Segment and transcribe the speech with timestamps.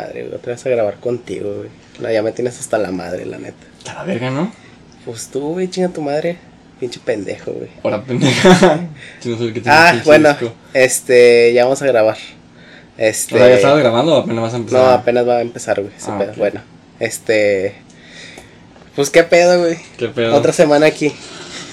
[0.00, 1.68] Madre, güey, te vas a grabar contigo, güey.
[1.98, 3.66] No, ya me tienes hasta la madre, la neta.
[3.90, 4.52] A la verga, ¿no?
[5.04, 6.36] Pues tú, güey, chinga tu madre.
[6.78, 7.70] Pinche pendejo, güey.
[7.82, 8.80] Ahora pendeja.
[9.22, 10.52] Tú no que Ah, bueno, disco.
[10.74, 12.16] este, ya vamos a grabar.
[12.96, 13.34] Este.
[13.34, 14.80] O sea, ¿ya estabas grabando o apenas vas a empezar?
[14.80, 15.92] No, apenas va a empezar, güey.
[16.06, 16.26] Ah.
[16.36, 16.60] Bueno,
[17.00, 17.74] este.
[18.94, 19.78] Pues qué pedo, güey.
[19.96, 20.36] ¿Qué pedo?
[20.36, 21.12] Otra semana aquí.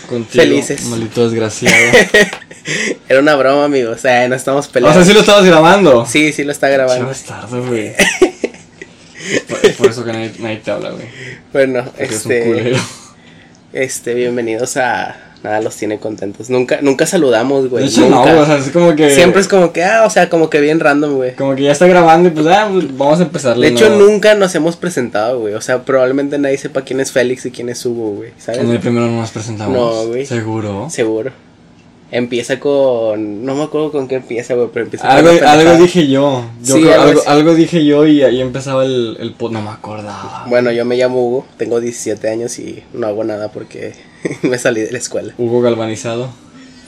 [0.10, 0.86] Contigo, felices.
[0.86, 1.76] Maldito desgraciado.
[3.10, 3.92] Era una broma, amigo.
[3.92, 5.00] O sea, no estamos o peleando.
[5.00, 6.06] sea, sí lo estabas grabando.
[6.06, 7.12] Sí, sí lo está grabando.
[7.28, 7.94] Tarde, güey.
[9.50, 11.06] por, por eso que nadie, nadie te habla, güey.
[11.54, 12.76] Bueno, Porque este.
[13.74, 15.18] Este, bienvenidos a.
[15.44, 16.50] Nada, los tiene contentos.
[16.50, 17.84] Nunca, nunca saludamos, güey.
[17.84, 18.42] De hecho, no, nunca.
[18.42, 19.12] O sea, es como que.
[19.12, 21.36] Siempre es como que, ah, o sea, como que bien random, güey.
[21.36, 23.56] Como que ya está grabando y pues, ah, pues, vamos a empezar.
[23.56, 25.54] De hecho, nunca nos hemos presentado, güey.
[25.54, 28.32] O sea, probablemente nadie sepa quién es Félix y quién es Hugo, güey.
[28.40, 28.62] ¿Sabes?
[28.62, 29.78] En el primero no nos presentamos.
[29.78, 30.26] No, güey.
[30.26, 30.90] Seguro.
[30.90, 31.32] Seguro.
[32.18, 33.44] Empieza con.
[33.46, 35.46] No me acuerdo con qué empieza, güey, pero empieza Algo, con.
[35.48, 36.46] algo dije yo.
[36.64, 39.36] yo Sí, creo- algo dije yo y ahí empezaba el, el.
[39.52, 40.46] No me acordaba.
[40.48, 43.94] Bueno, yo me llamo Hugo, tengo 17 años y no hago nada porque
[44.44, 45.34] me salí de la escuela.
[45.38, 46.30] Hugo galvanizado.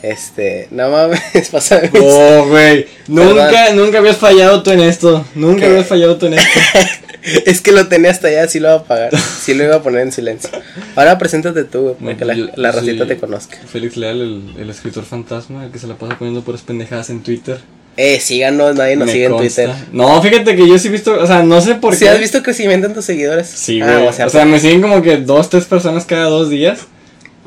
[0.02, 1.20] Este, no mames,
[1.52, 2.86] pasa de Oh, güey.
[3.08, 5.26] Nunca, nunca habías fallado tú en esto.
[5.36, 5.66] Nunca ¿Qué?
[5.66, 6.60] habías fallado tú en esto.
[7.46, 9.10] Es que lo tenía hasta allá, sí lo iba a apagar.
[9.42, 10.50] Sí lo iba a poner en silencio.
[10.96, 13.58] Ahora preséntate tú, güey, para que la, Yo- la yo racita te conozca.
[13.72, 17.22] Félix Leal, el, el escritor fantasma, el que se la pasa poniendo puras pendejadas en
[17.24, 17.60] Twitter.
[17.96, 19.38] Eh, síganos, nadie nos Me sigue en.
[19.38, 19.70] Twitter.
[19.92, 22.10] No, fíjate que yo sí he visto, o sea, no sé por ¿Sí qué.
[22.10, 23.48] has visto crecimiento en tus seguidores?
[23.48, 24.08] Sí, Ah, güey.
[24.08, 26.82] o sea, o sea, me siguen como que dos, tres personas cada dos días.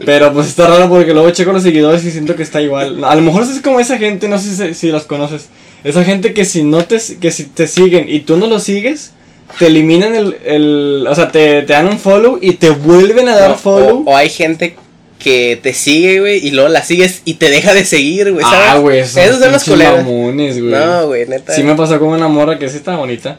[0.04, 3.04] Pero pues está raro porque luego checo los seguidores y siento que está igual.
[3.04, 5.48] A lo mejor es como esa gente, no sé si, si los conoces.
[5.84, 9.12] Esa gente que si no te, que si te siguen y tú no los sigues,
[9.58, 13.36] te eliminan el, el o sea, te, te dan un follow y te vuelven a
[13.36, 14.04] dar follow.
[14.06, 14.76] o- o hay gente
[15.18, 18.68] que te sigue, güey, y luego la sigues y te deja de seguir, güey, ¿sabes?
[18.70, 19.96] ah, güey, esos Esos son los culeros.
[19.98, 20.72] mamones, güey.
[20.72, 21.54] No, güey, neta.
[21.54, 23.38] Sí me pasó con una morra que sí estaba bonita,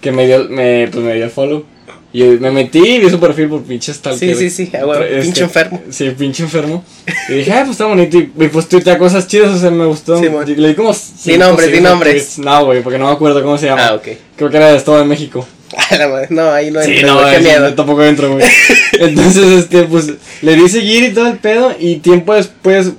[0.00, 1.64] que me dio, me, pues me dio follow.
[2.10, 5.20] Y me metí y vi su perfil por pinches tal Sí, sí, sí, ah, güey,
[5.20, 5.82] pinche enfermo.
[5.90, 6.82] Sí, pinche enfermo.
[7.28, 8.16] Y dije, ah, pues está bonito.
[8.16, 10.18] Y, y pues tuitea cosas chidas, o sea, me gustó.
[10.18, 10.26] Sí.
[10.46, 10.94] Y le di como.
[10.94, 12.38] cinco, nombres, di nombres.
[12.38, 13.88] No, güey, porque no me acuerdo cómo se llama.
[13.88, 14.08] Ah, ok.
[14.36, 15.46] Creo que era de Estado de México.
[15.90, 17.74] A la madre, No, ahí no Sí, entro, no, qué miedo.
[17.74, 18.46] tampoco entro, güey.
[18.92, 20.10] Entonces, este, pues,
[20.40, 21.74] le di seguir y todo el pedo.
[21.78, 22.92] Y tiempo después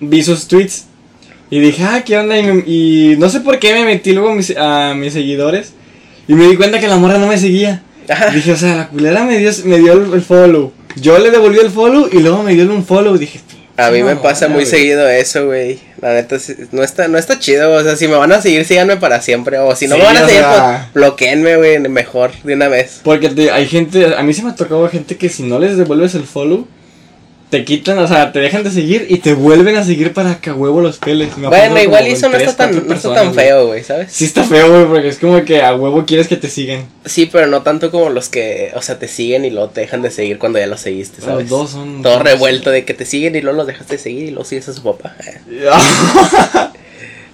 [0.00, 0.86] vi sus tweets.
[1.50, 2.38] Y dije, ah, ¿qué onda?
[2.38, 5.74] Y, me- y no sé por qué me metí luego mis, a mis seguidores.
[6.26, 7.82] Y me di cuenta que la morra no me seguía.
[8.32, 10.72] Dije, o sea, la culera me dio, me dio el, el follow.
[10.96, 13.16] Yo le devolví el follow y luego me dio un follow.
[13.16, 13.40] Dije,
[13.76, 14.66] A mí me "No, pasa muy güey".
[14.66, 15.80] seguido eso, güey.
[16.00, 16.36] La neta,
[16.72, 17.72] no está, no está chido.
[17.72, 19.58] O sea, si me van a seguir, síganme para siempre.
[19.58, 22.68] O si no Sí, me van a seguir, sea- pues bloqueenme, güey, mejor, de una
[22.68, 23.00] vez.
[23.02, 25.76] Porque te- hay gente, a mí se me ha tocado gente que si no les
[25.76, 26.68] devuelves el follow,
[27.50, 30.50] te quitan, o sea, te dejan de seguir y te vuelven a seguir para que
[30.50, 31.36] a huevo los peles.
[31.36, 34.10] Me Bueno, igual y eso no está tan, no está tan feo, güey, ¿sabes?
[34.10, 36.86] Sí está feo, güey, porque es como que a huevo quieres que te sigan.
[37.04, 40.02] Sí, pero no tanto como los que, o sea, te siguen y luego te dejan
[40.02, 41.48] de seguir cuando ya los seguiste, ¿sabes?
[41.48, 42.02] Los dos son...
[42.02, 44.68] Todo revuelto de que te siguen y luego los dejaste de seguir y luego sigues
[44.68, 45.14] a su papá.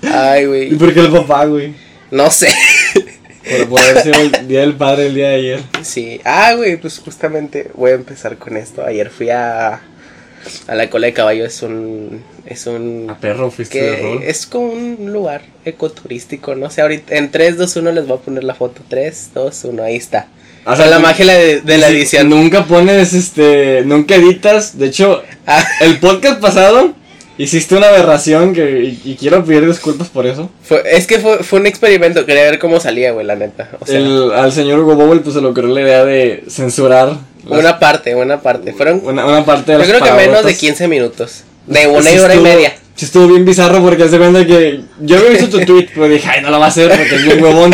[0.02, 0.74] Ay, ¿Y güey.
[0.74, 1.74] por qué el papá, güey?
[2.10, 2.48] No sé.
[3.48, 5.60] Por, por haber sido el día del padre el día de ayer.
[5.82, 6.20] Sí.
[6.24, 8.84] Ah, güey, pues justamente voy a empezar con esto.
[8.84, 9.80] Ayer fui a,
[10.66, 11.44] a la cola de caballo.
[11.44, 12.22] Es un.
[12.46, 13.06] Es un.
[13.10, 14.22] A perro fuiste de rol.
[14.22, 18.20] Es como un lugar ecoturístico, no sé, ahorita en 3, 2, 1 les voy a
[18.20, 20.28] poner la foto, 3, 2, 1, ahí está.
[20.66, 22.28] O O sea, la magia de, de la edición.
[22.28, 24.78] Nunca pones, este, nunca editas.
[24.78, 26.92] De hecho, Ah, el podcast pasado
[27.38, 30.50] hiciste una aberración que, y, y quiero pedir disculpas por eso.
[30.62, 33.70] fue- es que fue, fue un experimento, quería ver cómo salía, güey, la neta.
[33.80, 37.16] O sea, El, al señor Hugo pues se le ocurrió la idea de censurar
[37.48, 38.72] las- una parte, una parte.
[38.72, 40.58] Fueron, una, una parte de yo las creo que menos de palabrotas.
[40.58, 41.44] 15 minutos.
[41.66, 42.74] De una Sí hora y media.
[42.96, 46.28] Sí estuvo bien bizarro porque hace cuenta que yo había visto tu tweet, pero dije,
[46.28, 47.72] ay, no lo va a hacer porque es bien huevón.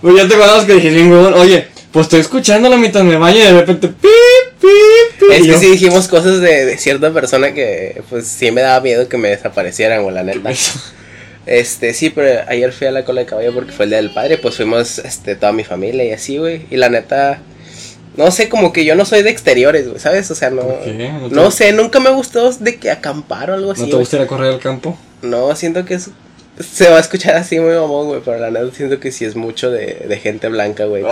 [0.00, 1.34] Pues ya te conozco que dije, bien huevón.
[1.34, 4.00] Oye, pues estoy escuchándolo mientras me baño y de repente, pip,
[4.60, 5.30] pip, pip.
[5.32, 8.80] Es que yo, sí dijimos cosas de, de cierta persona que, pues sí me daba
[8.80, 10.50] miedo que me desaparecieran, güey, la neta.
[11.46, 14.10] Este, sí, pero ayer fui a la cola de caballo porque fue el día del
[14.10, 16.62] padre, pues fuimos, este, toda mi familia y así, güey.
[16.70, 17.38] Y la neta,
[18.16, 20.30] no sé, como que yo no soy de exteriores, güey, ¿sabes?
[20.30, 21.10] O sea, no, ¿Por qué?
[21.20, 23.82] ¿No te- no sé, nunca me gustó de que acampar o algo así.
[23.82, 24.02] ¿No te güey.
[24.02, 24.96] gusta ir a correr al campo?
[25.22, 26.10] No, siento que es,
[26.72, 29.36] se va a escuchar así muy mamón, güey, pero la neta siento que sí es
[29.36, 31.04] mucho de, de gente blanca, güey.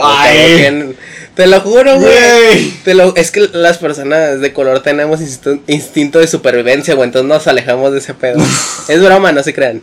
[0.57, 0.97] Tienen-
[1.35, 2.71] te lo juro, güey.
[2.85, 7.29] Te lo- es que las personas de color tenemos instinto, instinto de supervivencia, güey, entonces
[7.29, 8.39] nos alejamos de ese pedo.
[8.89, 9.83] es broma, no se crean.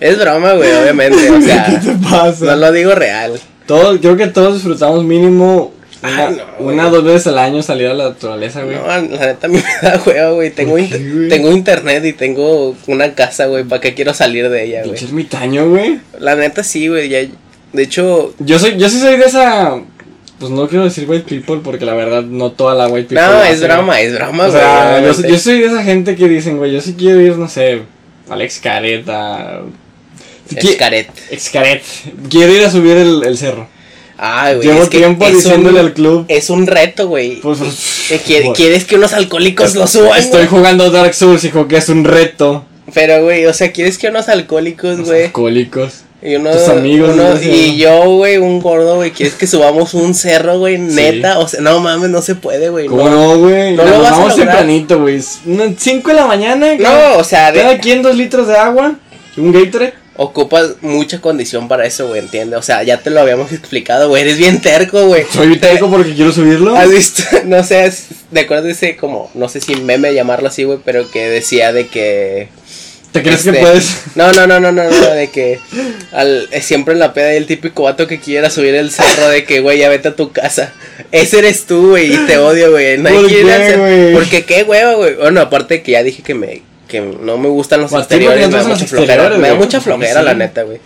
[0.00, 2.44] Es broma, güey, obviamente, o ¿Qué sea, te pasa?
[2.46, 3.38] no lo digo real.
[3.66, 5.72] Todos, creo que todos disfrutamos mínimo
[6.02, 8.76] una, Ay, no, una dos veces al año salir a la naturaleza, güey.
[8.76, 10.50] No, la neta a mí me da hueva, güey.
[10.50, 10.76] Tengo,
[11.28, 15.02] tengo internet y tengo una casa, güey, ¿para qué quiero salir de ella, güey?
[15.02, 16.00] Ermitaño, güey.
[16.18, 17.20] La neta sí, güey, ya
[17.72, 19.80] De hecho, Yo soy, yo sí soy de esa.
[20.38, 23.24] Pues no quiero decir white people porque la verdad no toda la white people.
[23.24, 23.60] no, es hace.
[23.60, 26.72] drama, es drama, O sea, güey, yo, yo soy de esa gente que dicen, güey,
[26.72, 27.82] yo sí quiero ir, no sé,
[28.28, 28.60] Alex
[29.08, 29.60] a.
[30.56, 31.08] Es caret.
[31.30, 31.82] Excaret.
[32.28, 33.68] Quiero ir a subir el, el cerro.
[34.24, 34.68] Ay, güey.
[34.68, 36.24] Llevo es que tiempo es diciéndole un- al club.
[36.28, 37.40] Es un reto, güey.
[37.40, 37.58] Pues,
[38.08, 40.18] Que quiere- ¿Quieres que unos alcohólicos lo suban?
[40.18, 42.64] Estoy jugando Dark Souls, hijo, que es un reto.
[42.94, 45.24] Pero, güey, o sea, ¿quieres que unos alcohólicos, güey?
[45.24, 46.04] alcohólicos.
[46.24, 50.78] Y tus amigos, y yo, güey, un gordo, güey, ¿quieres que subamos un cerro, güey?
[50.78, 52.86] Neta, o sea, no mames, no se puede, güey.
[52.86, 53.74] ¿Cómo No, güey?
[53.74, 54.46] no lo vas a vamos lograr.
[54.58, 55.20] tempranito, güey.
[55.20, 56.76] 5 de la mañana.
[56.78, 58.94] No, o sea, de- Cada quien dos litros de agua.
[59.36, 59.94] Un Gatorade.
[60.16, 62.58] Ocupas mucha condición para eso, güey, ¿entiendes?
[62.58, 65.24] O sea, ya te lo habíamos explicado, güey, eres bien terco, güey.
[65.32, 66.76] Soy terco porque quiero subirlo.
[66.76, 67.22] ¿Has visto?
[67.44, 71.10] No sé, es- de acuerdo ese como, no sé si meme llamarlo así, güey, pero
[71.10, 72.48] que decía de que...
[73.12, 74.04] ¿Te crees este, que puedes?
[74.14, 75.60] No, no, no, no, no, no, de que
[76.12, 79.44] al, siempre en la peda hay el típico vato que quiera subir el cerro de
[79.44, 80.72] que, güey, ya vete a tu casa.
[81.10, 82.96] Ese eres tú, güey, y te odio, güey.
[82.96, 84.12] No hay ¿Por qué, güey?
[84.14, 85.16] Porque qué hueva, güey.
[85.16, 86.62] Bueno, aparte que ya dije que me
[86.92, 90.20] que no me gustan los Pues, exteriores, me da mucha flojera, me da mucha flojera,
[90.20, 90.24] sí.
[90.26, 90.78] la neta, güey.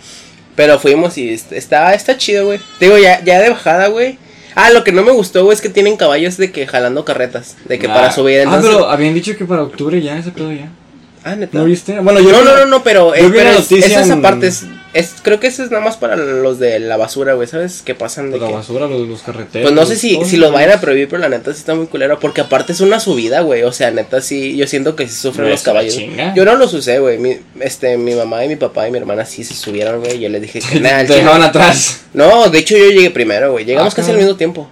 [0.55, 2.59] Pero fuimos y est- está, está chido, güey.
[2.79, 4.17] Digo, ya, ya de bajada, güey.
[4.55, 7.57] Ah, lo que no me gustó, güey, es que tienen caballos de que jalando carretas.
[7.65, 8.11] De que para Ah.
[8.11, 8.71] subir, Ah, entonces.
[8.71, 10.69] pero habían dicho que para octubre ya, ese pedo ya.
[11.23, 11.57] Ah, neta.
[11.59, 11.99] ¿No viste?
[11.99, 14.05] Bueno, yo no, vi no, no, no, pero, yo eh, vi pero la noticia es
[14.07, 14.63] esa parte, es,
[14.99, 17.81] es- creo que eso es nada más para los de la basura, güey, ¿sabes?
[17.83, 18.53] Que pasan de La que...
[18.53, 19.69] basura, los, los carreteros.
[19.71, 21.87] Pues no sé si, si los vayan a prohibir, pero la neta sí está muy
[21.87, 25.15] culero, porque aparte es una subida, güey, o sea, neta sí, yo siento que sí
[25.15, 25.97] sufren los caballos.
[26.35, 29.25] Yo no los usé, güey, mi, este, mi mamá y mi papá y mi hermana
[29.25, 32.01] sí se subieron, güey, yo les dije que nada, Te dejaban atrás.
[32.13, 34.69] No, de hecho yo llegué primero, güey, llegamos Ah, casi al mismo tiempo.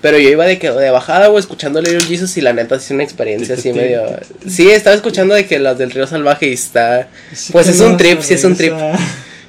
[0.00, 2.84] Pero yo iba de que de bajada, güey, escuchando Little Jesus y la neta sí
[2.84, 4.02] es una experiencia así medio...
[4.48, 7.08] Sí, estaba escuchando de que las del río salvaje y está...
[7.50, 8.74] Pues es un trip, sí es un trip.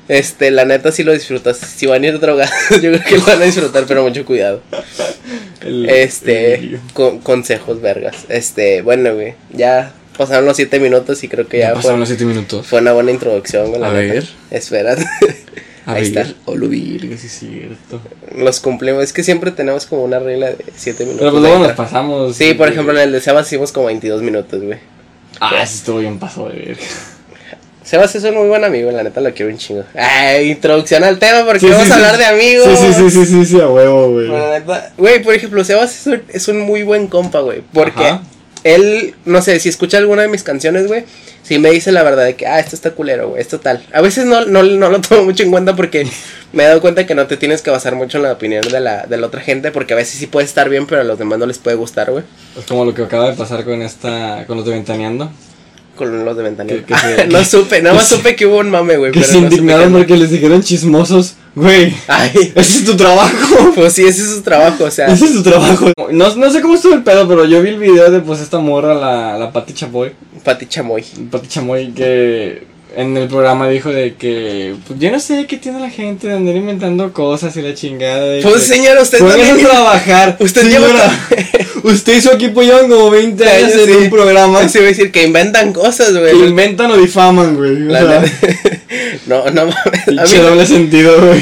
[0.09, 1.57] Este, la neta sí lo disfrutas.
[1.57, 4.61] Si van a ir drogados, yo creo que lo van a disfrutar, pero mucho cuidado.
[5.61, 8.25] El- Este, el- con- consejos vergas.
[8.27, 11.99] Este, bueno, güey, ya pasaron los siete minutos y creo que Ya ya pasaron fue,
[12.01, 12.67] los 7 minutos.
[12.67, 13.81] fue una buena introducción, güey.
[13.83, 14.13] A neta.
[14.13, 14.27] ver.
[14.51, 14.95] Espera.
[15.85, 16.35] A Ahí ver, está.
[17.17, 18.01] Sí es cierto.
[18.35, 19.03] Los cumplimos.
[19.03, 21.21] Es que siempre tenemos como una regla de siete minutos.
[21.21, 22.35] Pero pues luego nos pasamos.
[22.35, 24.77] Sí, por ejemplo, en el de Sebas hicimos como 22 minutos, güey.
[25.39, 26.77] Ah, sí estuvo bien pasado de ver.
[27.89, 29.83] Sebas es un muy buen amigo, la neta lo quiero un chingo.
[29.95, 32.01] Ay, introducción al tema porque Sí, vamos sí, a sí.
[32.01, 32.67] hablar de amigos.
[32.79, 34.27] Sí, sí, sí, sí, sí, sí, a huevo, güey.
[34.27, 37.63] Bueno, la neta, Güey, por ejemplo, Sebas es un, es un muy buen compa, güey.
[37.73, 38.21] Porque Ajá.
[38.63, 41.03] él, no sé, si escucha alguna de mis canciones, güey,
[41.41, 43.83] sí me dice la verdad de que, ah, esto está culero, güey, esto tal.
[43.91, 46.05] A veces no, no, no lo tomo mucho en cuenta porque
[46.53, 48.79] me he dado cuenta que no te tienes que basar mucho en la opinión de
[48.81, 51.17] la, de la otra gente porque a veces sí puede estar bien, pero a los
[51.17, 52.23] demás no les puede gustar, güey.
[52.55, 55.31] Es como lo que acaba de pasar con esta, con los de Ventaneando.
[55.99, 56.77] Con los de Ventanilla.
[56.77, 59.11] Que- que se- no supe, nada más supe que hubo un mame, güey.
[59.11, 61.35] Que pero se no indignaron porque les dijeron chismosos.
[61.55, 63.71] Güey, Ay, ese es tu trabajo.
[63.75, 65.07] pues sí, ese es su trabajo, o sea.
[65.07, 65.91] Ese es tu trabajo.
[66.11, 68.59] No, no sé cómo estuvo el pedo, pero yo vi el video de pues esta
[68.59, 70.13] morra, la, la Pati Chapoy.
[70.43, 71.03] Pati Chamoy.
[71.29, 72.63] Pati Chamoy que
[72.95, 76.33] en el programa dijo de que pues, yo no sé qué tiene la gente de
[76.33, 79.57] andar inventando cosas y la chingada de Pues que, señora, usted también.
[79.59, 80.37] trabajar.
[80.41, 81.27] Usted señora.
[81.83, 83.91] usted y su equipo llevan como 20 años en Sí.
[83.91, 86.47] un programa Se va a decir que inventan cosas, que güey.
[86.49, 87.75] inventan o difaman, güey.
[89.27, 90.19] No, no mames.
[90.19, 91.39] A mí, doble sentido, güey.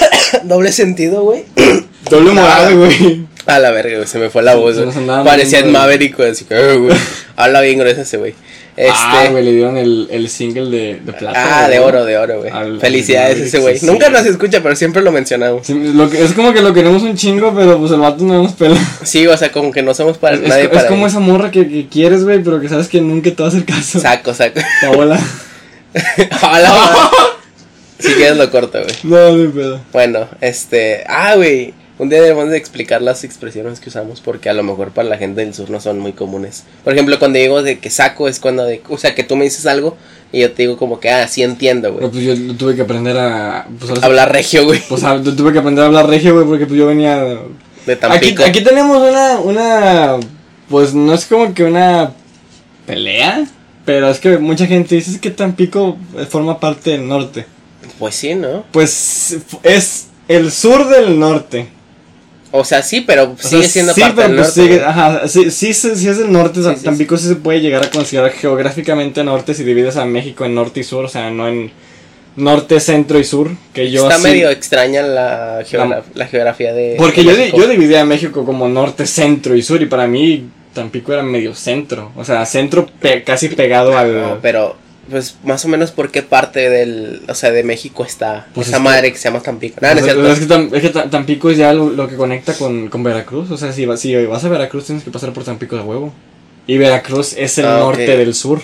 [0.44, 1.44] doble sentido, güey.
[2.10, 2.34] Doble Ah.
[2.34, 3.26] moral, güey.
[3.46, 4.06] A la verga, güey.
[4.08, 6.20] Se me fue la voz, Parecía en metiendo, Maverick.
[6.20, 6.96] Así que, eh, güey.
[7.36, 8.34] Habla bien grueso ese, güey.
[8.76, 8.92] Este.
[8.92, 11.64] Ah, güey, le dieron el, el single de, de plata.
[11.64, 12.78] Ah, de oro, de oro, güey.
[12.80, 13.78] Felicidades ese güey.
[13.82, 15.64] Nunca nos escucha, pero siempre lo mencionamos.
[15.66, 18.42] Sí, lo que, es como que lo queremos un chingo, pero pues el vato no
[18.42, 18.76] nos pela.
[19.04, 21.10] Sí, o sea, como que no somos para Es, nadie es para como él.
[21.10, 23.64] esa morra que, que quieres, güey, pero que sabes que nunca te va a hacer
[23.64, 24.00] caso.
[24.00, 24.60] Saco, saco.
[24.80, 25.20] Paola.
[26.42, 27.10] Hola.
[27.96, 28.94] Si quieres lo corto, güey.
[29.04, 29.80] No, no pedo.
[29.92, 31.04] Bueno, este.
[31.06, 31.72] Ah, güey.
[31.96, 35.16] Un día debemos de explicar las expresiones que usamos porque a lo mejor para la
[35.16, 36.64] gente del sur no son muy comunes.
[36.82, 39.44] Por ejemplo, cuando digo de que saco es cuando de, o sea, que tú me
[39.44, 39.96] dices algo
[40.32, 42.10] y yo te digo como que, ah, sí entiendo, güey.
[42.10, 43.68] pues yo tuve que aprender a.
[43.78, 44.80] Pues, Hablar regio, güey.
[44.88, 47.16] Pues a- yo tuve que aprender a hablar regio, güey, porque pues yo venía.
[47.86, 48.44] De Aquí, Tampico.
[48.44, 50.16] aquí tenemos una, una.
[50.68, 52.12] Pues no es como que una
[52.86, 53.46] pelea,
[53.84, 55.96] pero es que mucha gente dice "Es que Tampico
[56.28, 57.46] forma parte del norte.
[57.98, 58.64] Pues sí, ¿no?
[58.72, 61.68] Pues es el sur del norte.
[62.56, 64.72] O sea, sí, pero O sea, sigue siendo sí, parte pero del pues norte.
[64.74, 67.60] sigue- ajá, sí, sí, sí, sí es del norte, Sí, sí, Tampico sí se puede
[67.60, 71.30] llegar a considerar geográficamente norte si divides a México en norte y sur, o sea,
[71.30, 71.72] no en
[72.36, 76.94] norte, centro y sur, que yo Está medio extraña la, geogra- la geografía de.
[76.96, 77.58] Porque de yo, México.
[77.58, 81.54] yo dividía a México como norte, centro y sur, y para mí Tampico era medio
[81.56, 84.14] centro, o sea, centro pe- casi pegado al...
[84.20, 84.76] No, pero
[85.10, 88.76] pues más o menos por qué parte del, o sea, de México está Pues esa
[88.78, 89.78] es madre que se llama Tampico.
[89.80, 92.88] Nada, no es que, es que Tam- Tampico es ya lo, lo que conecta con,
[92.88, 93.50] con Veracruz.
[93.50, 96.12] O sea, si, vas- si vas a Veracruz tienes que pasar por Tampico de huevo.
[96.66, 98.60] Y Veracruz es el Ah, norte del sur.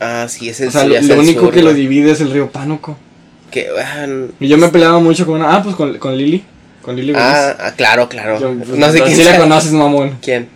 [0.00, 2.50] Ah, sí, es el O sea, lo, único sur, que lo divide es el río
[2.50, 2.96] Pánuco.
[3.50, 3.68] Que,
[4.40, 5.54] Y yo me peleaba mucho con una.
[5.54, 6.44] Ah, pues con, con Lili.
[6.82, 8.40] Con Lili ah, ah, claro, claro.
[8.40, 10.18] Yo- no sé quién Si la conoces, mamón.
[10.20, 10.48] ¿Quién?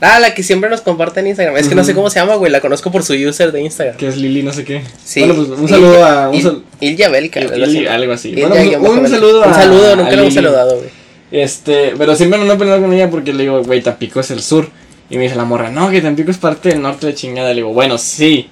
[0.00, 1.56] Ah, la que siempre nos comparte en Instagram.
[1.56, 2.52] Es que no sé cómo se llama, güey.
[2.52, 3.96] La conozco por su user de Instagram.
[3.96, 4.82] Que es Lili, no sé qué.
[5.04, 5.20] Sí.
[5.20, 6.28] Bueno, pues un Il- saludo a.
[6.28, 7.78] Un, Il- sal- Il- algo así.
[7.78, 8.32] Ili- algo así.
[8.34, 10.88] Bueno, un- guion un saludo Un a- saludo, a nunca lo hemos saludado, güey.
[11.32, 14.40] Este, pero siempre me he peleado con ella porque le digo, güey, Tampico es el
[14.40, 14.68] sur.
[15.10, 17.48] Y me dice la morra, no, que Tampico es parte del norte de chingada.
[17.50, 18.48] Le digo, bueno, sí.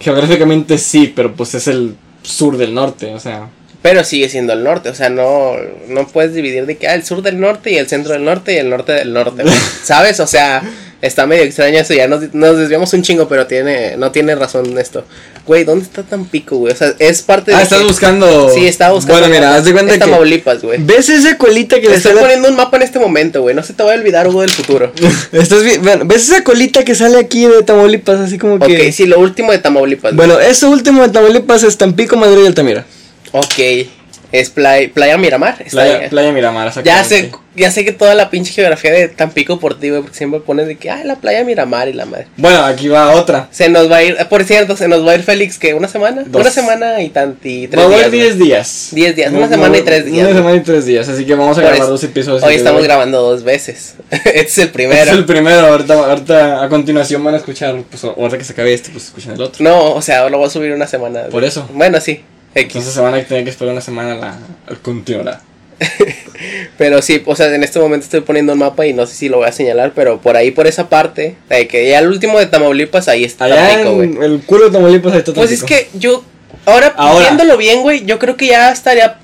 [0.00, 3.48] Geográficamente sí, pero pues es el sur del norte, o sea.
[3.82, 5.52] Pero sigue siendo el norte, o sea, no,
[5.88, 8.52] no puedes dividir de que ah, el sur del norte y el centro del norte
[8.52, 9.54] y el norte del norte, güey.
[9.84, 10.20] ¿sabes?
[10.20, 10.62] O sea,
[11.00, 14.76] está medio extraño eso, ya nos, nos desviamos un chingo, pero tiene, no tiene razón
[14.78, 15.04] esto.
[15.46, 16.74] Güey, ¿dónde está Tampico, güey?
[16.74, 17.56] O sea, es parte de...
[17.56, 18.50] Ah, estás que- buscando.
[18.50, 19.18] Sí, estaba buscando...
[19.18, 20.04] Bueno, mira, haz de cuenta es que.
[20.04, 20.78] Tamaulipas, güey.
[20.82, 22.20] ¿Ves esa colita que Te le estoy sale?
[22.20, 24.50] poniendo un mapa en este momento, güey, no se te va a olvidar, Hugo, del
[24.50, 24.92] futuro.
[25.32, 28.20] Estás bueno, ¿Ves esa colita que sale aquí de Tamaulipas?
[28.20, 28.88] Así como que.
[28.88, 30.14] Ok, sí, lo último de Tamaulipas.
[30.14, 32.84] Bueno, eso último de Tamaulipas es Tampico, Madrid y Altamira.
[33.32, 33.88] Ok,
[34.32, 35.64] es Playa, Playa Miramar.
[35.70, 36.08] Playa.
[36.08, 39.90] Playa Miramar, Ya sé, ya sé que toda la pinche geografía de Tampico por ti,
[39.90, 42.26] güey, porque siempre pones de que, ah, la playa Miramar y la madre.
[42.36, 43.48] Bueno, aquí va otra.
[43.50, 45.88] Se nos va a ir, por cierto, se nos va a ir Félix, que una
[45.88, 46.42] semana, Dos.
[46.42, 48.08] una semana y tant y tres Va a días.
[48.08, 48.20] güey.
[48.20, 48.88] 10 días.
[48.92, 51.24] Diez días, No, una no, semana y tres días, Una semana y tres días, así
[51.26, 52.42] que vamos a Por grabar dos episodios.
[52.44, 53.94] Hoy estamos grabando dos veces.
[54.10, 55.02] este es el Este primero.
[55.02, 58.72] es el primero, ahorita, ahorita a continuación van a escuchar, pues ahorita que se acabe
[58.74, 59.62] este, pues escuchan el otro.
[59.64, 61.24] No, o sea, lo voy a subir una semana.
[61.30, 61.68] Por eso.
[61.74, 62.22] Bueno, sí.
[62.54, 62.66] X.
[62.66, 64.38] Entonces se van a tener que esperar una semana la,
[64.82, 65.40] continuará.
[66.78, 69.28] Pero sí, o sea, en este momento estoy poniendo un mapa y no sé si
[69.28, 72.38] lo voy a señalar, pero por ahí, por esa parte, de que ya el último
[72.38, 74.08] de Tamaulipas, ahí está Allá güey.
[74.10, 76.24] en el culo de Tamaulipas ahí está Pues es que yo,
[76.66, 77.26] ahora, Ahora.
[77.26, 79.19] viéndolo bien, güey, yo creo que ya estaría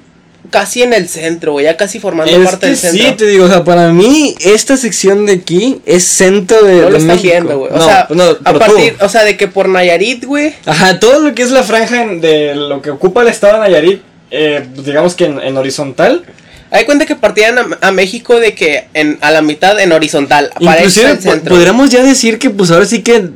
[0.50, 3.06] casi en el centro, güey, ya casi formando Es parte que del centro.
[3.08, 6.82] sí, te digo, o sea, para mí esta sección de aquí es centro de, no
[6.82, 7.22] lo de están México.
[7.32, 7.72] viendo, güey.
[7.72, 9.04] O No, sea, no, a partir, tú.
[9.04, 10.54] o sea, de que por Nayarit, güey.
[10.64, 14.02] Ajá, todo lo que es la franja de lo que ocupa el estado de Nayarit,
[14.30, 16.24] eh, digamos que en, en horizontal,
[16.72, 20.50] Hay cuenta que partían a, a México de que en, a la mitad en horizontal.
[20.58, 21.54] Inclusive po- centro.
[21.54, 23.30] podríamos ya decir que pues ahora sí que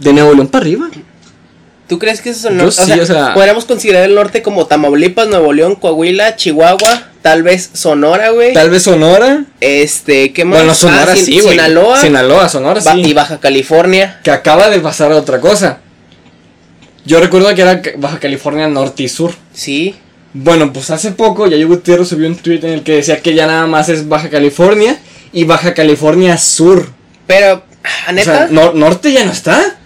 [0.00, 0.88] de Nuevo León para arriba.
[1.88, 4.66] ¿Tú crees que eso es el Yo sí, o sea- podríamos considerar el norte como
[4.66, 8.52] Tamaulipas, Nuevo León, Coahuila, Chihuahua, tal vez Sonora, güey.
[8.52, 9.44] Tal vez Sonora.
[9.60, 10.58] Este, ¿qué más?
[10.58, 11.52] Bueno, Sonora Ah, Sin- sí, güey.
[11.52, 12.00] Sinaloa.
[12.00, 13.00] Sinaloa, Sonora Ba- sí.
[13.06, 14.20] Y Baja California.
[14.22, 15.78] Que acaba de pasar otra cosa.
[17.06, 19.32] Yo recuerdo que era Baja California Norte y Sur.
[19.54, 19.94] Sí.
[20.34, 23.46] Bueno, pues hace poco Yayo Gutiérrez subió un tweet en el que decía que ya
[23.46, 24.98] nada más es Baja California
[25.32, 26.90] y Baja California Sur.
[27.26, 28.24] Pero, ah, O neta.
[28.48, 29.77] sea, nor- norte ya no está.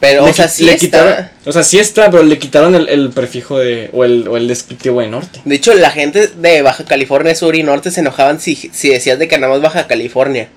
[0.00, 0.86] Pero, Le o sea, sí le está.
[0.86, 3.90] quitaron- o sea, sí está, pero le quitaron el, el prefijo de.
[3.92, 5.40] O el, o el descriptivo de norte.
[5.44, 9.18] De hecho, la gente de Baja California Sur y Norte se enojaban si, si decías
[9.18, 10.48] de que nada más Baja California.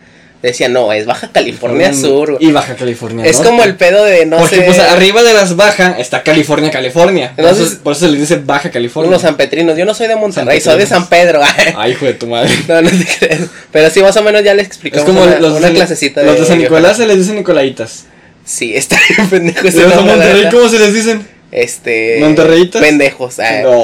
[0.43, 2.31] Decían, no, es Baja California Sur.
[2.31, 2.50] güey.
[2.50, 3.50] Y Baja California Es Norte.
[3.51, 7.33] como el pedo de, no Porque sé, pues arriba de las bajas está California, California.
[7.36, 9.07] Por, Entonces- eso, por eso se le dice Baja California.
[9.10, 9.77] unos sanpetrinos.
[9.77, 11.41] Yo no soy de Monterrey, San soy de San Pedro.
[11.77, 12.50] Ay, hijo de tu madre.
[12.67, 13.41] no, no te crees.
[13.71, 15.75] Pero sí, más o menos ya les Es explicamos como una, los, de una San-
[15.75, 16.69] clasecita los de San geografía.
[16.79, 18.05] Nicolás se les dice Nicolaitas.
[18.45, 21.27] Sí, está bien pendejo ¿Y ese los de nombre, Monterrey cómo se les dicen?
[21.51, 22.17] Este.
[22.21, 22.81] ¿Monterreyitas?
[22.81, 23.39] Pendejos.
[23.39, 23.62] ah.
[23.63, 23.81] No.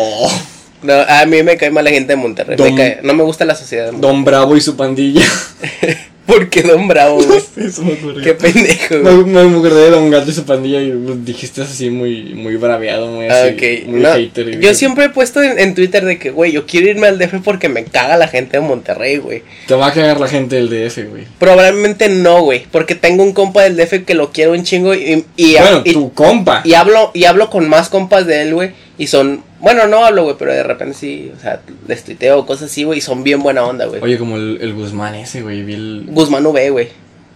[0.84, 2.56] No, a mí me cae mal la gente de Monterrey.
[2.58, 4.14] me Don- cae- no me gusta la sociedad de Monterrey.
[4.14, 5.26] Don Bravo y su pandilla.
[6.28, 7.40] ¿Por qué Don Bravo, güey?
[7.58, 8.22] Eso me ocurrió.
[8.24, 9.24] Qué pendejo, Me, güey.
[9.26, 10.92] me, me acordé de Don Gato y su pandilla y
[11.24, 13.88] dijiste así muy, muy braveado, muy Ah, así, ok.
[13.88, 14.60] muy No, hater.
[14.60, 17.36] yo siempre he puesto en, en Twitter de que, güey, yo quiero irme al DF
[17.44, 19.44] porque me caga la gente de Monterrey, güey.
[19.68, 21.24] Te va a cagar la gente del DF, güey.
[21.40, 25.24] Probablemente no, güey, porque tengo un compa del DF que lo quiero un chingo y,
[25.38, 26.62] y, Bueno, y- tu compa.
[26.66, 30.24] y hablo y hablo con más compas de él, güey, y son, bueno, no hablo,
[30.24, 33.42] güey, pero de repente sí, o sea, les tuiteo cosas así, güey, y son bien
[33.42, 34.02] buena onda, güey.
[34.02, 35.64] Oye, como el, el Guzmán ese, güey.
[35.64, 36.06] Vi el...
[36.08, 36.90] Guzmán V, güey.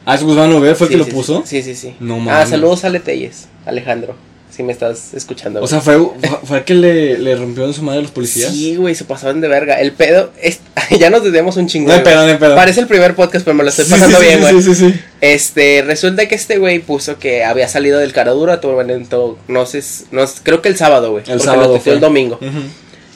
[0.05, 1.43] Ah, es Guzmán V, fue el Sí, que lo puso.
[1.45, 1.95] Sí, sí, sí.
[1.99, 2.49] No Ah, mames.
[2.49, 4.15] saludos a Leteyes, Alejandro,
[4.61, 5.61] si me estás escuchando.
[5.61, 5.97] O sea, fue,
[6.43, 8.51] fue, que le, le rompió en su madre a los policías.
[8.51, 9.81] Sí, güey, se pasaban de verga.
[9.81, 10.59] El pedo, es,
[10.99, 11.91] ya nos desviamos un chingo.
[11.91, 12.55] No pedo, no hay pedo.
[12.55, 14.63] Parece el primer podcast, pero me lo estoy pasando sí, bien, sí, güey.
[14.63, 14.99] Sí, sí, sí.
[15.21, 19.83] Este, resulta que este güey puso que había salido del Caradura, todo evento, no sé,
[20.11, 21.23] no sé, creo que el sábado, güey.
[21.27, 21.93] El sábado lo fue.
[21.93, 22.37] el domingo.
[22.41, 22.61] Ujú.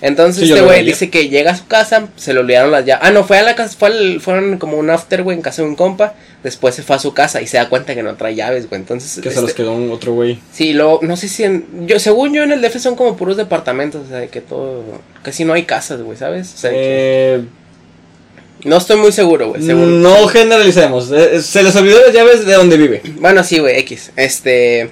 [0.05, 2.85] Entonces Sí, este lo güey dice que llega a su casa, se le olvidaron las
[2.85, 3.07] llaves.
[3.07, 5.61] Ah, no, fue a la casa, fue al- fueron como un after, güey, en casa
[5.63, 6.13] de un compa.
[6.43, 8.79] Después se fue a su casa y se da cuenta que no trae llaves, güey.
[8.81, 10.37] Entonces, Que se este, los quedó un otro güey.
[10.53, 13.35] Sí, luego, no sé si en, yo, según yo en el DF son como puros
[13.35, 14.83] departamentos, o sea, de que todo,
[15.23, 16.53] casi no hay casas, güey, ¿sabes?
[16.53, 17.41] O sea, que- Eh,
[18.63, 21.11] no estoy muy seguro, güey, no generalicemos.
[21.11, 23.01] eh, Se les olvidó las llaves de donde vive.
[23.19, 24.11] Bueno, sí, güey, X.
[24.15, 24.89] Este.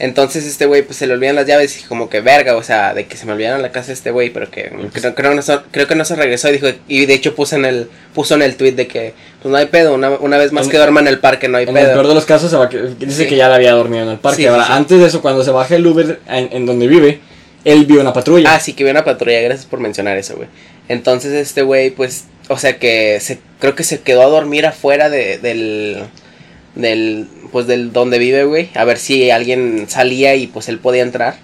[0.00, 2.94] Entonces este güey pues se le olvidan las llaves y como que verga, o sea,
[2.94, 5.42] de que se me olvidaron la casa de este güey, pero que creo, creo, no
[5.42, 8.36] se- creo que no se regresó y dijo, y de hecho puso en el, puso
[8.36, 10.76] en el tweet de que pues no hay pedo, una, una vez más En- que
[10.76, 12.08] duerma en el parque no hay En el peor pedo.
[12.10, 13.28] de los casos, se va, dice Sí.
[13.28, 14.42] que ya la había dormido en el parque.
[14.42, 14.72] Sí, Ahora, sí.
[14.72, 17.18] antes de eso, cuando se baja el Uber en, en donde vive,
[17.64, 18.54] él vio una patrulla.
[18.54, 20.48] Ah, sí, que vio una patrulla, gracias por mencionar eso, güey.
[20.88, 25.10] Entonces este güey pues, o sea que se, creo que se quedó a dormir afuera
[25.10, 25.98] de, del,
[26.76, 31.02] del, pues del donde vive, güey, a ver si alguien salía y pues él podía
[31.02, 31.36] entrar.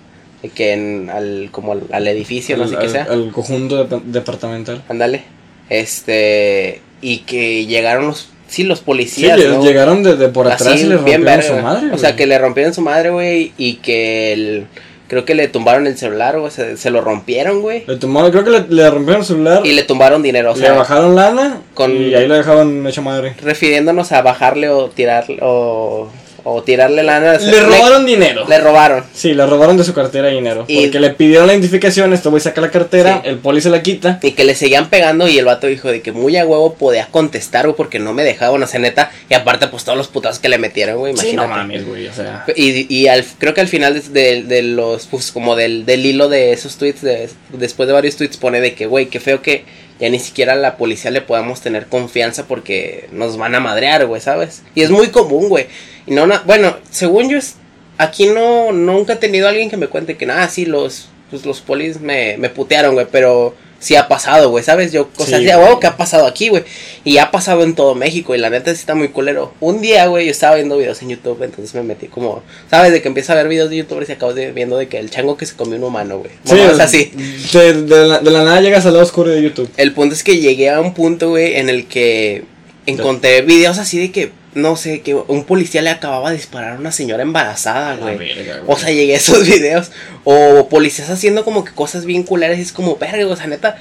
[0.42, 3.04] De que en, al, como al, al edificio, no sé qué sea.
[3.04, 4.82] al conjunto de- departamental.
[4.90, 5.22] Ándale.
[5.70, 6.80] Este.
[7.00, 8.28] Y que llegaron los.
[8.46, 9.38] Sí, los Sí, policías.
[9.42, 9.64] ¿no?
[9.64, 11.42] llegaron de, de por atrás Así, y le rompieron verga.
[11.42, 11.90] su madre.
[11.92, 13.52] O sea, que le rompieron su madre, güey.
[13.58, 14.66] Y que el.
[15.06, 16.50] Creo que le tumbaron el celular, güey.
[16.50, 17.84] Se, se lo rompieron, güey.
[17.86, 20.52] Le tomaron, creo que le, le rompieron el celular, Y le tumbaron dinero.
[20.52, 23.34] O le sea, bajaron lana con- y ahí lo dejaban hecho madre.
[23.42, 25.38] refiriéndonos a bajarle o tirarle.
[25.42, 26.08] O,
[26.44, 27.38] o tirarle lana.
[27.38, 28.44] Le robaron dinero.
[28.48, 29.04] Le robaron.
[29.14, 30.64] Sí, le robaron de su cartera dinero.
[30.68, 33.30] Y- Porque le pidieron la identificación, este güey saca la cartera, Sí.
[33.30, 34.18] el poli se la quita.
[34.22, 37.06] Y que le seguían pegando y el vato dijo de que muy a huevo podía
[37.10, 39.10] contestar, güey, porque no me dejaban, sea, neta.
[39.30, 41.48] Y aparte, pues todos los putazos que le metieron, güey, Sí, no imagínate.
[41.60, 42.44] mames, güey, o sea.
[42.54, 46.04] Y, y al, creo que al final de, de- de los, pues como del, del
[46.04, 49.40] hilo de esos tweets, de- después de varios tweets pone de que, güey, qué feo
[49.42, 49.64] que
[50.00, 54.06] ya ni siquiera a la policía le podamos tener confianza porque nos van a madrear,
[54.06, 54.62] güey, ¿sabes?
[54.74, 55.66] Y es muy común, güey.
[56.06, 57.56] Y no, bueno, según yo, es,
[57.98, 61.60] aquí no, nunca he tenido alguien que me cuente que, nada, sí, los, pues los
[61.60, 64.92] polis me, me putearon, güey, pero sí ha pasado, güey, ¿sabes?
[64.92, 65.56] Yo, sea, Sí, güey.
[65.56, 66.64] huevo que ha pasado aquí, güey.
[67.04, 69.52] Y ha pasado en todo México y la neta sí está muy culero.
[69.60, 72.92] Un día, güey, yo estaba viendo videos en YouTube, entonces me metí como, ¿sabes?
[72.92, 75.10] De que empieza a ver videos de youtubers y acabo de viendo de que el
[75.10, 76.30] chango que se comió un humano, güey.
[76.44, 77.12] Sí, Bueno, es así.
[77.52, 79.70] De, de la, de la nada llegas al lado oscuro de YouTube.
[79.76, 82.44] El punto es que llegué a un punto, güey, en el que
[82.86, 86.78] encontré videos así de que, no sé, que un policía le acababa de disparar a
[86.78, 88.16] una señora embarazada, güey.
[88.16, 89.90] verga, O sea, llegué a esos videos.
[90.24, 92.58] O policías haciendo como que cosas bien culeras.
[92.58, 93.78] Y es como, verga, o sea, neta,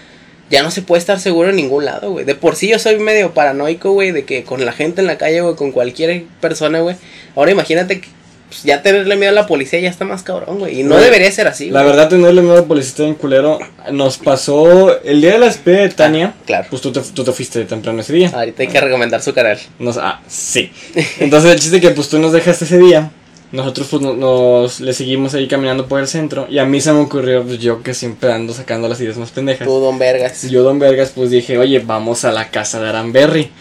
[0.50, 2.26] ya no se puede estar seguro en ningún lado, güey.
[2.26, 5.18] De por sí yo soy medio paranoico, güey, de que con la gente en la
[5.18, 6.96] calle, güey, con cualquier persona, güey.
[7.36, 8.10] Ahora imagínate que
[8.54, 10.80] pues, ya tenerle miedo a la policía ya está más cabrón, güey.
[10.80, 11.92] Y no Güey, debería ser así, La güey.
[11.94, 13.60] verdad, tenerle miedo al policía en culero.
[13.92, 16.34] Nos pasó el día de la despedida de Tania.
[16.46, 16.68] Claro.
[16.70, 18.32] Pues tú te, tú te fuiste temprano ese día.
[18.34, 19.60] Ahorita hay que recomendar su canal.
[19.80, 20.72] Nos, ah, sí.
[21.20, 23.12] Entonces el chiste que pues tú nos dejaste ese día.
[23.52, 26.48] Nosotros pues no- nos le seguimos ahí caminando por el centro.
[26.50, 29.30] Y a mí se me ocurrió, pues yo que siempre ando sacando las ideas más
[29.30, 29.68] pendejas.
[29.68, 30.50] Tú, don Vergas.
[30.50, 33.52] Yo, Don Vergas, pues dije, oye, vamos a la casa de Aranberry.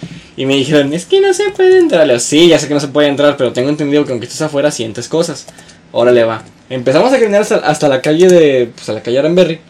[0.43, 2.05] Y me dijeron, es que no se puede entrar.
[2.05, 4.27] Le digo, sí, ya sé que no se puede entrar, pero tengo entendido que aunque
[4.27, 5.47] estés afuera sientes cosas.
[5.93, 6.43] Órale, va.
[6.69, 9.61] Empezamos a caminar hasta, hasta la calle de, pues a la calle Aranberry.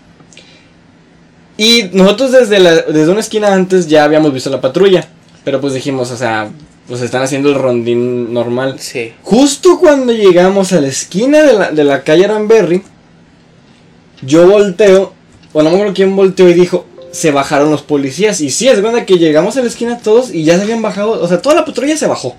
[1.59, 5.07] Y nosotros desde, la, desde una esquina antes ya habíamos visto la patrulla.
[5.45, 6.49] Pero pues dijimos, o sea,
[6.89, 8.77] pues están haciendo el rondín normal.
[8.79, 9.13] Sí.
[9.25, 12.83] Justo cuando llegamos a la esquina de la, de la calle Aranberry,
[14.23, 15.13] yo volteo,
[15.53, 18.40] o no me acuerdo quién volteó y dijo, se bajaron los policías.
[18.40, 21.22] Y sí, es cuando que llegamos a la esquina todos y ya se habían bajado,
[21.22, 22.37] o sea, toda la patrulla se bajó.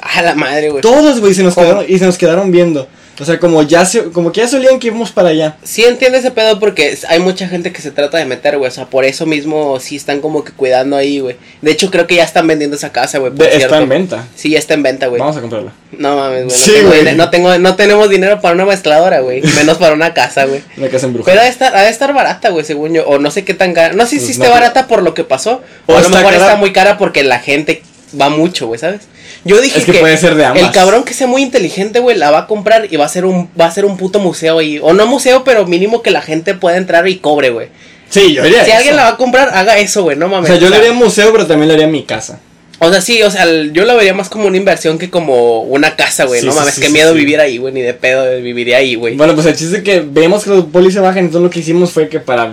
[0.00, 0.82] A la madre, güey.
[0.82, 1.66] Todos, güey, se nos ¿Cómo?
[1.66, 2.88] quedaron, y se nos quedaron viendo.
[3.20, 5.56] O sea, como ya se, como que ya solían que íbamos para allá.
[5.62, 8.68] Sí entiendo ese pedo porque hay mucha gente que se trata de meter, güey.
[8.68, 11.36] O sea, por eso mismo sí están como que cuidando ahí, güey.
[11.62, 13.32] De hecho, creo que ya están vendiendo esa casa, güey.
[13.32, 13.76] está cierto.
[13.78, 14.26] en venta.
[14.34, 15.20] Sí, ya está en venta, güey.
[15.20, 15.72] Vamos a comprarla.
[15.96, 16.58] No mames, güey.
[16.58, 17.14] No, Sí, tengo güey.
[17.16, 19.42] no, tengo, no tenemos dinero para una mezcladora, güey.
[19.56, 20.62] Menos para una casa, güey.
[20.76, 21.30] Una casa en bruja.
[21.30, 23.06] Pero ha de estar, ha de estar barata, güey, según yo.
[23.06, 23.94] O no sé qué tan cara.
[23.94, 24.50] No sé si Pues esté no.
[24.52, 25.62] barata por lo que pasó.
[25.86, 27.82] O, O a lo mejor cara- está muy cara porque la gente
[28.20, 29.02] va mucho, güey, ¿sabes?
[29.44, 30.62] Yo dije Es que puede ser de ambas.
[30.62, 33.24] el cabrón que sea muy inteligente, güey, la va a comprar y va a ser
[33.24, 34.78] un va a ser un puto museo ahí.
[34.82, 37.68] O no museo, pero mínimo que la gente pueda entrar y cobre, güey.
[38.10, 38.78] Sí, yo haría Si eso.
[38.78, 40.48] alguien la va a comprar, haga eso, güey, no O mames.
[40.48, 42.38] sea, yo o le haría museo, pero también le haría mi casa.
[42.78, 45.96] o sea, sí, o sea, yo la vería más como una inversión que como una
[45.96, 46.40] casa, güey.
[46.40, 48.94] Sí, no sí, mames, sí, qué miedo vivir ahí, güey, ni de pedo viviría ahí,
[48.94, 49.16] güey.
[49.16, 51.60] Bueno, pues el chiste es que vemos que los polis se bajan, entonces lo que
[51.60, 52.52] hicimos fue que para,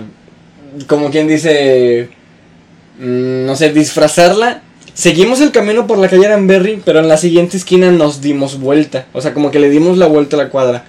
[0.88, 2.08] como quien dice,
[2.98, 4.62] mm, no sé, disfrazarla,
[4.94, 9.06] seguimos el camino por la calle Aranberry, pero en la siguiente esquina nos dimos vuelta,
[9.12, 10.84] o sea, como que le dimos la vuelta a la cuadra,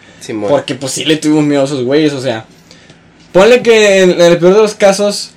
[0.50, 2.46] porque pues sí le tuvimos miedo a esos güeyes, o sea,
[3.32, 5.33] ponle que en, en el peor de los casos,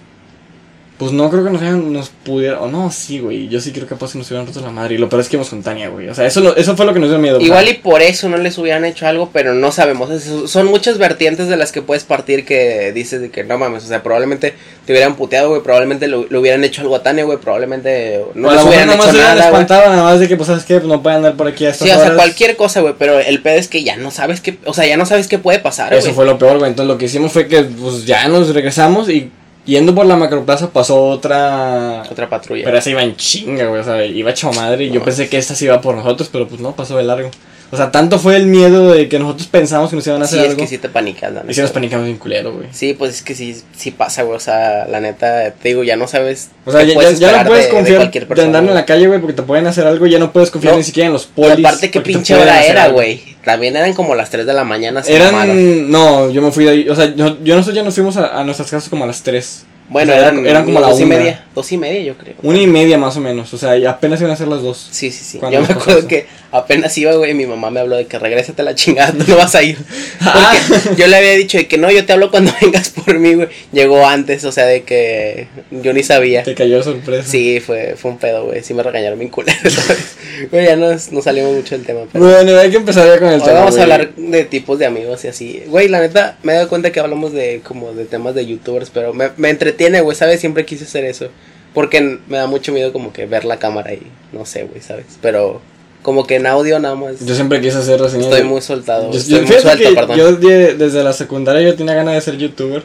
[0.99, 3.85] pues no creo que nos hayan, nos pudiera, o no, sí, güey, yo sí creo
[3.85, 5.63] que capaz que nos hubieran roto la madre, y lo peor es que íbamos con
[5.63, 7.39] Tania, güey, o sea, eso, lo- eso fue lo que nos dio miedo.
[7.41, 10.11] Igual y por eso no les hubieran hecho algo, pero no sabemos.
[10.11, 13.85] Es- son muchas vertientes de las que puedes partir que dices de que no mames,
[13.85, 14.55] o sea, probablemente
[14.87, 18.49] te hubieran puteado, güey, probablemente lo, le hubieran hecho algo a Tania, güey, probablemente no
[18.51, 20.75] mejor hubieran nada más hecho nada, espantado, nada más de que, pues, ¿sabes qué?
[20.77, 23.19] Pues no pueden andar por aquí a estas Sí, o sea, cualquier cosa, güey, pero
[23.19, 25.59] el pedo es que ya no sabes qué, o sea, ya no sabes qué puede
[25.59, 26.71] pasar, Eso fue lo peor, güey.
[26.71, 29.31] Entonces lo que hicimos fue que, pues, ya nos regresamos y
[29.67, 32.05] yendo por la macroplaza pasó otra...
[32.11, 32.65] Otra patrulla.
[32.65, 33.81] Pero esa iba en chinga, güey.
[33.81, 36.49] O sea, iba hecho madre y yo pensé que esta sí iba por nosotros, pero
[36.49, 37.31] pues no, pasó de largo.
[37.73, 40.39] O sea, tanto fue el miedo de que nosotros pensamos que nos iban a hacer
[40.39, 40.61] Sí, es algo.
[40.63, 42.69] que sí te panicas, la Y si nos panicamos bien culero, güey.
[42.71, 44.37] Sí, pues es que sí, sí pasa, güey.
[44.37, 46.51] O sea, la neta, te digo, ya no sabes.
[46.65, 49.09] O sea, ya, ya- no puedes de- de confiar de, persona, andar en la calle,
[49.09, 50.07] güey, porque te pueden hacer algo.
[50.07, 50.79] Ya no puedes confiar No.
[50.79, 51.59] ni siquiera en los Y polis.
[51.59, 52.97] aparte, qué pinche hora era, algo.
[52.97, 53.21] güey.
[53.45, 55.03] También eran como las 3 de la mañana.
[55.03, 55.57] se mamaron.
[55.59, 55.91] Eran.
[55.91, 56.89] No, yo me fui de ahí.
[56.89, 59.23] O sea, yo, yo nosotros ya nos fuimos a, a nuestras casas como a las
[59.23, 59.65] 3.
[59.89, 61.17] Bueno, o sea, eran, eran como la dos y una.
[61.17, 61.45] media.
[61.55, 62.35] Dos y media, yo creo.
[62.43, 63.53] Una y media más o menos.
[63.55, 64.89] O sea, y apenas iban a ser las dos.
[64.91, 65.39] Sí, sí, sí.
[65.41, 66.09] Yo me acuerdo eso.
[66.09, 69.25] que apenas iba, güey, mi mamá me habló de que regrésate a la chingada, tú
[69.29, 69.79] no vas a ir.
[70.29, 70.55] Ah.
[70.97, 73.49] Yo le había dicho de que no, yo te hablo cuando vengas por mí, güey.
[73.73, 76.43] Llegó antes, o sea, de que yo ni sabía.
[76.43, 77.29] Te cayó sorpresa.
[77.29, 78.63] Sí, fue, fue un pedo, güey.
[78.65, 79.59] Sí me regañaron bien culero.
[80.51, 82.01] Güey, ya nos, nos salimos mucho del tema.
[82.13, 82.25] Pero...
[82.27, 83.61] Bueno, hay que empezar ya con el Hoy tema.
[83.61, 83.93] vamos a güey.
[83.93, 85.63] hablar de tipos de amigos y así.
[85.67, 88.91] Güey, la neta, me he dado cuenta que hablamos de como de temas de youtubers,
[88.91, 90.41] pero me, me entretiene, güey, ¿sabes?
[90.41, 91.29] Siempre quise hacer eso.
[91.75, 95.05] Porque me da mucho miedo como que ver la cámara y no sé, güey, ¿sabes?
[95.21, 95.61] Pero
[96.03, 98.27] como que en audio nada más Yo siempre quise hacer reseñas.
[98.27, 99.11] estoy muy soltado.
[99.13, 100.17] Yo, estoy yo- muy fíjate suelto, que perdón.
[100.19, 102.83] yo de- desde la secundaria yo tenía ganas de ser youtuber.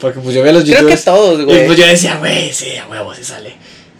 [0.00, 1.04] Porque pues yo veía los Creo que youtubers.
[1.04, 1.66] todos, y güey.
[1.66, 3.52] pues yo decía, güey, sí, a huevo, sí sale.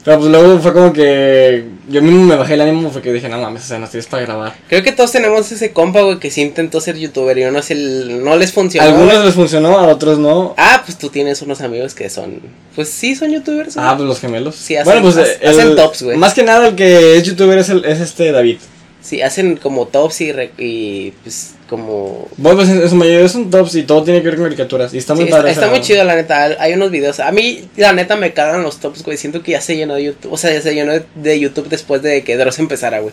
[0.04, 3.38] Pero pues luego fue como que yo mismo me bajé el ánimo porque dije, no
[3.38, 4.54] mames, o sea, no tienes para grabar.
[4.68, 7.72] Creo que todos tenemos ese compa, güey, que sí intentó ser youtuber y no, se
[7.72, 8.86] l- no les funcionó.
[8.86, 9.24] A algunos güey.
[9.26, 10.54] les funcionó, a otros no.
[10.58, 12.40] Ah, pues tú tienes unos amigos que son,
[12.74, 13.76] pues sí, son youtubers.
[13.76, 13.86] güey.
[13.86, 14.56] Ah, pues los gemelos.
[14.56, 16.18] Sí, hacen- bueno, pues el- hacen tops, güey.
[16.18, 18.58] Más que nada el que es youtuber es, el, es este David.
[19.04, 23.50] Sí, hacen como tops y, re- y pues como Bueno, pues en, su mayoría son
[23.50, 24.94] tops y todo tiene que ver con caricaturas.
[24.94, 25.50] Y está muy Sí, padre.
[25.50, 26.56] está, muy chido, la neta.
[26.58, 27.20] Hay unos videos.
[27.20, 29.18] A mí, la neta, me cagan los tops, güey.
[29.18, 30.32] Siento que ya se llenó de YouTube.
[30.32, 33.12] O sea, ya se llenó de, YouTube después de que Dross empezara, güey.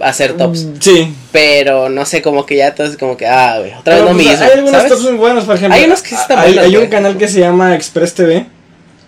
[0.00, 0.64] A hacer tops.
[0.64, 1.14] Mm, Sí.
[1.30, 4.10] Pero no sé, como que ya todo es como que, ah, güey, otra vez lo
[4.12, 4.44] pues, mismo.
[4.44, 4.92] Hay algunos ¿sabes?
[4.92, 5.78] tops muy buenos, por ejemplo.
[5.78, 6.90] Hay unos que sí están hay, buenos, hay un güey.
[6.90, 8.46] canal que se llama Express TV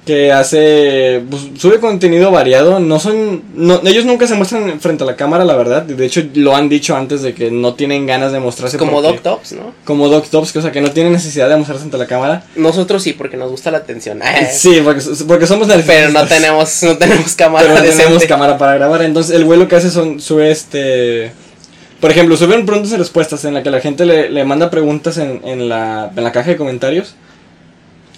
[0.06, 5.06] que hace pues, sube contenido variado, no son no, ellos nunca se muestran frente a
[5.06, 5.82] la cámara, la verdad.
[5.82, 9.08] De hecho lo han dicho antes de que no tienen ganas de mostrarse Como porque-
[9.08, 9.74] Doc Tops, ¿no?
[9.84, 12.44] como Doc Tops, que, o sea, que no tienen necesidad de mostrarse ante la cámara.
[12.56, 14.20] Nosotros sí, porque nos gusta la atención.
[14.52, 18.74] Sí, porque, porque somos Pero no tenemos, no tenemos cámara Pero no tenemos cámara para
[18.74, 19.02] grabar.
[19.02, 21.32] Entonces, el güey lo que hace son, sube este.
[22.00, 25.18] Por ejemplo, suben preguntas y respuestas en la que la gente le, le manda preguntas
[25.18, 27.14] en, en, la, en la caja de comentarios.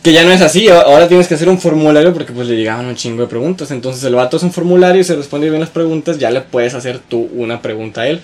[0.02, 2.86] Que ya no es así, ahora tienes que hacer un formulario porque pues le llegaban
[2.86, 3.70] un chingo de preguntas.
[3.70, 6.74] Entonces el vato hace un formulario y se responde bien las preguntas, ya le puedes
[6.74, 8.20] hacer tú una pregunta a él.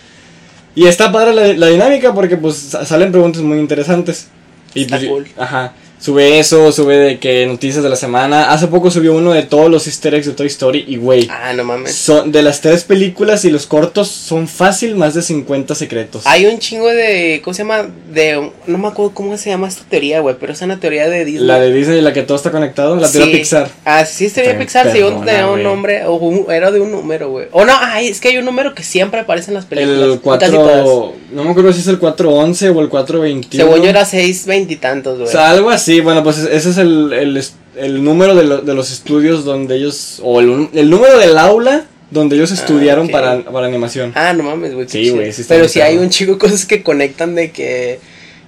[0.75, 4.27] Y está padre la, la dinámica porque pues sa- salen preguntas muy interesantes.
[4.75, 5.29] Y Está pues, cool.
[5.39, 5.73] Ajá.
[6.01, 8.53] Sube eso, sube de que noticias de la semana.
[8.53, 11.27] Hace poco subió uno de todos los easter eggs de Toy Story y güey.
[11.31, 11.95] Ah, no mames.
[11.95, 16.23] Son, de las tres películas y los cortos son fácil más de 50 secretos.
[16.27, 17.41] Hay un chingo de.
[17.43, 17.89] ¿Cómo se llama?
[18.13, 18.51] De.
[18.69, 20.37] No me acuerdo cómo se llama esta teoría, güey.
[20.39, 21.47] Pero es una teoría de Disney.
[21.47, 23.39] La de Disney, la que todo está conectado, la teoría Sí.
[23.39, 23.69] Pixar.
[23.85, 27.31] Ah, sí, es teoría Pixar, perrona, tenía un nombre, o un- era de un número,
[27.31, 27.47] güey.
[27.51, 29.99] O no, ay, es que hay un número que siempre aparece en las películas.
[29.99, 30.83] El en casi todas.
[30.85, 31.13] 4.
[31.33, 33.65] No me acuerdo si es el 411 o el 421.
[33.65, 35.29] Según yo era seis veintitantos, O güey.
[35.33, 35.88] sea, algo así.
[36.03, 37.43] Bueno, pues ese es el, el,
[37.77, 40.21] el número de, lo- de los estudios donde ellos.
[40.23, 43.13] O el, el número del aula donde ellos estudiaron ok.
[43.13, 44.13] para, para animación.
[44.15, 44.89] Ah, no mames, güey.
[44.89, 47.99] Sí, güey, sí está Pero sí hay un chico cosas que conectan de que.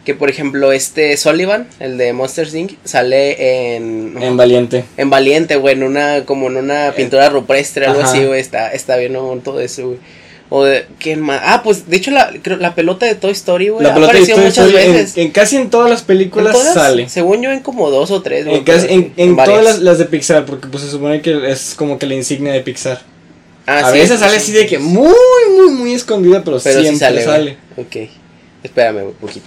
[0.04, 4.14] Que por ejemplo, este Sullivan, el de Monster Inc., sale en.
[4.20, 4.84] En Valiente.
[4.96, 8.10] en Valiente, güey, en una, como en una pintura rupestre, algo ajá.
[8.10, 9.38] así, güey, está, está bien ¿no?
[9.44, 9.98] todo eso, güey.
[10.52, 11.40] O de, ¿quién más?
[11.44, 14.12] Ah, pues, de hecho, la, creo- la pelota de Toy Story, güey, La ha pelota
[14.12, 15.16] de aparecido Toy muchas Story en- veces.
[15.16, 16.74] En, casi en todas las películas ¿En todas?
[16.74, 17.08] sale.
[17.08, 18.58] Según yo, en como dos o tres, güey.
[18.58, 21.74] En, casi- en, en todas las, las de Pixar, porque pues se supone que es
[21.76, 23.00] como que la insignia de Pixar.
[23.66, 25.14] Ah, a sí, veces sale sí, así sí, de que muy,
[25.56, 27.56] muy, muy escondida, pero, Pero sí siempre sale, sale.
[27.76, 28.10] Ok.
[28.64, 29.46] Espérame un poquito.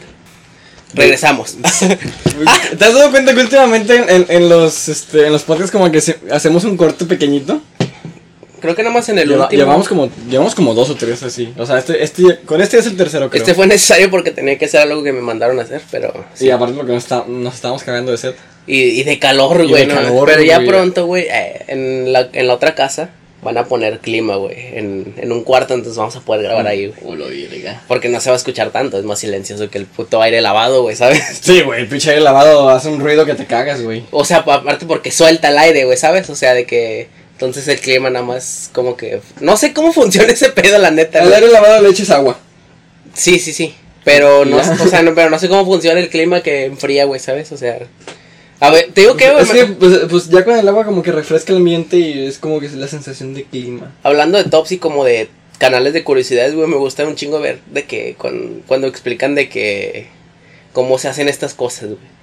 [0.93, 1.57] Regresamos.
[2.77, 5.91] ¿Te has dado cuenta que últimamente en, en- en los, este, en los podcasts como
[5.91, 7.61] que se- hacemos un corte pequeñito?
[8.63, 9.60] Creo que nada más en el Lleva- último.
[9.62, 11.54] llevamos, como, llevamos como dos o tres así.
[11.58, 13.39] O sea, este, este, con este es el tercero, creo.
[13.39, 16.12] Este fue necesario porque tenía que hacer algo que me mandaron a hacer, pero.
[16.34, 16.45] sí.
[16.47, 18.34] Y aparte porque nos, está- nos estábamos cagando de sed.
[18.65, 19.86] Y, y de calor, Y güey.
[19.86, 20.67] de no, calor, pero ya güey.
[20.69, 23.10] pronto, güey, eh, en, la, en la otra casa
[23.41, 24.56] van a poner clima, güey.
[24.78, 27.17] En, en un cuarto, entonces vamos a poder grabar ahí, güey.
[27.89, 30.82] Porque no se va a escuchar tanto, es más silencioso que el puto aire lavado,
[30.84, 31.21] güey, ¿sabes?
[31.41, 34.04] Sí, güey, el pinche aire lavado hace un ruido que te cagas, güey.
[34.12, 36.30] O sea, aparte porque suelta el aire, güey, ¿sabes?
[36.30, 37.10] O sea, de que.
[37.34, 39.22] Entonces el clima nada más como que...
[39.39, 41.19] No sé cómo funciona ese pedo, la neta.
[41.19, 41.36] Al güey.
[41.36, 42.38] aire lavado le eches agua.
[43.13, 43.76] Sí, sí, sí.
[44.04, 47.19] Pero no, o sea, no, pero no sé cómo funciona el clima que enfría, güey,
[47.19, 47.52] ¿sabes?
[47.52, 47.80] O sea...
[48.60, 51.12] A ver, te digo que, es que pues, pues ya con el agua como que
[51.12, 53.93] refresca el ambiente y es como que es la sensación de clima.
[54.04, 57.60] Hablando de tops y como de canales de curiosidades, güey, me gusta un chingo ver
[57.74, 60.08] de que con, cuando explican de que
[60.72, 62.13] cómo se hacen estas cosas, güey.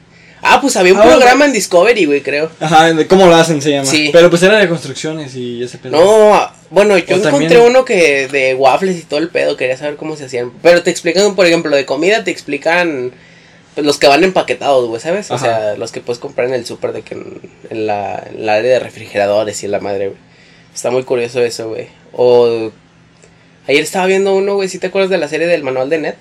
[0.43, 2.51] Ah, pues había un Ah, programa en Discovery, güey, creo.
[2.61, 3.85] Ajá, cómo lo hacen se llama.
[3.91, 4.09] Sí.
[4.13, 5.93] Pero pues era de construcciones y ese pedo.
[6.01, 9.77] No, bueno, yo O encontré también- uno que de waffles y todo el pedo, quería
[9.77, 10.51] saber cómo se hacían.
[10.63, 13.13] Pero te explican, por ejemplo, de comida te explican
[13.75, 15.31] pues, los que van empaquetados, güey, ¿sabes?
[15.31, 18.47] O sea, los que puedes comprar en el súper de que en, en la, en
[18.47, 20.19] la área de refrigeradores y la madre, güey.
[20.75, 21.89] Está muy curioso eso, güey.
[22.13, 22.71] O
[23.69, 26.17] ayer estaba viendo uno, güey, ¿sí te acuerdas de la serie del manual de Net?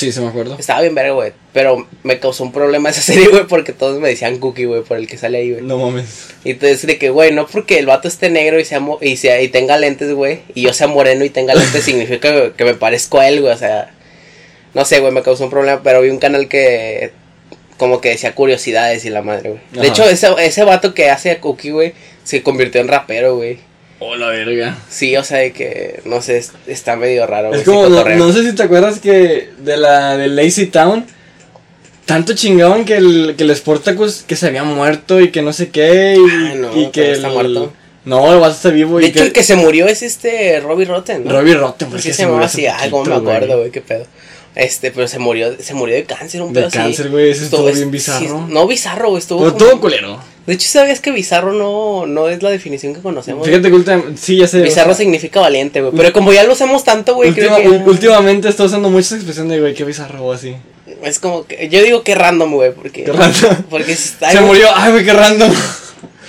[0.00, 0.56] Sí, se me acuerdo.
[0.58, 1.32] Estaba bien verga, güey.
[1.52, 4.96] Pero me causó un problema esa serie, güey, porque todos me decían cookie, güey, por
[4.96, 5.62] el que sale ahí, güey.
[5.62, 6.30] No mames.
[6.42, 9.18] Y entonces de que, güey, no porque el vato esté negro y sea mo- y
[9.18, 12.64] sea y tenga lentes, güey, y yo sea moreno y tenga lentes significa que, que
[12.64, 13.90] me parezco a él, güey, o sea,
[14.72, 17.10] no sé, güey, me causó un problema, pero vi un canal que
[17.76, 19.60] como que decía curiosidades y la madre, güey.
[19.82, 21.92] De hecho, ese, ese vato que hace a Cookie, güey,
[22.24, 23.58] se convirtió en rapero, güey.
[24.00, 24.78] Oh, la verga.
[24.88, 27.52] Sí, o sea, de que, no sé, es- está medio raro.
[27.54, 31.04] Es como, no, no sé si te acuerdas que de la de Lazy Town,
[32.06, 35.68] tanto chingaban que el, que el Sportacus que se había muerto y que no sé
[35.68, 36.16] qué.
[36.18, 37.72] Y, Ah, no, y que está el- muerto.
[38.06, 38.98] No, el vato está vivo.
[38.98, 41.32] De y hecho, que el que se murió es este Robbie Rotten, ¿no?
[41.32, 43.82] Robbie Rotten, Pues porque sí se llamaba así, murió ah, como me acuerdo, güey, qué
[43.82, 44.06] pedo.
[44.54, 46.78] Este, pero se murió, se murió de cáncer, un De pedo así.
[46.78, 48.46] cáncer, güey, ese estuvo es- bien bizarro.
[48.48, 50.18] no bizarro, güey, estuvo Pero como- todo culero.
[50.50, 53.46] De hecho, ¿sabías que bizarro no, no es la definición que conocemos?
[53.46, 54.60] Fíjate que últimamente, sí, ya sé.
[54.62, 55.92] bizarro o sea, significa valiente, güey.
[55.96, 59.60] Pero como ya lo usamos tanto, güey, creo que últimamente está usando muchas expresiones de,
[59.60, 60.56] güey, qué bizarro o así.
[61.04, 63.62] es como que yo digo que random, güey, porque Qué random.
[63.70, 65.52] porque está Se murió, ay, güey, qué random.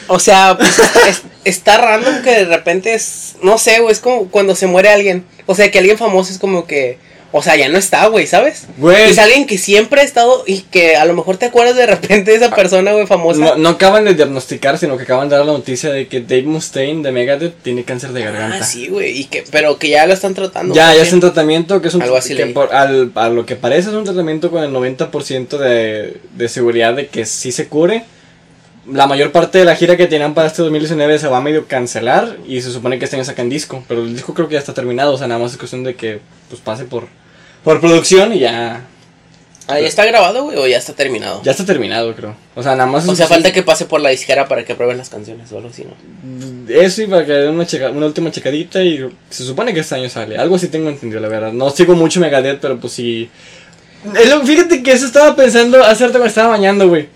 [0.07, 0.77] O sea, pues,
[1.09, 4.89] es- está random que de repente es no sé, güey, es como cuando se muere
[4.89, 5.25] alguien.
[5.47, 6.99] O sea, que alguien famoso es como que
[7.33, 8.67] o sea, ya no está, güey, ¿sabes?
[8.77, 9.09] Güey.
[9.11, 12.31] Es alguien que siempre ha estado y que a lo mejor te acuerdas de repente
[12.31, 13.39] de esa persona, güey, famosa.
[13.39, 16.43] No, no acaban de diagnosticar, sino que acaban de dar la noticia de que Dave
[16.43, 18.57] Mustaine de Megadeth tiene cáncer de garganta.
[18.61, 20.75] Ah, sí, güey, y que pero que ya lo están tratando.
[20.75, 23.45] Ya, ya es un tratamiento que es un Algo así que por- al, a lo
[23.45, 27.67] que parece es un tratamiento con el 90% de, de seguridad de que sí se
[27.67, 28.03] cure.
[28.91, 31.67] La mayor parte de la gira que tenían para este 2019 se va a medio
[31.67, 34.59] cancelar y se supone que este año sacan disco, pero el disco creo que ya
[34.59, 37.07] está terminado, o sea, nada más es cuestión de que pues pase por
[37.63, 38.85] por producción y ya
[39.67, 41.41] Ah, ya está grabado, güey, o ya está terminado.
[41.43, 42.35] ya está terminado, creo.
[42.55, 44.97] O sea, nada más O sea, falta que pase por la disquera para que prueben
[44.97, 45.93] las canciones o algo así, ¿no?
[46.73, 49.95] Eso y para que den una, checa- una última checadita y se supone que este
[49.95, 50.37] año sale.
[50.37, 51.53] Algo así tengo entendido, la verdad.
[51.53, 53.29] No sigo mucho Megadeth, pero pues sí.
[54.03, 57.07] Lo- Fíjate que eso estaba pensando hace rato que me estaba bañando, güey.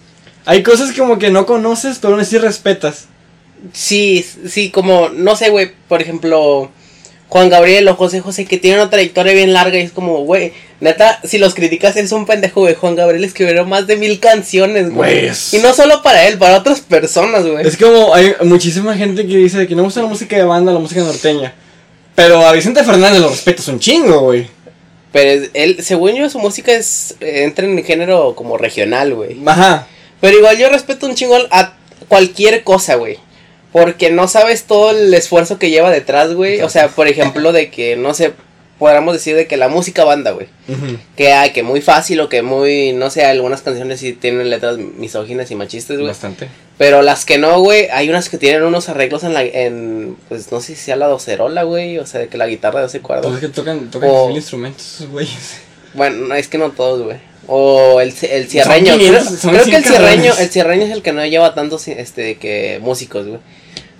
[0.46, 3.08] Hay cosas como que no conoces, pero aún así respetas.
[3.74, 6.70] Sí, sí, como, no sé, güey, por ejemplo,
[7.28, 10.54] Juan Gabriel o José José, que tienen una trayectoria bien larga y es como, güey,
[10.80, 12.76] neta, si los criticas, él es un pendejo, güey.
[12.76, 15.14] Juan Gabriel escribió más de mil canciones, güey.
[15.16, 17.68] Güey, es- Y no solo para él, para otras personas, güey.
[17.68, 20.80] Es como hay muchísima gente que dice que no gusta la música de banda, la
[20.80, 21.54] música norteña.
[22.14, 24.48] Pero a Vicente Fernández lo respetas un chingo, güey.
[25.12, 29.38] Pero él, según yo, su música es, eh, entra en el género como regional, güey.
[29.46, 29.88] Ajá.
[30.22, 31.74] Pero igual yo respeto un chingo a
[32.08, 33.18] cualquier cosa, güey.
[33.76, 36.62] Porque no sabes todo el esfuerzo que lleva detrás, güey.
[36.62, 38.32] O sea, por ejemplo, de que, no sé,
[38.80, 40.48] podríamos decir de que la música banda, güey.
[41.18, 44.78] Que hay que muy fácil o que muy, no sé, algunas canciones sí tienen letras
[44.78, 46.08] misóginas y machistas, güey.
[46.08, 46.48] Bastante.
[46.78, 50.50] Pero las que no, güey, hay unas que tienen unos arreglos en la, en, pues
[50.54, 51.98] no sé si sea la docerola, güey.
[51.98, 53.26] O sea, de que la guitarra de 12 cuerdas.
[53.26, 55.58] Pues es que tocan, tocan O- mil instrumentos güeyes.
[55.94, 57.18] Bueno, no, es que no todos, güey.
[57.48, 58.94] O el, el cierreño.
[58.94, 61.26] Son creo 500, son creo que el 100 cierreño, el cierreño es el que no
[61.26, 63.40] lleva tantos este que músicos, güey.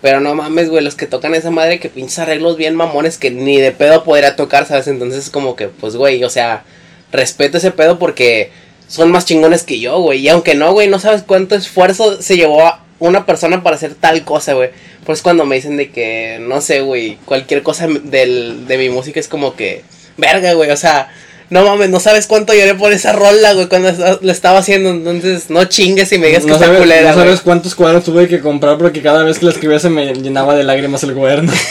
[0.02, 3.32] Pero no mames, güey, los que tocan esa madre que pinches arreglos bien mamones que
[3.32, 4.88] ni de pedo podría tocar, ¿sabes?
[4.88, 6.64] Entonces como que, pues, güey, o sea,
[7.12, 8.52] respeto ese pedo porque
[8.88, 10.20] son más chingones que yo, güey.
[10.20, 12.62] Y aunque no, güey, no sabes cuánto esfuerzo se llevó
[13.00, 14.70] una persona para hacer tal cosa, güey.
[15.06, 19.20] Pues cuando me dicen de que, no sé, güey, cualquier cosa del, de mi música
[19.20, 19.84] es como que,
[20.18, 21.10] verga, güey, o sea,
[21.50, 24.90] no mames, no sabes cuánto lloré por esa rola, güey, cuando lo estaba haciendo.
[24.92, 27.26] Entonces, no chingues y me digas que no está sabes, culera, no güey.
[27.26, 30.56] sabes cuántos cuadros tuve que comprar porque cada vez que la escribía se me llenaba
[30.56, 31.52] de lágrimas el cuaderno.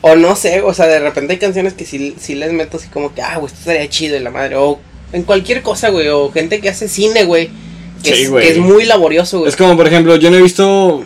[0.00, 2.88] O no sé, o sea, de repente hay canciones que sí, sí les meto así
[2.88, 4.56] como que, ah, güey, esto estaría chido y la madre.
[4.56, 4.78] O
[5.12, 6.08] en cualquier cosa, güey.
[6.08, 7.48] O gente que hace cine, güey.
[8.02, 8.44] Que, Sí, es, güey.
[8.46, 9.48] que es muy laborioso, güey.
[9.48, 11.04] es como, por ejemplo, yo no he visto.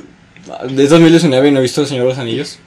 [0.76, 2.58] Es 2019 y no he visto El Señor de los Anillos.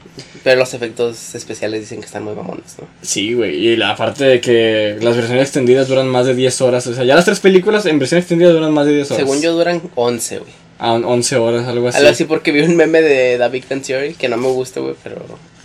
[0.44, 2.88] Pero los efectos especiales dicen que están muy mamones, ¿no?
[3.02, 3.56] Sí, güey.
[3.68, 6.86] Y la parte de que las versiones extendidas duran más de 10 horas.
[6.88, 9.24] O sea, ya las tres películas en versión extendida duran más de 10 horas.
[9.24, 10.52] Según yo duran 11, güey.
[10.80, 11.98] A on- 11 horas, algo así.
[12.00, 15.18] Algo así porque vi un meme de David Theory que no me gusta, güey, pero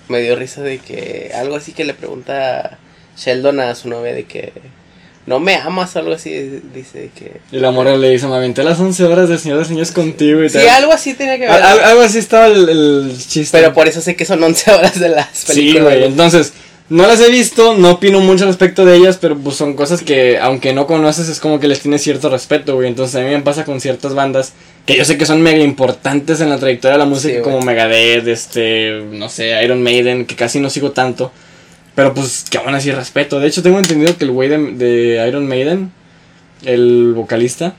[0.09, 2.79] me dio risa de que algo así que le pregunta
[3.17, 4.53] Sheldon a su novia de que
[5.27, 7.41] no me amas algo así, dice que...
[7.51, 10.43] Y la morra le dice, me aventé las 11 horas del Señor de Anillos contigo
[10.45, 10.69] y Sí, tal.
[10.69, 11.51] algo así tenía que ver.
[11.51, 13.59] Al- al- algo así estaba el, el chiste.
[13.59, 15.83] Pero por eso sé que son 11 horas de las Sí, películas.
[15.85, 15.97] güey.
[15.99, 16.09] güey.
[16.11, 16.53] Entonces,
[16.89, 20.03] No las he visto, no opino mucho al respecto de ellas, pero pues son cosas
[20.03, 22.87] que, aunque no conoces, es como que les tienes cierto respeto, güey.
[22.87, 24.53] Entonces a mí me pasa con ciertas bandas
[24.87, 27.61] que yo sé que son mega importantes en la trayectoria de la música, Sí, como
[27.61, 31.33] Megadeth, este, no sé, Iron Maiden, que casi no sigo tanto.
[31.97, 33.41] Pero pues que aún así respeto.
[33.41, 35.91] De hecho, tengo entendido que el güey de, de Iron Maiden,
[36.65, 37.75] el vocalista,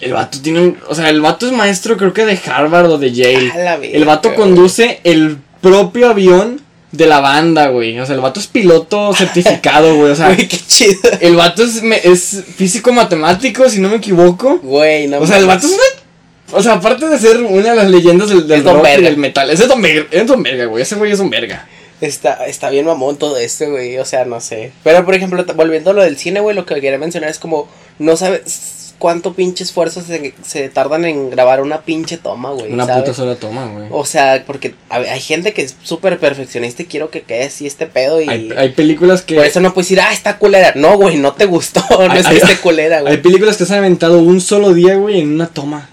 [0.00, 0.78] el vato tiene un.
[0.88, 3.52] O sea, el vato es maestro, creo que de Harvard o de Yale.
[3.92, 6.60] El vato conduce el propio avión
[6.92, 7.98] de la banda, güey.
[8.00, 10.12] O sea, el vato es piloto certificado, güey.
[10.12, 10.98] O sea, Güey, qué chido.
[11.20, 14.58] el vato es, me- es físico matemático, si no me equivoco.
[14.62, 16.56] Güey, no O sea, el vato es una.
[16.58, 18.88] O sea, aparte de ser una de las leyendas del, del Es Don rock y
[18.90, 19.08] Verga.
[19.08, 20.82] del metal, ese es Don Verga, es Don Verga, güey.
[20.82, 21.68] Ese güey es un verga.
[22.00, 23.98] Está, está bien mamón todo esto, güey.
[23.98, 24.72] O sea, no sé.
[24.82, 27.68] Pero, por ejemplo, volviendo a lo del cine, güey, lo que quería mencionar es como,
[27.98, 32.70] no sabes cuánto pinche esfuerzo se, se tardan en grabar una pinche toma, güey.
[32.72, 33.02] Una ¿sabes?
[33.02, 33.86] puta sola toma, güey.
[33.90, 37.86] O sea, porque hay gente que es súper perfeccionista y quiero que quede así este
[37.86, 38.28] pedo y...
[38.28, 39.36] Hay, hay películas que.
[39.36, 40.72] Por eso no puedes decir, ah, está culera.
[40.76, 41.82] No, güey, no te gustó.
[41.90, 43.22] No Hay- es hay- esté culera, Hay güey.
[43.22, 45.88] películas que se han aventado un solo día, güey, en una toma.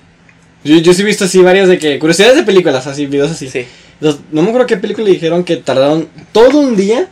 [0.63, 1.99] Yo, yo sí he visto así varias de que.
[1.99, 3.49] Curiosidades de películas, así, videos así.
[3.49, 3.65] Sí.
[3.99, 7.09] No me acuerdo qué película dijeron que tardaron todo un día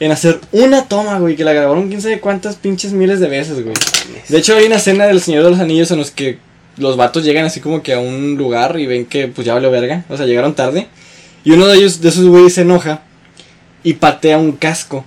[0.00, 1.36] en hacer una toma, güey.
[1.36, 3.74] Que la grabaron quién sabe cuántas pinches miles de veces, güey.
[4.28, 6.38] De hecho, hay una escena del Señor de los Anillos en los que
[6.76, 9.70] los vatos llegan así como que a un lugar y ven que pues ya valió
[9.70, 10.04] verga.
[10.08, 10.88] O sea, llegaron tarde.
[11.44, 13.02] Y uno de ellos, de esos güeyes, se enoja
[13.82, 15.04] y patea un casco.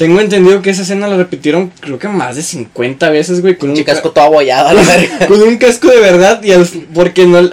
[0.00, 3.56] Tengo entendido que esa escena la repitieron creo que más de 50 veces, güey.
[3.58, 5.26] Con un Chicas ca- con todo abollado a la verga.
[5.28, 7.52] con un casco de verdad y al, porque no, al,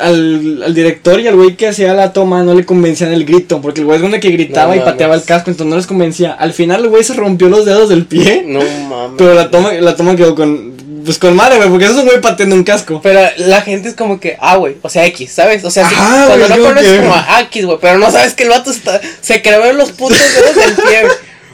[0.66, 3.82] al director y al güey que hacía la toma no le convencían el grito, porque
[3.82, 6.32] el güey es donde que gritaba No y pateaba el casco, entonces no les convencía.
[6.32, 9.16] Al final el güey se rompió los dedos del pie, No mames.
[9.18, 10.72] pero la toma, la toma quedó con,
[11.04, 13.02] pues con madre, güey, porque eso es un güey pateando un casco.
[13.04, 15.66] Pero la gente es como que, ah, güey, o sea, X, ¿sabes?
[15.66, 18.44] O sea, cuando güey, no conoces que- como ah, X, güey, pero no sabes que
[18.44, 21.02] el vato está, se creó en los putos dedos del pie.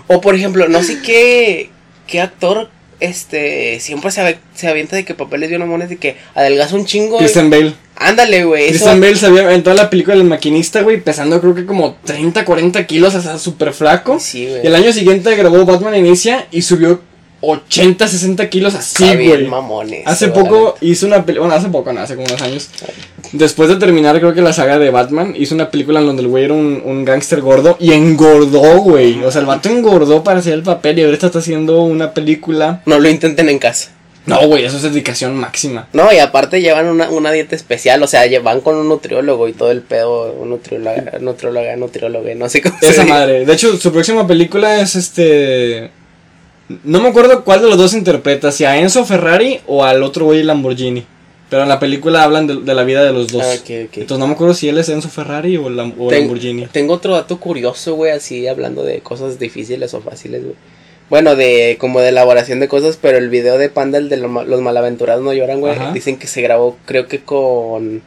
[0.08, 0.18] Güey.
[0.18, 1.70] O por ejemplo, no sé qué,
[2.08, 6.76] qué actor, este, siempre se, se avienta de que papeles bien mamones de que adelgaza
[6.76, 7.12] un chingo.
[7.16, 7.20] güey.
[7.22, 7.74] Christian Bale.
[7.96, 8.70] Ándale, güey.
[8.70, 11.96] Christian Bale se había en toda la película del maquinista, güey, pesando creo que como
[12.06, 14.20] 30, 40 kilos, o sea, súper flaco.
[14.20, 14.76] Sí, Y el güey.
[14.76, 17.02] año siguiente grabó Batman Inicia y subió
[17.46, 19.48] 80, 60 kilos así, Está bien güey.
[19.48, 20.04] mamones.
[20.08, 22.70] Hace güey, poco hizo una película, bueno, hace poco, no, hace como unos años.
[23.34, 26.30] Después de terminar, creo que la saga de Batman, hizo una película en donde el
[26.30, 29.24] güey era un, un gángster gordo y engordó, güey.
[29.24, 32.82] O sea, el vato engordó para hacer el papel y ahorita está haciendo una película.
[32.86, 33.90] No lo intenten en casa.
[34.26, 35.90] No, güey, eso es dedicación máxima.
[35.92, 39.50] No, y aparte llevan una, una dieta especial, o sea, lle- van con un nutriólogo
[39.50, 43.46] y todo el pedo, un nutrióloga, nutrióloga, nutrióloga, no sé cómo se Esa madre.
[43.46, 45.92] De hecho, su próxima película es este.
[46.84, 50.26] No me acuerdo cuál de los dos interpreta, si a Enzo Ferrari o al otro
[50.26, 51.06] güey Lamborghini.
[51.50, 53.44] Pero en la película hablan de, de la vida de los dos.
[53.44, 54.02] Ah.
[54.02, 56.66] Entonces no me acuerdo si él es Enzo Ferrari o, Lam- o Ten- Lamborghini.
[56.72, 60.56] Tengo otro dato curioso, güey, así hablando de cosas difíciles o fáciles, güey.
[61.10, 64.30] Bueno, de como de elaboración de cosas, pero el video de Panda, el de lo
[64.30, 68.02] ma- los malaventurados no lloran, güey, dicen que se grabó, creo que con,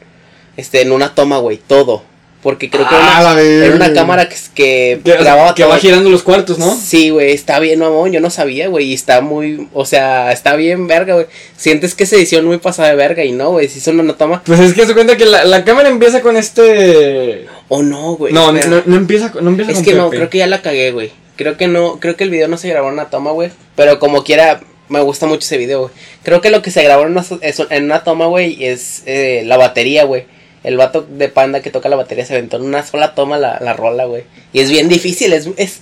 [0.56, 2.02] este, en una toma, güey, todo.
[2.46, 3.94] Porque creo que Ah, era la una, era una verga.
[4.00, 5.72] cámara que, que Que, grababa que todo.
[5.72, 6.76] va girando los cuartos, ¿no?
[6.76, 10.54] Sí, güey, está bien, mamón, yo no sabía, güey, y está muy, o sea, está
[10.54, 11.26] bien verga, güey.
[11.56, 14.44] Sientes que esa edición muy pasada de verga y no, güey, si son una toma.
[14.46, 17.46] Pues es que se cuenta que la, la cámara empieza con este.
[17.66, 18.32] O no, güey.
[18.32, 20.46] No, no, no, no empieza, con- no empieza Es con que no, creo que ya
[20.46, 21.10] la cagué, güey.
[21.34, 23.50] Creo que no, creo que el video no se grabó en una toma, güey.
[23.74, 25.92] Pero como quiera, me gusta mucho ese video, güey.
[26.22, 29.42] Creo que lo que se grabó en una, es- en una toma, güey, es eh,
[29.46, 30.26] la batería, güey.
[30.66, 33.58] El vato de panda que toca la batería se aventó en una sola toma la,
[33.60, 34.24] la rola, güey.
[34.52, 35.78] Y es bien difícil, es, es,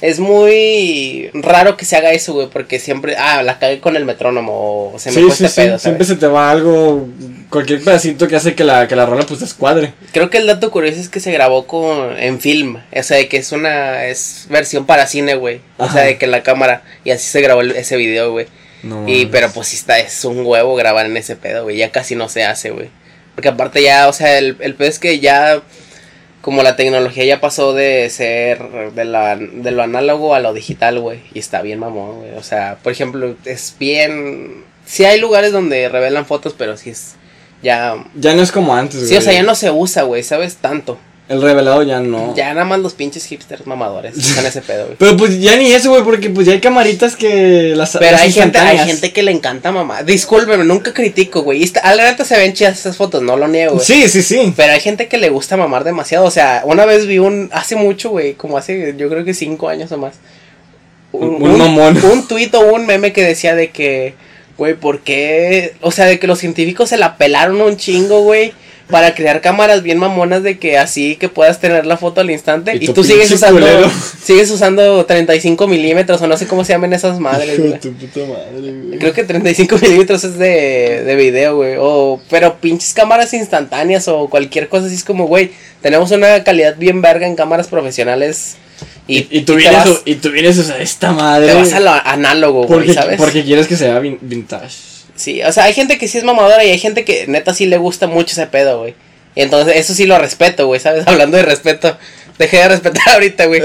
[0.00, 2.48] es muy raro que se haga eso, güey.
[2.48, 5.48] Porque siempre, ah, la cagué con el metrónomo o se me Sí, fue sí, este
[5.48, 5.54] sí.
[5.60, 5.82] pedo, ¿sabes?
[5.82, 7.06] Siempre se te va algo.
[7.50, 9.92] Cualquier pedacito que hace que la, que la rola pues descuadre.
[10.12, 13.28] Creo que el dato curioso es que se grabó con en film, o sea, de
[13.28, 15.60] que es una es versión para cine, güey.
[15.76, 18.46] O sea, de que la cámara y así se grabó el- ese video, güey.
[18.82, 19.28] No, Y mames.
[19.30, 21.76] pero pues sí está es un huevo grabar en ese pedo, güey.
[21.76, 22.88] Ya casi no se hace, güey.
[23.34, 25.62] Porque aparte ya, o sea, el el es que ya
[26.42, 30.98] como la tecnología ya pasó de ser de la de lo análogo a lo digital,
[30.98, 32.34] güey, y está bien mamón, güey.
[32.34, 37.14] O sea, por ejemplo, es bien sí hay lugares donde revelan fotos, pero sí es
[37.62, 39.08] ya Ya no es como antes, güey.
[39.08, 40.56] Sí, o sea, ya no se usa, güey, ¿sabes?
[40.56, 40.98] Tanto.
[41.32, 42.34] El revelado ya no.
[42.36, 44.96] Ya nada más los pinches hipsters mamadores usan ese pedo, güey.
[44.98, 48.20] Pero pues ya ni eso, güey, porque pues ya hay camaritas que las Pero las
[48.20, 50.02] hay gente, hay gente que le encanta mamá.
[50.02, 51.70] Discúlpeme, nunca critico, güey.
[51.82, 53.86] A la neta se ven chidas esas fotos, no lo niego, güey.
[53.86, 54.52] Sí, sí, sí.
[54.56, 56.26] Pero hay gente que le gusta mamar demasiado.
[56.26, 57.48] O sea, una vez vi un.
[57.52, 58.34] Hace mucho, güey.
[58.34, 60.16] Como hace, yo creo que cinco años o más.
[61.12, 61.98] Un- un mamón.
[62.04, 64.14] Un tuit o un meme que decía de que.
[64.58, 65.74] Güey, ¿por qué?
[65.80, 68.52] O sea, de que los científicos se la pelaron un chingo, güey.
[68.88, 72.76] Para crear cámaras bien mamonas de que así que puedas tener la foto al instante.
[72.80, 73.90] Y Y, tú sigues usando, culero.
[74.22, 78.20] sigues usando 35 milímetros o no sé cómo se llaman esas madres, Hijo tu puta
[78.20, 78.98] madre, güey.
[78.98, 81.76] Creo que 35 milímetros es de, de video, güey.
[81.78, 86.76] O, pero pinches cámaras instantáneas o cualquier cosa así es como, güey, tenemos una calidad
[86.76, 88.56] bien verga en cámaras profesionales.
[89.08, 91.48] Y, Y, tú vienes, vas, a- y tú vienes esta madre.
[91.48, 93.16] te vas a lo análogo, güey, porque, ¿sabes?
[93.16, 94.91] porque quieres que sea vin- vintage.
[95.16, 97.66] Sí, o sea, hay gente que sí es mamadora y hay gente que neta sí
[97.66, 98.94] le gusta mucho ese pedo, güey.
[99.34, 101.04] Y entonces eso sí lo respeto, güey, ¿sabes?
[101.06, 101.96] Hablando de respeto.
[102.38, 103.62] Dejé de respetar ahorita, güey.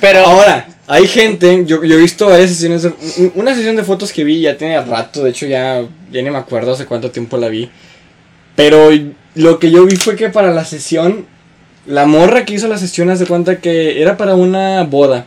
[0.00, 2.86] Pero Ahora, hay gente, yo, yo he visto varias sesiones,
[3.34, 6.38] una sesión de fotos que vi ya tiene rato, de hecho ya, ya ni me
[6.38, 7.70] acuerdo hace cuánto tiempo la vi.
[8.54, 8.90] Pero
[9.34, 11.26] lo que yo vi fue que para la sesión,
[11.86, 15.26] la morra que hizo la sesión hace cuenta que era para una boda.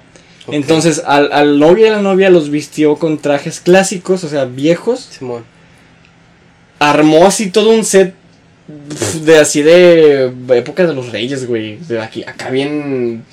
[0.52, 4.46] Entonces al, al novio y a la novia los vistió con trajes clásicos, o sea,
[4.46, 5.08] viejos.
[5.18, 5.44] Simón.
[6.80, 8.14] Armó así todo un set
[9.24, 11.78] de así de época de los reyes, güey.
[11.78, 13.24] De aquí, acá bien...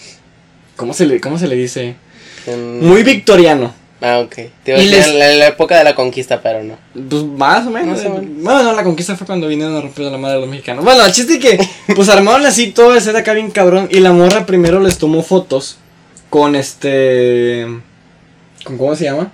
[0.77, 1.95] ¿Cómo se le, cómo se le dice?
[2.81, 3.73] Muy victoriano.
[4.01, 4.35] Ah, ok.
[4.65, 6.77] Te Y les- la, época de la conquista, pero no.
[7.09, 8.01] Pues más o menos.
[8.05, 8.43] O menos.
[8.43, 10.85] Bueno, no, la conquista fue cuando vinieron a romper la madre de los mexicanos.
[10.85, 13.89] Bueno, el chiste es que, pues armaron así todo ese de acá bien cabrón.
[13.91, 15.79] Y la morra primero les tomó fotos
[16.35, 17.65] con este.
[18.65, 19.31] ¿Con cómo se llama?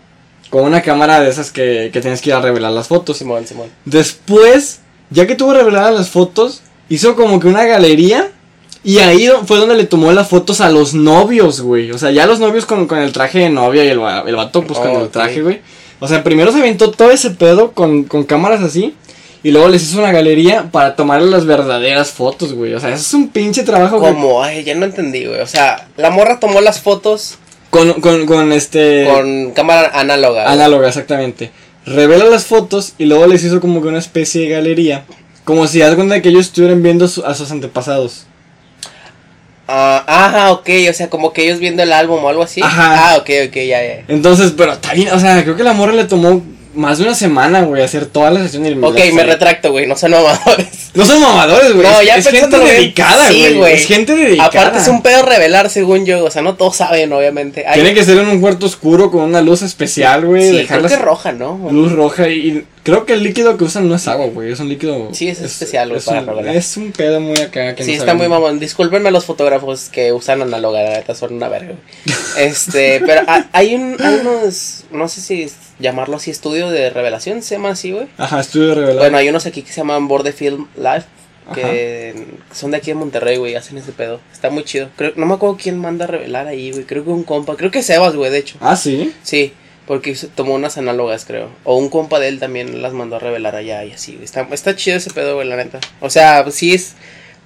[0.51, 3.17] Con una cámara de esas que, que tienes que ir a revelar las fotos.
[3.17, 3.71] Simón, Simón.
[3.87, 8.31] Después, ya que tuvo reveladas las fotos, hizo como que una galería.
[8.85, 11.91] Y ahí fue donde le tomó las fotos a los novios, güey.
[11.91, 14.63] O sea, ya los novios con, con el traje de novia y el, el vato
[14.65, 15.63] pues con el traje, güey.
[16.01, 18.95] O sea, primero se aventó todo ese pedo con, con cámaras así.
[19.43, 22.75] Y luego les hizo una galería para tomarle las verdaderas fotos, güey.
[22.75, 24.13] O sea, eso es un pinche trabajo, güey.
[24.13, 25.41] Como, ay, ya no entendí, güey.
[25.41, 27.39] O sea, la morra tomó las fotos
[27.71, 29.09] Con, con, con este...
[29.11, 30.43] con cámara análoga.
[30.43, 30.55] güey.
[30.55, 31.51] Análoga, exactamente.
[31.87, 35.05] Revela las fotos y luego les hizo como que una especie de galería.
[35.45, 38.27] Como si haz cuenta que ellos estuvieran viendo su- a sus antepasados.
[39.73, 42.61] Ah, ajá, ok, o sea, como que ellos viendo el álbum o algo así.
[42.61, 43.13] Ajá.
[43.13, 44.05] Ah, ok, ok, ya, ya.
[44.09, 46.43] Entonces, pero está bien, o sea, creo que la morra le tomó
[46.75, 48.65] más de una semana, güey, hacer toda la sesión.
[48.67, 50.91] Y Ok, me retracto, güey, no son mamadores.
[50.95, 51.87] No son mamadores, güey.
[51.87, 53.55] No, ya es gente dedicada, sí, güey.
[53.57, 53.75] güey.
[53.75, 54.49] es gente dedicada.
[54.49, 57.67] Aparte es un pedo revelar, según yo, o sea, no todos saben, obviamente.
[57.67, 60.61] Hay- Tiene que ser en un cuarto oscuro con una luz especial, güey.
[60.61, 61.59] sí, creo que roja, ¿no?
[61.71, 64.53] luz roja y creo que el líquido que usan no es agua, güey.
[64.53, 65.09] Es un líquido.
[65.13, 66.49] Sí, es especial, güey, es para un-.
[66.49, 68.59] Es un pedo muy acá que Sí, no está muy mamón.
[68.59, 71.73] Discúlpenme los fotógrafos que usan análoga, la neta son una verga.
[71.75, 72.17] güey.
[72.39, 77.43] Este, pero ha- hay, un, hay unos, no sé si llamarlo así, estudio de revelación,
[77.43, 78.07] se llama así, güey.
[78.19, 78.99] Ajá, estudio revelado.
[79.01, 81.05] Bueno, hay unos aquí que se llaman Borde Film Live,
[81.55, 84.21] que son de aquí en Monterrey, güey, hacen ese pedo.
[84.33, 84.89] Está muy chido.
[84.97, 86.85] Creo, no me acuerdo quién manda a revelar ahí, güey.
[86.85, 88.57] Creo que un compa, creo que Sebas, güey, de hecho.
[88.61, 89.13] Ah, sí.
[89.23, 89.53] Sí,
[89.91, 91.49] porque tomó unas análogas, creo.
[91.65, 94.17] O un compa de él también las mandó a revelar allá y así.
[94.23, 95.81] Está, está chido ese pedo, güey, la neta.
[96.01, 96.93] O sea, sí es...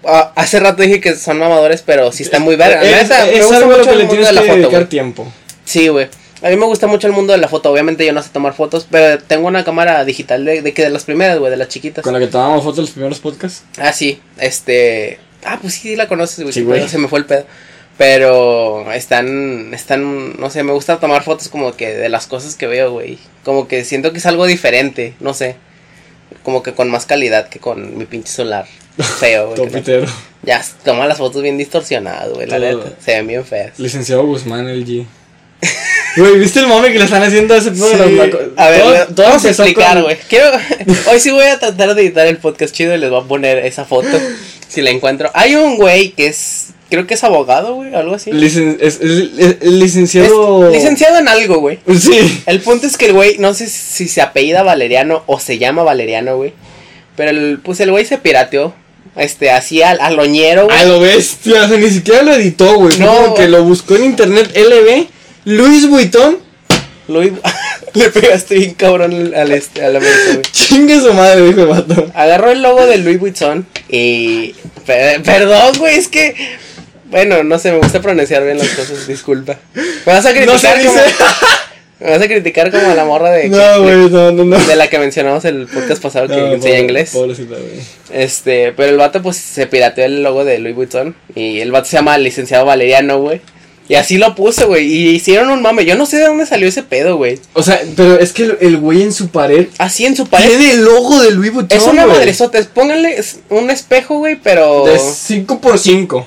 [0.07, 2.83] ah, hace rato dije que son mamadores, pero sí está muy verga.
[2.83, 4.43] La Es, neta, es gusta algo a lo mucho que el le tienes de la
[4.43, 5.33] que foto, dedicar tiempo.
[5.65, 6.09] Sí, güey.
[6.43, 7.73] A mí me gusta mucho el mundo de la foto.
[7.73, 10.91] Obviamente yo no sé tomar fotos, pero tengo una cámara digital de, de que de
[10.91, 12.05] las primeras, güey, de las chiquitas.
[12.05, 13.65] Con la que tomamos fotos los primeros podcasts.
[13.79, 15.19] Ah, sí, este...
[15.47, 16.53] Ah, pues sí, la conoces, güey.
[16.53, 16.87] Sí, Sí, güey.
[16.91, 17.47] Se me fue el pedo.
[17.97, 22.67] Pero están, están, no sé, me gusta tomar fotos como que de las cosas que
[22.67, 23.19] veo, güey.
[23.45, 25.57] Como que siento que es algo diferente, no sé.
[26.43, 28.67] Como que con más calidad que con mi pinche celular
[29.21, 29.57] feo, güey.
[29.57, 30.07] Topitero.
[30.43, 32.91] Ya, toma las fotos bien distorsionadas, güey, la neta.
[33.03, 33.79] Se ven bien feas.
[33.79, 35.07] Licenciado Guzmán, el G.
[36.17, 38.53] Güey, ¿viste el mame que le están haciendo a ese de Sí.
[38.57, 40.17] A ver, Todo- vamos a explicar, con- güey.
[40.29, 40.49] Quiero,
[41.11, 43.59] hoy sí voy a tratar de editar el podcast chido y les voy a poner
[43.67, 44.17] esa foto
[44.69, 45.31] si la encuentro.
[45.35, 48.31] Hay un güey que es, creo que es abogado, güey, algo así.
[48.31, 50.71] Licen- es, es- es- es licenciado.
[50.71, 51.79] Licenciado en algo, güey.
[52.01, 52.43] Sí.
[52.47, 55.83] El punto es que el güey, no sé si se apellida Valeriano o se llama
[55.83, 56.53] Valeriano, güey.
[57.17, 58.75] Pero el, pues el güey se pirateó.
[59.17, 60.77] Este, así al, al oñero, güey.
[60.77, 62.99] A lo bestia, o sea, ni siquiera lo editó, güey.
[62.99, 63.07] No.
[63.15, 65.07] como que lo buscó en internet LB,
[65.45, 66.39] Luis Vuitton,
[67.07, 67.33] Luis,
[67.95, 70.43] le pegaste bien cabrón al, al este, a la mesa, güey.
[70.53, 72.11] chingue su madre, dijo el vato.
[72.15, 74.55] Agarró el logo de Louis Vuitton y...
[74.85, 76.35] per- perdón, güey, es que...
[77.15, 79.57] Bueno, no sé, me gusta pronunciar bien las cosas, disculpa.
[80.07, 80.95] Me vas a criticar como...
[82.01, 83.49] Me vas a criticar como a la morra de...
[83.49, 84.59] No, güey, no, no, no.
[84.59, 87.11] De la que mencionamos el podcast pasado que enseña pobre- inglés.
[87.13, 87.81] Pobrecita, güey.
[88.13, 91.89] Este, pero el vato pues se pirateó el logo de Louis Vuitton y el vato
[91.89, 93.41] se llama licenciado Valeriano, güey.
[93.89, 94.87] Y así lo puso, güey.
[94.93, 95.85] Y hicieron un mame.
[95.85, 97.39] Yo no sé de dónde salió ese pedo, güey.
[97.53, 100.49] O sea, pero es que el- güey en su pared Así en su pared.
[100.49, 101.79] tiene el logo de Louis Vuitton.
[101.79, 102.59] Es una madresota.
[102.75, 104.85] Pónganle un espejo, güey, pero.
[104.87, 106.27] De 5 por 5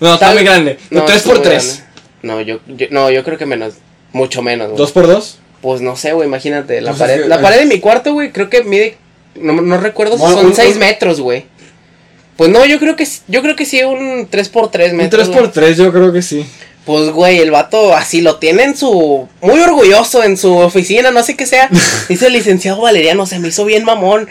[0.00, 0.78] No, está Tal- muy grande.
[0.90, 1.88] No, 3 está por muy 3 grande.
[2.22, 3.74] No, yo, yo, no, yo creo que menos.
[4.12, 4.78] Mucho menos, güey.
[4.78, 6.80] 2 por 2 Pues no sé, güey, imagínate.
[6.80, 8.96] La Pues es pared, que- la pared de mi cuarto, güey, creo que mide.
[9.34, 11.44] No, no recuerdo si Bueno, son un- 6 un- metros, güey.
[12.36, 15.28] Pues no, yo creo que sí- yo creo que sí un 3x3 Un metros.
[15.28, 15.40] güey.
[15.40, 16.46] 3x3 yo creo que sí.
[16.84, 21.22] Pues güey, el vato así lo tiene en su muy orgulloso en su oficina, no
[21.22, 21.68] sé qué sea.
[22.08, 24.26] Dice el licenciado Valeriano, se me hizo bien mamón,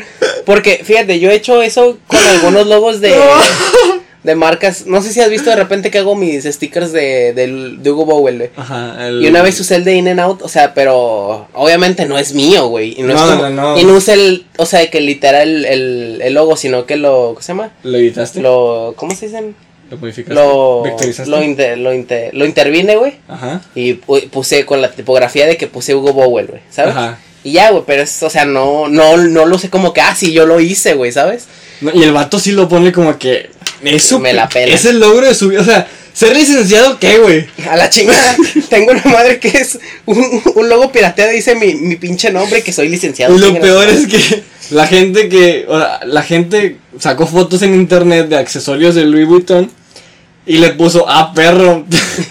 [0.45, 3.13] porque fíjate, yo he hecho eso con algunos logos de
[4.28, 7.90] de marcas, no sé si has visto de repente que hago mis stickers de, de
[7.92, 8.50] Hugo Bowl, güey.
[8.58, 9.08] Ajá.
[9.08, 12.18] el- Y una vez usé el de In and Out, o sea, pero obviamente no
[12.20, 12.94] es mío, güey.
[13.00, 13.80] Y no, es No, como- no, no.
[13.80, 17.42] Y no usé el, o sea, que literal el, el logo, sino que lo, ¿cómo
[17.42, 17.72] se llama?
[17.84, 18.42] ¿Lo editaste?
[18.42, 19.56] Lo, ¿cómo se dicen?
[19.90, 20.34] ¿Lo modificaste?
[20.36, 21.32] Lo, ¿Vectorizaste?
[21.32, 23.14] lo, inter- lo, inter- lo intervine, güey.
[23.30, 23.62] Ajá.
[23.76, 26.92] Y pu- puse con la tipografía de que puse Hugo Bowl, güey, ¿sabes?
[26.94, 27.18] Ajá.
[27.46, 30.14] Y ya, güey, pero es, o sea, no, no, no lo sé como que, ah,
[30.14, 31.48] sí, yo lo hice, güey, ¿sabes?
[31.80, 33.50] No, y el vato sí lo pone como que.
[33.84, 34.20] Eso.
[34.20, 34.74] Me la pela.
[34.74, 35.62] Es el logro de su vida.
[35.62, 37.48] O sea, ser licenciado, ¿qué, güey?
[37.70, 38.36] A la chingada,
[38.70, 42.74] tengo una madre que es un, un logo pirateado, dice mi, mi pinche nombre, que
[42.74, 43.36] soy licenciado.
[43.36, 45.66] Y lo peor es que la gente que.
[45.68, 49.72] o sea, la gente sacó fotos en internet de accesorios de Louis Vuitton.
[50.46, 51.86] Y le puso, ah, perro.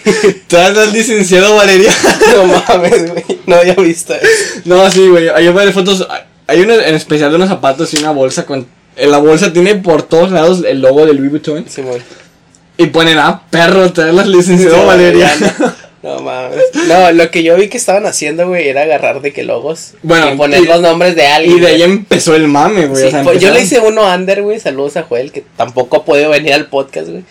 [0.53, 1.95] Al licenciado Valeria.
[2.35, 4.61] No mames, güey, no había visto eso.
[4.65, 5.29] no, sí, güey.
[5.29, 6.07] Hay varias fotos.
[6.47, 8.67] Hay una en especial de unos zapatos y una bolsa con.
[8.97, 11.65] En la bolsa tiene por todos lados el logo de Louis Vuitton.
[11.69, 12.01] Sí, güey.
[12.79, 15.33] Y ponen, ah, perro, traes al licenciado No, Valeria.
[16.03, 16.61] No mames.
[16.87, 19.95] No, lo que yo vi que estaban haciendo, güey, era agarrar de que logos.
[20.03, 21.57] Bueno, y poner y- los nombres de alguien.
[21.57, 23.03] Y de ahí empezó el mame, güey.
[23.03, 24.61] Sí, o sea, pues yo le hice uno a Ander, güey.
[24.61, 27.25] Saludos a Joel, que tampoco ha podido venir al podcast, güey.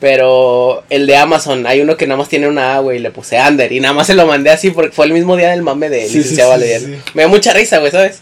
[0.00, 2.98] Pero el de Amazon, hay uno que nada más tiene una A, güey.
[2.98, 3.72] y Le puse Ander.
[3.72, 6.06] Y nada más se lo mandé así porque fue el mismo día del mame de
[6.08, 6.86] Sí, licenciado sí, Valeriano.
[6.86, 7.00] sí.
[7.14, 8.20] Me dio mucha risa, güey, ¿sabes?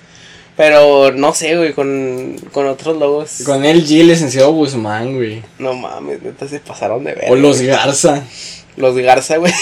[0.57, 3.43] Pero no sé, güey, con, con otros logos.
[3.45, 5.43] Con el G, licenciado Guzmán, güey.
[5.59, 7.27] No mames, neta se pasaron de ver.
[7.31, 8.25] O los Garza.
[8.77, 9.53] Los Garza, güey.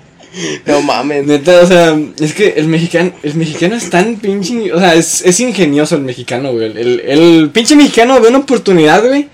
[0.66, 1.24] no mames.
[1.26, 5.22] Neta, o sea, es que el mexicano, el mexicano es tan pinche, o sea, es,
[5.22, 6.66] es ingenioso el mexicano, güey.
[6.66, 9.28] El, el pinche mexicano ve una oportunidad, güey.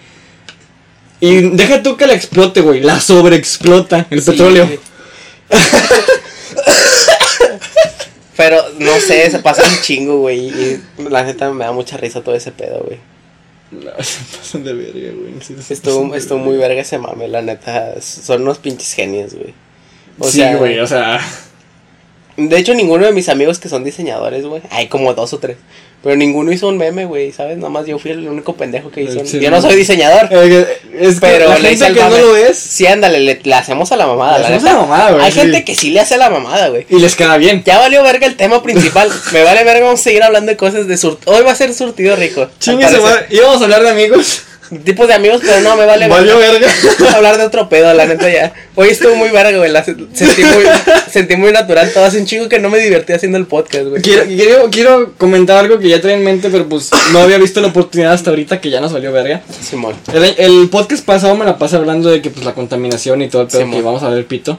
[1.21, 2.81] Y deja tú que la explote, güey.
[2.81, 4.69] La sobreexplota el Sí, petróleo.
[8.41, 10.49] Pero no sé, se pasa un chingo, güey.
[10.49, 12.99] Y la neta me da mucha risa todo ese pedo, güey.
[13.71, 15.35] No, se pasan de verga, güey.
[15.43, 18.01] sí, Estuvo, estuvo muy verga ese mame, la neta.
[18.01, 19.53] Son unos pinches genios, güey.
[20.19, 21.21] O sí, sea, güey, o sea.
[22.39, 24.63] De hecho, ninguno de mis amigos que son diseñadores, güey.
[24.71, 25.59] Hay como dos o tres.
[26.03, 27.59] Pero ninguno hizo un meme, güey, ¿sabes?
[27.59, 29.21] Nada más yo fui el único pendejo que hizo.
[29.21, 30.29] un- Yo no soy diseñador.
[30.31, 30.67] eh,
[30.99, 32.57] Es que Pero la gente que no lo es.
[32.59, 35.25] Sí, ándale, le, le hacemos a la mamada, Le la hacemos a la mamada, güey,
[35.27, 35.41] Hay sí.
[35.41, 36.87] gente que sí le hace la mamada, güey.
[36.89, 37.63] Y les queda bien.
[37.67, 39.11] Ya valió verga el tema principal.
[39.33, 41.35] Me vale verga, vamos a seguir hablando de cosas de surtido.
[41.37, 42.49] Hoy va a ser surtido rico.
[42.59, 43.03] Chingue parecer.
[43.03, 43.27] madre.
[43.31, 44.43] Íbamos a hablar de amigos.
[44.85, 46.69] Tipos de amigos, pero no, me vale Valió verga.
[46.99, 48.53] Vamos a hablar de otro pedo, la neta ya.
[48.77, 49.71] Hoy estuvo muy verga, güey.
[49.71, 50.07] la- sentí,
[50.45, 50.65] muy,
[51.11, 51.91] sentí muy natural.
[51.93, 54.01] Todo hace un chingo que no me divertí haciendo el podcast, güey.
[54.03, 57.61] Quiero, quiero, quiero comentar algo que ya traía en mente, pero pues no había visto
[57.61, 59.41] la oportunidad hasta ahorita que ya nos valió verga.
[59.61, 59.95] Simón.
[60.13, 63.43] El, el podcast pasado me la pasé hablando de que pues la contaminación y todo
[63.43, 63.77] el pedo Simón.
[63.77, 64.59] que vamos a ver pito.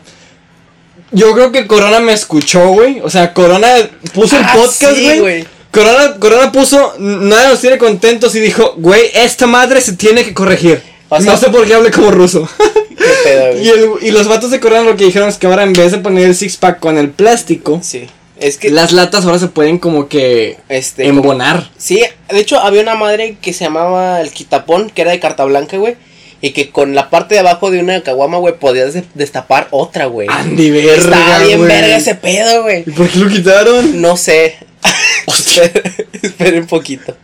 [1.14, 3.02] Yo creo que Corona me escuchó, güey.
[3.02, 3.68] O sea, Corona
[4.14, 5.20] puso el Ah, podcast, sí, güey.
[5.20, 5.48] güey.
[5.72, 10.34] Corona, Corona puso, nada nos tiene contentos y dijo, güey, esta madre se tiene que
[10.34, 10.82] corregir.
[11.10, 12.48] O sea- no sé por qué hable como ruso.
[12.98, 13.66] Qué pedo, güey.
[13.66, 15.92] y, el- y los vatos de Corona lo que dijeron es que ahora en vez
[15.92, 18.08] de poner el six pack con el plástico, Sí.
[18.40, 18.72] Es que.
[18.72, 21.06] las latas ahora se pueden como que este.
[21.08, 21.70] embonar.
[21.78, 25.46] Sí, de hecho había una madre que se llamaba el quitapón, que era de carta
[25.46, 25.96] blanca, güey.
[26.44, 30.08] Y que con la parte de abajo de una caguama, güey, podías de- destapar otra,
[30.08, 30.28] güey.
[30.32, 32.84] Andy, verga, Estaba bien verga ese pedo, güey.
[32.88, 34.02] ¿Y por qué lo quitaron?
[34.02, 34.56] No sé.
[36.22, 37.16] Esperen un poquito.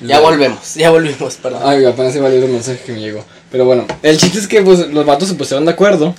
[0.00, 1.62] Ya volvemos, ya volvimos, perdón.
[1.64, 3.24] Ay, apenas se valió el mensaje que me llegó.
[3.50, 6.14] Pero bueno, el chiste es que pues los vatos se pusieron de acuerdo.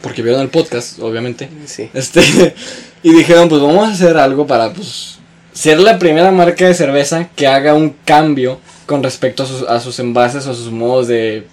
[0.00, 1.48] Porque vieron el podcast, obviamente.
[1.66, 1.90] Sí.
[1.92, 2.20] Este.
[3.02, 5.18] y dijeron, pues vamos a hacer algo para pues
[5.52, 9.80] ser la primera marca de cerveza que haga un cambio con respecto a sus, a
[9.80, 11.46] sus envases o sus modos de.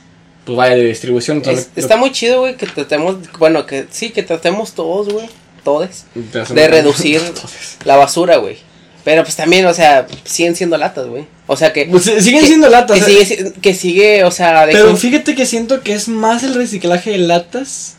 [0.46, 1.42] Pues vaya, de distribución.
[1.46, 5.30] Es- está muy chido, güey, que tratemos, bueno, que sí, que tratemos todos, güey,
[5.64, 7.22] todos, lo- de reducir
[7.86, 8.58] la basura, güey.
[9.04, 11.26] Pero pues también, o sea, siguen siendo latas, güey.
[11.48, 11.86] O sea que...
[11.86, 13.04] Pues, siguen que- siendo latas.
[13.04, 13.26] Que eh.
[13.26, 16.54] sigue, si- que sigue, o sea, de Pero fíjate que siento que es más el
[16.54, 17.98] reciclaje de latas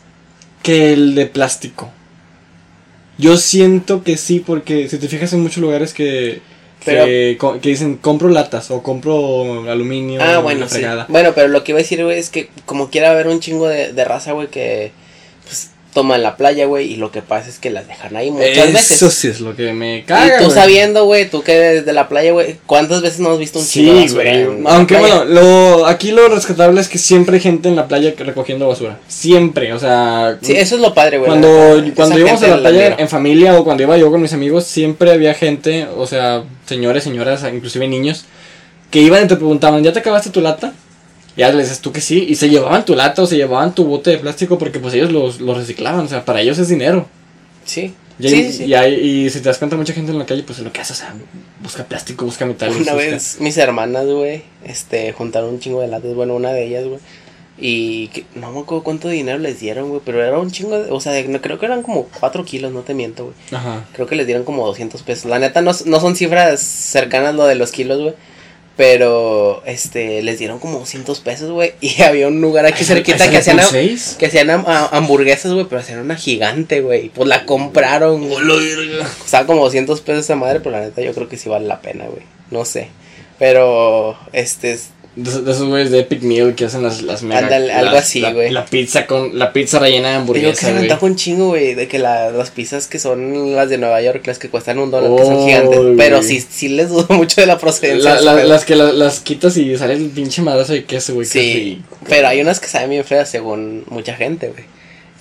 [0.63, 1.91] que el de plástico.
[3.17, 6.41] Yo siento que sí, porque si te fijas en muchos lugares que,
[6.83, 10.21] que, dicen compro latas o compro aluminio.
[10.21, 10.81] Ah, bueno, sí.
[11.07, 13.67] Bueno, pero lo que iba a decir, güey, es que como quiera haber un chingo
[13.67, 14.91] de, de raza, güey, que
[15.95, 18.49] toma en la playa, güey, y lo que pasa es que las dejan ahí muchas
[18.49, 19.13] Eso veces.
[19.13, 20.39] sí es lo que me Y caga.
[20.39, 20.55] tú güey.
[20.55, 23.65] sabiendo, güey, tú que eres de la playa, güey, ¿cuántas veces no has visto un
[23.65, 24.45] chingo de Sí, güey.
[24.65, 28.67] Aunque bueno, lo, aquí lo rescatable es que siempre hay gente en la playa recogiendo
[28.67, 28.99] basura.
[29.07, 30.37] Siempre, o sea.
[30.41, 31.29] Sí, eso es lo padre, güey.
[31.29, 34.65] Cuando, cuando íbamos a la playa en familia o cuando iba yo con mis amigos,
[34.65, 38.25] siempre había gente, o sea, señores, señoras, inclusive niños,
[38.91, 40.73] que iban y te preguntaban, ¿ya te acabaste tu lata?
[41.37, 43.83] Ya les dices tú que sí, y se llevaban tu lata o se llevaban tu
[43.85, 47.07] bote de plástico porque pues ellos los, los reciclaban, o sea, para ellos es dinero.
[47.65, 47.93] Sí.
[48.17, 48.93] Y, sí, sí, y, hay-
[49.25, 50.93] y si te das cuenta, mucha gente en la calle, pues es lo que hace,
[50.93, 51.13] o sea,
[51.61, 52.77] busca plástico, busca metales.
[52.77, 56.65] Una busca- vez mis hermanas, güey, este, juntaron un chingo de latas, bueno, una de
[56.65, 56.99] ellas, güey.
[57.57, 60.91] Y que- no me acuerdo cuánto dinero les dieron, güey, pero era un chingo, de-
[60.91, 63.35] o sea, no, creo que eran como 4 kilos, no te miento, güey.
[63.51, 63.85] Ajá.
[63.91, 65.25] Creo que les dieron como 200 pesos.
[65.25, 68.13] La neta no, no son cifras cercanas lo de los kilos, güey.
[68.77, 71.73] Pero, este, les dieron como 200 pesos, güey.
[71.81, 74.15] Y había un lugar aquí cerquita que hacían, seis?
[74.19, 77.05] que hacían ham- a- hamburguesas, güey, pero hacían una gigante, güey.
[77.05, 78.43] Y pues la compraron, güey.
[79.19, 81.79] Costaba como 200 pesos esa madre, pero la neta yo creo que sí vale la
[81.81, 82.23] pena, güey.
[82.51, 82.89] No sé.
[83.39, 87.23] Pero, este, es- De, esos- de esos güeyes de Epic Meal que hacen las, las
[87.23, 87.39] mega.
[87.39, 88.51] Ándale, algo las- así, la- güey.
[88.51, 89.37] La, pizza con.
[89.39, 92.51] La pizza rellena de te digo que me un chingo, güey, de que la- las
[92.51, 95.45] pizzas que son las de Nueva York, las que cuestan un dólar, que Oh, son
[95.45, 95.79] gigantes.
[95.97, 98.19] Pero sí, sí les dudo mucho de la procedencia.
[98.19, 101.25] La- las que la- las quitas y sale el pinche madrazo de queso, güey.
[101.25, 104.65] Sí, pero hay unas que saben bien feas según mucha gente, güey.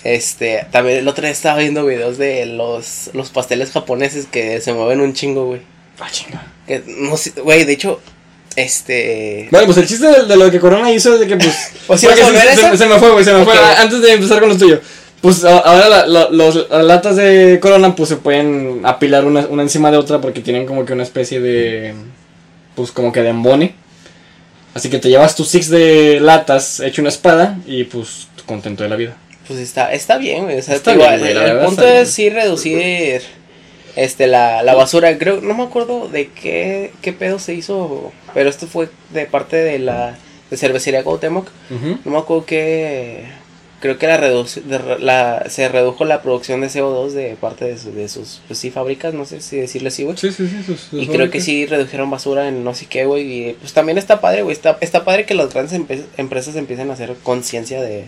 [0.03, 4.73] Este, también el otro día estaba viendo videos de los, los pasteles japoneses que se
[4.75, 5.61] mueven un chingo, güey.
[5.99, 6.47] Ah, chinga.
[6.67, 8.01] Que no sé, güey, de hecho,
[8.57, 9.49] este...
[9.51, 11.73] Bueno, pues el chiste de, de lo que Corona hizo es de que, pues.
[11.89, 12.71] ¿O si vas a volver se, eso?
[12.71, 13.55] se- se me fue, güey, se me fue.
[13.57, 14.81] Ah, Antes de empezar con lo tuyo.
[15.21, 19.63] Pues ahora la- la- los- las latas de Corona, pues se pueden apilar una, una
[19.63, 21.95] encima de otra porque tienen como que una especie de.
[22.75, 23.75] Pues como que de embone.
[24.75, 28.89] Así que te llevas tus six de latas hecho una espada y pues contento de
[28.89, 29.17] la vida.
[29.47, 30.59] Pues está, está bien, güey.
[30.59, 33.23] O sea, Está digo, bien, güey, el, punto es sí reducir
[33.97, 35.17] este la, la basura.
[35.19, 39.57] Creo, no me acuerdo de qué, qué pedo se hizo, pero esto fue de parte
[39.57, 40.17] de la
[40.51, 41.49] de cervecería Cuauhtémoc.
[42.05, 43.25] No me acuerdo que
[43.81, 47.77] creo que la, reduc- de la se redujo la producción de CO2 de parte de,
[47.79, 50.17] su- de sus pues sí fábricas, no sé si decirle así, güey.
[50.17, 50.63] Sí, sí, sí.
[50.65, 53.49] sus- sus Y creo que sí redujeron basura en no sé qué, güey.
[53.51, 54.55] Y pues también está padre, güey.
[54.55, 58.07] Está, está padre que las grandes empe- empresas empiecen a hacer conciencia de,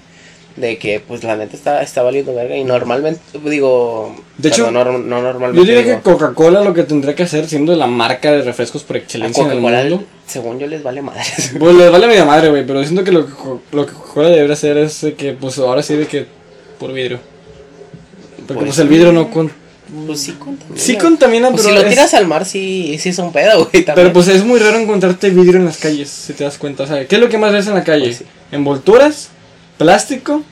[0.57, 2.57] de que, pues la neta está, está valiendo verga.
[2.57, 4.15] Y normalmente, digo.
[4.39, 5.61] De hecho, no, no Yo normalmente.
[5.61, 8.97] diría digo, que Coca-Cola lo que tendría que hacer, siendo la marca de refrescos por
[8.97, 10.03] excelencia en el mundo.
[10.27, 11.53] según yo, les vale madres.
[11.59, 13.33] Pues les vale media madre, güey, pero siento que lo que,
[13.73, 16.27] lo que Coca-Cola debería hacer es que, pues ahora sí, de que
[16.79, 17.19] por vidrio.
[18.47, 19.51] Porque Pues pues, el vidrio no con...
[20.07, 20.79] pues sí contamina.
[20.81, 23.59] Sí contamina, Pues pero si lo es- tiras al mar, sí, sí es un pedo,
[23.71, 23.85] güey.
[23.85, 23.95] también.
[23.95, 26.85] Pero pues es muy raro encontrarte vidrio en las calles, si te das cuenta.
[26.85, 28.05] O sea, ¿qué es lo que más ves en la calle?
[28.07, 28.25] Pues sí.
[28.53, 29.31] Envolturas,
[29.79, 30.43] plástico,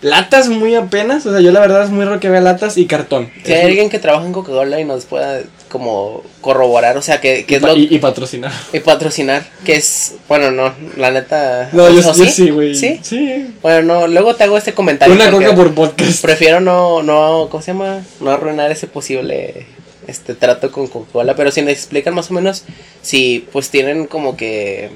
[0.00, 1.24] latas muy apenas.
[1.26, 3.30] O sea, yo la verdad es muy raro que vea latas y cartón.
[3.44, 7.46] Si hay alguien que trabaja en Coca-Cola y nos pueda como corroborar, o sea, que,
[7.46, 8.52] que y, es lo, y- y patrocinar.
[8.74, 11.70] y patrocinar, que es, bueno, no, la neta.
[11.72, 12.74] No, yo, ¿o yo sí, güey.
[12.74, 13.00] ¿Sí?
[13.02, 13.54] Sí.
[13.62, 15.14] Bueno, no, luego te hago este comentario.
[15.14, 16.20] Una coca por podcast.
[16.22, 18.02] Prefiero no, no, ¿cómo se llama?
[18.20, 19.66] No arruinar ese posible
[20.06, 22.64] este trato con Coca-Cola, pero si me explican más o menos
[23.02, 24.90] si pues tienen como que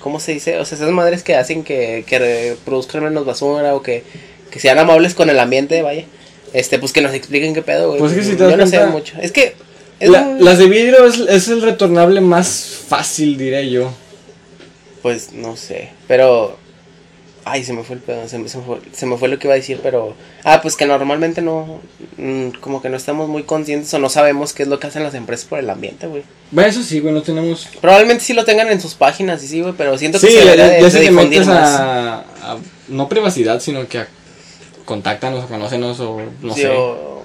[0.00, 0.58] ¿cómo se dice?
[0.58, 4.02] O sea, esas madres que hacen que, que produzcan menos basura o que,
[4.50, 6.04] que sean amables con el ambiente, vaya.
[6.52, 7.98] Este, pues que nos expliquen qué pedo, güey.
[8.00, 9.14] Pues es que si te Yo no sé mucho.
[9.20, 9.54] Es que
[10.00, 13.90] es La- muy- las de vidrio es, es el retornable más fácil, diré yo.
[15.02, 16.56] Pues no sé, pero...
[17.50, 19.38] Ay, se me fue el pedo, se me, se me fue, se me fue lo
[19.38, 20.14] que iba a decir, pero...
[20.44, 21.80] Ah, pues que normalmente no...
[22.16, 25.02] mm, Como que no estamos muy conscientes o no sabemos qué es lo que hacen
[25.02, 26.22] las empresas por el ambiente, güey.
[26.50, 27.68] Bueno, eso sí, güey, no tenemos...
[27.80, 30.44] Probablemente sí lo tengan en sus páginas y sí, güey, pero siento que Sí, se
[30.44, 30.56] ya, de,
[30.90, 31.80] ya de metes más.
[31.80, 34.08] a, a- No privacidad, sino que a...
[34.84, 36.68] Contáctanos o conócenos o no Sí, sé.
[36.68, 37.22] o-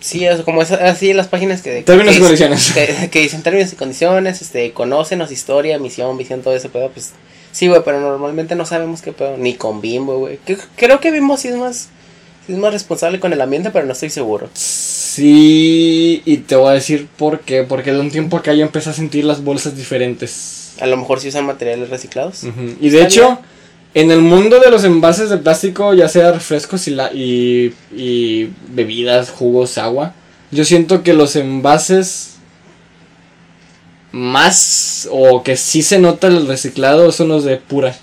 [0.00, 1.82] sí, o sea, como es así las páginas que...
[1.82, 2.72] Términos que y condiciones.
[2.72, 7.12] Que, que dicen términos y condiciones, este, conócenos, historia, misión, visión, todo ese pedo, pues...
[7.52, 10.38] Sí, güey, pero normalmente no sabemos qué pedo, ni con Bimbo, güey.
[10.76, 11.90] Creo que Bimbo sí es más...
[12.46, 14.48] Sí es más responsable con el ambiente, pero no estoy seguro.
[14.54, 17.62] Sí, y te voy a decir por qué.
[17.62, 20.72] Porque de un tiempo acá yo empecé a sentir las bolsas diferentes.
[20.80, 22.42] A lo mejor sí usan materiales reciclados.
[22.80, 23.38] Y de hecho,
[23.94, 28.50] en el mundo de los envases de plástico, ya sea refrescos y, la, y, y
[28.70, 30.14] bebidas, jugos, agua,
[30.50, 32.31] yo siento que los envases
[34.12, 37.94] más o que sí se nota el reciclado son los de pura.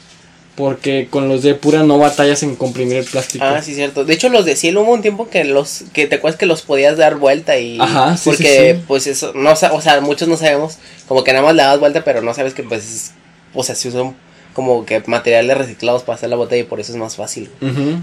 [0.56, 3.46] Porque con los de pura no batallas en comprimir el plástico.
[3.46, 4.04] Ah, sí, cierto.
[4.04, 6.64] De hecho, los de cielo hubo un tiempo que los que te acuerdas que los
[6.64, 8.84] podías dar vuelta y Ajá, sí, porque sí.
[8.86, 12.04] pues eso no o sea, muchos no sabemos, como que nada más le das vuelta,
[12.04, 13.12] pero no sabes que pues es-
[13.54, 14.16] o sea, se usan
[14.54, 17.50] como que materiales reciclados para hacer la botella y por eso es más fácil,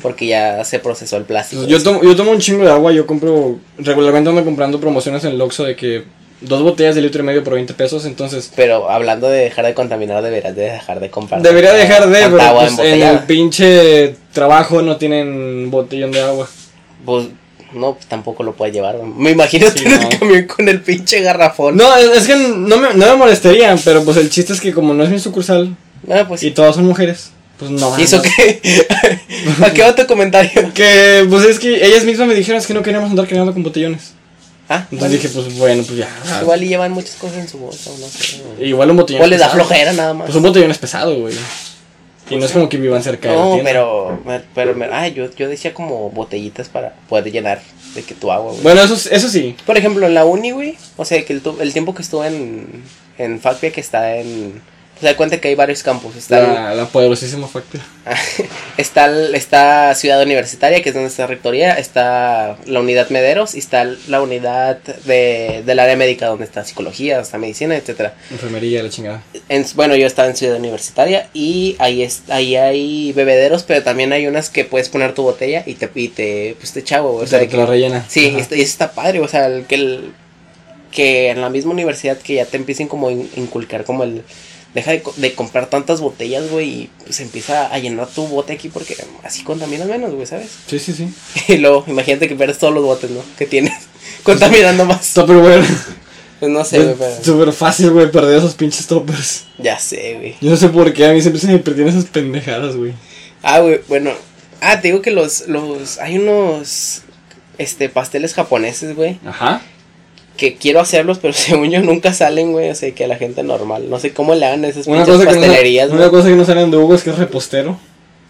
[0.00, 1.66] porque ya se procesó el plástico.
[1.66, 5.32] Yo tomo, yo tomo un chingo de agua, yo compro, regularmente ando comprando promociones en
[5.32, 6.04] el Oxxo de que
[6.40, 9.74] dos botellas de litro y medio por 20 pesos, entonces Pero hablando de dejar de
[9.74, 11.40] contaminar, deberías de dejar de comprar.
[11.42, 16.48] debería dejar de, pero agua pues, en el pinche trabajo no tienen botellón de agua.
[17.04, 17.28] Pues
[17.72, 18.96] no, pues, tampoco lo puede llevar.
[19.02, 20.08] Me imagino Sí, en el no.
[20.10, 21.76] camión con el pinche garrafón.
[21.76, 24.94] No, es que no me, no me molestaría, pero pues el chiste es que como
[24.94, 25.74] no es mi sucursal
[26.10, 27.98] Ah, pues y todas son mujeres, pues no.
[27.98, 28.60] ¿Y eso qué?
[29.64, 30.72] ¿A qué va tu comentario?
[30.74, 33.62] Que pues es que ellas mismas me dijeron es que no queríamos andar cargando con
[33.62, 34.12] botellones.
[34.68, 36.08] Ah, Entonces dije, pues bueno, pues ya.
[36.42, 38.42] igual y llevan muchas cosas en su bolsa, o no sé.
[38.56, 38.68] güey.
[38.70, 39.22] Igual un botellón.
[39.22, 40.26] O les da flojera nada más.
[40.26, 41.34] Pues un botellón es pesado, güey.
[42.28, 44.20] Y no es como que vivan cerca de la No, pero,
[44.54, 47.60] pero, me- ay, yo, yo decía como botellitas para poder llenar
[47.94, 48.62] de que tu agua, güey.
[48.64, 49.54] Bueno, eso, eso sí.
[49.64, 52.26] Por ejemplo, en la uni, güey, o sea, que el, tu- el tiempo que estuve
[52.26, 52.82] en,
[53.18, 54.60] en FACPIA, que está en...
[54.96, 56.16] O sea, cuenta que hay varios campus.
[56.16, 57.84] Está, el- La, poderosísima factura.
[58.78, 63.54] está, el- está Ciudad Universitaria, que es donde está la rectoría, está la unidad Mederos
[63.54, 68.14] y está la unidad de, del área médica, donde está psicología, está medicina, etcétera.
[68.30, 69.22] Enfermería, la chingada.
[69.50, 74.12] En- bueno, yo estaba en Ciudad Universitaria y ahí, es, ahí hay bebederos, pero también
[74.14, 77.16] hay unas que puedes poner tu botella y te, y te, pues te chavo.
[77.16, 78.06] O sea, de te que- la rellena.
[78.08, 80.12] Sí, y está- y eso está padre, o sea, el, que, el,
[80.90, 84.22] que en la misma universidad que ya te empiecen como a in- inculcar como el...
[84.76, 88.52] Deja de, co- de comprar tantas botellas, güey, y pues empieza a llenar tu bote
[88.52, 90.50] aquí porque así contaminas menos, güey, ¿sabes?
[90.68, 91.08] Sí, sí, sí.
[91.52, 93.20] Y luego, imagínate que pierdes todos los botes, ¿no?
[93.38, 93.72] Que tienes
[94.22, 95.14] contaminando más.
[95.14, 95.64] Tupperware.
[96.38, 97.24] Pues no sé, güey, Es pero...
[97.24, 99.44] súper fácil, güey, perder esos pinches toppers.
[99.58, 100.36] Ya sé, güey.
[100.42, 102.92] Yo no sé por qué, a mí siempre se me perdían esas pendejadas, güey.
[103.42, 104.10] Ah, güey, bueno.
[104.60, 107.02] Ah, te digo que los, los, hay unos,
[107.56, 109.62] este, pasteles japoneses, güey, Ajá.
[110.36, 113.42] Que quiero hacerlos, pero según yo nunca salen, güey, o sea, que a la gente
[113.42, 113.88] normal.
[113.90, 116.44] No sé cómo le hagan esas Una cosa, que no, pastelerías, una cosa que no
[116.44, 117.78] salen de Hugo es que es repostero.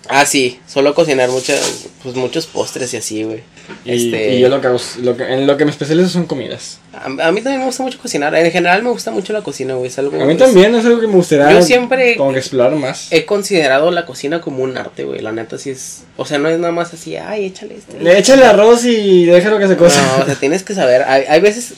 [0.09, 3.43] Ah, sí, solo cocinar muchas, pues muchos postres y así, güey.
[3.85, 6.27] Y, Este- y yo lo que hago, lo que, en lo que me especializo son
[6.27, 6.79] comidas.
[6.93, 8.33] A, a mí también me gusta mucho cocinar.
[8.37, 9.89] En general me gusta mucho la cocina, güey.
[9.89, 10.21] Es algo.
[10.21, 13.09] A mí es- también es algo que me gustaría Yo siempre como que explorar más.
[13.11, 15.21] he considerado la cocina como un arte, güey.
[15.21, 16.03] La neta sí es.
[16.17, 18.01] O sea, no es nada más así, ay, échale este.
[18.01, 20.01] Le échale arroz y déjalo que se cosa.
[20.17, 21.03] No, o sea, tienes que saber.
[21.03, 21.73] Hay, hay veces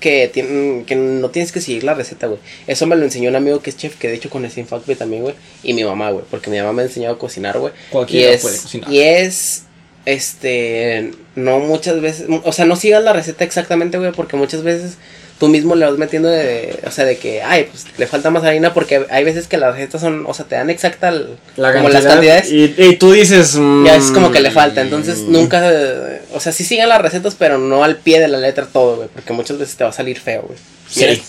[0.00, 2.40] que, tien- que no tienes que seguir la receta, güey.
[2.66, 4.96] Eso me lo enseñó un amigo que es chef, que de hecho conocí en Factory
[4.96, 5.34] también, güey.
[5.62, 6.24] Y mi mamá, güey.
[6.30, 7.72] Porque mi mamá me enseñó a cocinar, güey.
[7.72, 8.90] Y Cualquiera es, puede cocinar.
[8.90, 9.62] y es,
[10.06, 14.96] este, no muchas veces, o sea, no sigas la receta exactamente, güey, porque muchas veces
[15.40, 18.44] tú mismo le vas metiendo de, o sea, de que, ay, pues le falta más
[18.44, 21.72] harina, porque hay veces que las recetas son, o sea, te dan exacta el- La
[21.72, 22.52] como cantidad, las cantidades.
[22.52, 23.54] Y, y tú dices.
[23.84, 27.00] Ya es como que le falta, mm, entonces nunca, eh, o sea, sí sigan las
[27.00, 29.90] recetas, pero no al pie de la letra todo, güey, porque muchas veces te va
[29.90, 30.58] a salir feo, güey.
[30.90, 31.22] Sí.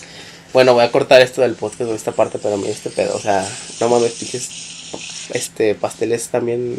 [0.52, 3.20] Bueno, voy a cortar esto del podcast, güey, esta parte, pero mira este pedo, o
[3.20, 3.48] sea,
[3.80, 4.50] no mames, pinches,
[5.32, 6.76] este, pasteles también.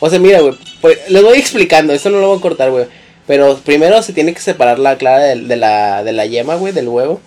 [0.00, 2.86] O sea, mira, güey, pues, les voy explicando, esto no lo voy a cortar, güey.
[3.26, 6.72] Pero primero se tiene que separar la clara de, de la, de la yema, güey,
[6.72, 7.20] del huevo.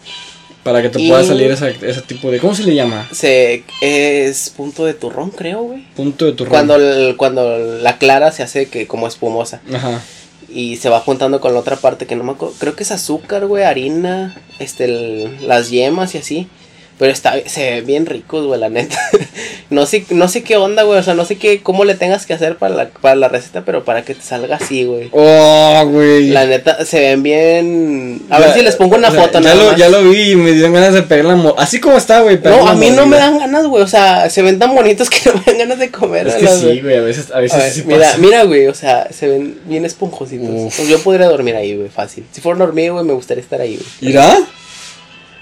[0.64, 2.39] Para que te Y- pueda salir esa, ese tipo de.
[2.39, 3.08] ¿Cómo se le llama?
[3.12, 5.84] Se, es punto de turrón, creo, güey.
[5.96, 6.50] Punto de turrón.
[6.50, 9.62] Cuando, el- cuando la clara se hace que como espumosa.
[9.74, 10.02] Ajá.
[10.50, 12.56] Y se va juntando con la otra parte que no me acuerdo.
[12.58, 16.48] Creo que es azúcar, güey, harina, este, el- las yemas y así.
[16.98, 18.98] Pero está, se ve bien ricos, güey, la neta.
[19.70, 20.98] no sé, no sé qué onda, güey.
[20.98, 23.64] O sea, no sé qué, cómo le tengas que hacer para la, para la receta,
[23.66, 25.10] pero para que te salga así, güey.
[25.12, 26.30] Oh, güey.
[26.30, 28.22] La neta, se ven bien.
[28.30, 29.78] A Ya- ver si les pongo una o sea, foto, ya nada lo, más.
[29.80, 32.39] ya lo vi y me dieron ganas de pegar la mo- Así como está, güey.
[32.41, 33.84] No, a mí no me dan ganas, güey.
[33.84, 36.28] O sea, se ven tan bonitos que no me dan ganas de comer.
[36.30, 36.96] Es que sí, güey.
[36.96, 38.18] A veces, a A veces ver, sí mira, pasa.
[38.20, 40.74] mira, güey, o sea, se ven bien esponjositos.
[40.76, 42.24] Pues yo podría dormir ahí, güey, fácil.
[42.32, 44.12] Si fuera dormido, güey, me gustaría estar ahí, güey.
[44.14, 44.38] ¿Irá?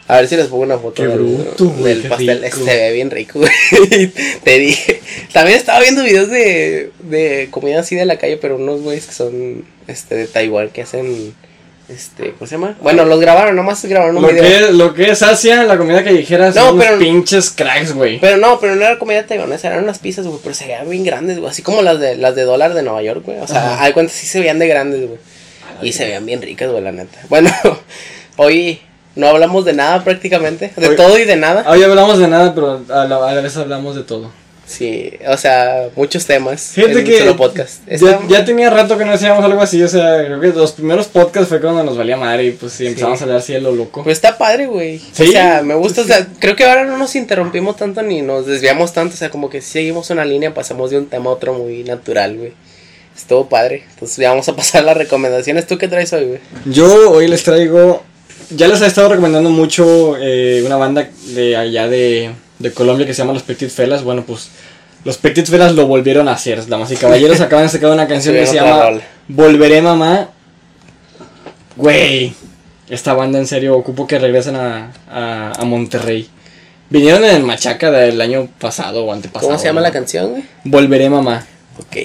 [0.08, 2.41] A ver si les pongo una foto Qué del, bruto, güey, del qué pastel.
[2.43, 2.58] rico.
[2.58, 4.08] Se ve bien rico, güey.
[4.43, 5.01] Te dije.
[5.32, 9.14] También estaba viendo videos de, de comida así de la calle, pero unos güeyes que
[9.14, 11.34] son este de Taiwán que hacen
[11.89, 12.78] este, ¿cómo se llama?
[12.82, 14.68] Bueno, los grabaron, nomás grabaron un Lo video.
[14.68, 18.20] que, lo que es Asia, la comida callejera, No, son unos pero- pinches cracks, güey.
[18.20, 21.04] Pero no, pero no era comida taiwanesa, eran unas pizzas, güey, pero se veían bien
[21.04, 23.38] grandes, güey, así como las de las de dólar de Nueva York, güey.
[23.39, 25.20] O sea, hay cuenta sí se veían de grandes, güey.
[25.82, 27.20] Y se veían bien ricas, güey, la neta.
[27.28, 27.49] Bueno,
[28.38, 28.80] hoy
[29.16, 31.66] no hablamos de nada prácticamente, de Hoy- todo y de nada.
[31.70, 34.32] Hoy hablamos de nada, pero a la, a la vez hablamos de todo.
[34.66, 37.82] Sí, o sea, muchos temas Fíjate en un que solo podcast.
[37.86, 41.07] ya, ya tenía rato que no hacíamos algo así, o sea, creo que los primeros
[41.07, 43.74] podcasts fue cuando nos valía madre y pues sí, empezamos a hablar así de lo
[43.74, 44.03] loco.
[44.03, 44.99] Pues está padre, güey.
[45.11, 45.28] Sí.
[45.28, 48.47] O sea, me gusta, o sea, creo que ahora no nos interrumpimos tanto ni nos
[48.47, 51.34] desviamos tanto, o sea, como que si seguimos una línea, pasamos de un tema a
[51.34, 52.53] otro muy natural, güey.
[53.16, 53.84] Estuvo padre.
[53.93, 55.68] Entonces ya vamos a pasar las recomendaciones.
[55.68, 56.39] ¿Tú qué traes hoy, güey?
[56.66, 58.01] Yo hoy les traigo,
[58.50, 63.14] ya les he estado recomendando mucho eh, una banda de allá de, de Colombia que
[63.14, 64.50] se llama Los Petit Felas, bueno pues
[65.06, 68.36] los Petit Felas lo volvieron a hacer, damas y caballeros, acaban de sacar una canción
[68.36, 69.02] que se llama.
[69.28, 70.30] Volveré Mamá.
[71.76, 72.34] Güey,
[72.89, 76.30] esta banda en serio, ocupo que regresen a, a, a Monterrey.
[76.89, 79.50] Vinieron en el Machaca del año pasado o antepasado.
[79.50, 79.88] ¿Cómo se llama ¿no?
[79.88, 80.44] la canción, güey?
[80.64, 81.46] Volveré Mamá.
[81.80, 81.98] Ok.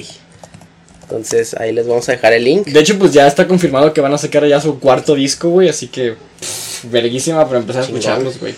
[1.08, 2.66] Entonces ahí les vamos a dejar el link.
[2.66, 5.70] De hecho, pues ya está confirmado que van a sacar ya su cuarto disco, güey.
[5.70, 8.54] Así que, pff, verguísima para empezar a escucharlos, güey.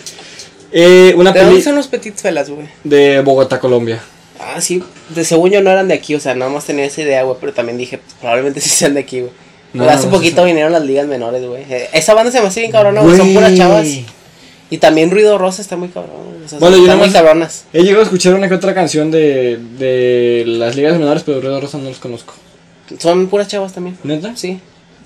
[0.72, 2.68] Eh, una ¿De dónde son los Petit Felas, güey?
[2.82, 4.00] de Bogotá, Colombia.
[4.40, 7.02] Ah, sí, de según yo no eran de aquí, o sea, nada más tenía esa
[7.02, 9.32] idea, güey, pero también dije, pues, probablemente sí sean de aquí, güey.
[9.72, 11.62] No, hace no, poquito sí, vinieron las ligas menores, güey.
[11.70, 13.86] Eh, Esa banda se me hace bien cabrona, güey, son puras chavas.
[14.70, 17.64] Y también Ruido Rosa está muy cabrón, o sea, Bueno, yo están muy más- cabronas.
[17.72, 21.60] He llegado a escuchar una que otra canción de, de las ligas menores, pero Ruido
[21.60, 22.34] Rosa no los conozco.
[22.98, 23.96] Son puras chavas también.
[24.02, 24.34] ¿Neta?
[24.36, 24.60] Sí.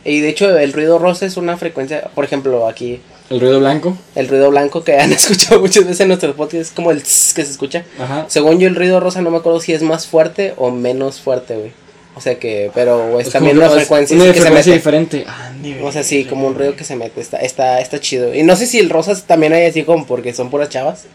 [0.07, 3.97] Y de hecho, el ruido rosa es una frecuencia, por ejemplo, aquí, El ruido blanco.
[4.15, 7.33] el ruido blanco que han escuchado muchas veces en nuestros podcasts, es como el tss
[7.35, 7.85] que se escucha.
[7.99, 8.27] Ajá.
[8.29, 11.57] Según yo, el ruido rosa no me acuerdo si es más fuerte o menos fuerte,
[11.57, 11.73] güey.
[12.17, 14.73] O sea que, pero es, Es también una frecuencia, una que se mete.
[14.73, 15.25] diferente.
[15.27, 18.35] Ande, O sea, sí, como un ruido que se mete, está, está, está chido.
[18.35, 21.07] Y no sé si el rosa también hay así como porque son puras chavas.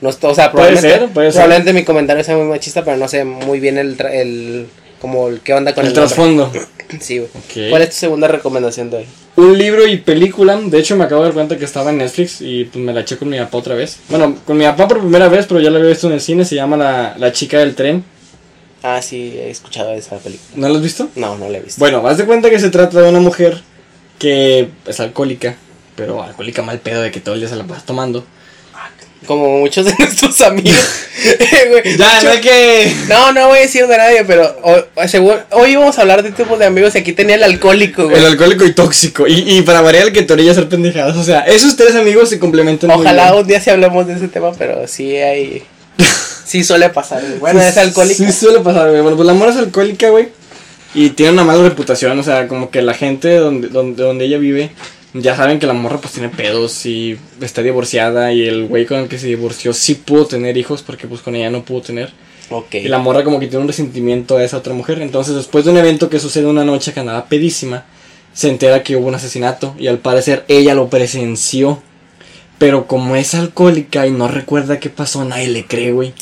[0.00, 1.40] No, o sea, Puede probablemente, ser, puede ser.
[1.42, 4.66] probablemente mi comentario sea muy machista, pero no sé muy bien el, tra- el
[5.00, 6.50] como el qué onda con El trasfondo.
[7.00, 7.68] Sí, güey.
[7.70, 9.06] ¿Cuál es tu segunda recomendación de hoy?
[9.34, 10.56] Un libro y película.
[10.56, 13.00] De hecho, me acabo de dar cuenta que estaba en Netflix y pues me la
[13.00, 13.98] eché con mi papá otra vez.
[14.08, 16.44] Bueno, con mi papá por primera vez, pero ya la había visto en el cine.
[16.44, 18.04] Se llama La, la chica del tren.
[18.84, 20.48] Ah, sí, he escuchado esa película.
[20.54, 21.08] ¿No la has visto?
[21.16, 21.80] No, no la he visto.
[21.80, 23.60] Bueno, haz de cuenta que se trata de una mujer
[24.20, 25.56] que es alcohólica,
[25.96, 28.24] pero alcohólica mal pedo de que todo el día se la pasa tomando.
[29.26, 30.78] Como muchos de nuestros amigos.
[31.26, 32.92] Eh, Ya, no hay que.
[33.08, 36.30] No, no voy a decir de nadie, pero o- seguro- hoy íbamos a hablar de
[36.30, 38.18] tipos de amigos y aquí tenía el alcohólico, güey.
[38.18, 39.26] El alcohólico y tóxico.
[39.26, 41.16] Y, y para variar el que te orilla hacer pendejadas.
[41.16, 43.42] O sea, esos tres amigos se complementan muy Ojalá bien.
[43.42, 45.62] un día sí hablemos de ese tema, pero sí hay.
[46.46, 47.38] Sí suele pasar, güey.
[47.40, 48.22] Bueno, es alcohólico.
[48.24, 49.00] Sí, suele pasar, güey.
[49.00, 50.28] Bueno, pues la morra es alcohólica, güey.
[50.94, 52.16] Y tiene una mala reputación.
[52.20, 54.70] O sea, como que la gente donde, donde, donde ella vive.
[55.20, 58.98] Ya saben que la morra pues tiene pedos y está divorciada y el güey con
[58.98, 62.12] el que se divorció sí pudo tener hijos porque pues con ella no pudo tener.
[62.50, 62.74] Ok.
[62.74, 65.00] Y la morra como que tiene un resentimiento a esa otra mujer.
[65.00, 67.84] Entonces después de un evento que sucede una noche que andaba pedísima,
[68.32, 71.82] se entera que hubo un asesinato y al parecer ella lo presenció.
[72.58, 76.14] Pero como es alcohólica y no recuerda qué pasó, nadie le cree, güey.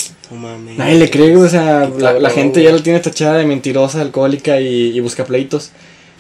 [0.77, 1.47] Nadie le cree, güey.
[1.47, 5.71] O sea, la, gente ya la tiene tachada de mentirosa, alcohólica y, y busca pleitos.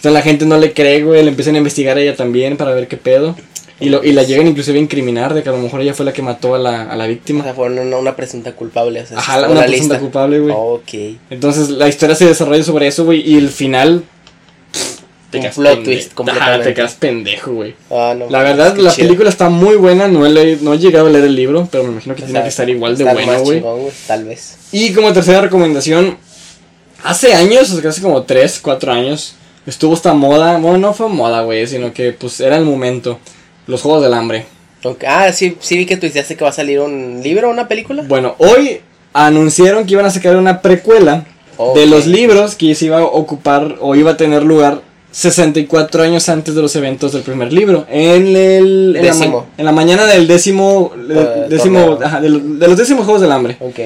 [0.04, 1.22] Entonces la gente no le cree, güey.
[1.22, 3.34] Le empiezan a investigar a ella también para ver qué pedo.
[3.80, 6.04] Y, lo, y la llegan inclusive a incriminar de que a lo mejor ella fue
[6.04, 7.42] la que mató a la, a la O víctima.
[7.42, 9.00] sea, fueron una, una presunta culpable.
[9.00, 9.98] O sea, Ajá, una la presunta lista.
[10.00, 10.54] culpable, güey.
[10.56, 11.18] Ok.
[11.30, 13.22] Entonces la historia se desarrolla sobre eso, güey.
[13.26, 14.04] Y el final.
[14.72, 15.00] pff,
[15.34, 16.64] Un plot pende- twist Ajá, completamente.
[16.68, 17.74] te quedas pendejo, güey.
[17.90, 19.06] Ah, no La verdad, la chido.
[19.08, 20.06] película está muy buena.
[20.06, 22.26] No he, leído- no he llegado a leer el libro, pero me imagino que O
[22.26, 23.62] tiene sea, que estar igual de más güey.
[24.06, 24.58] Tal vez.
[24.70, 26.18] Y como tercera recomendación,
[27.02, 29.34] hace años, o hace como 3, 4 años,
[29.66, 30.58] estuvo esta moda.
[30.58, 33.18] Bueno, no fue moda, güey, sino que pues era el momento.
[33.66, 34.46] Los Juegos del Hambre.
[35.06, 38.02] Ah, sí, sí vi que tuiteaste que va a salir un libro o una película.
[38.06, 38.80] Bueno, hoy
[39.14, 41.24] anunciaron que iban a sacar una precuela
[41.74, 46.28] de los libros que se iba a ocupar o iba a tener lugar 64 años
[46.28, 47.86] antes de los eventos del primer libro.
[47.88, 50.92] En el en la, ma- en la mañana del décimo,
[51.48, 53.56] décimo ajá, de, los, de los décimos Juegos del Hambre.
[53.60, 53.78] Ok.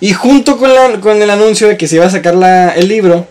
[0.00, 2.88] Y junto con, la- con el anuncio de que se iba a sacar la, el
[2.88, 3.26] libro,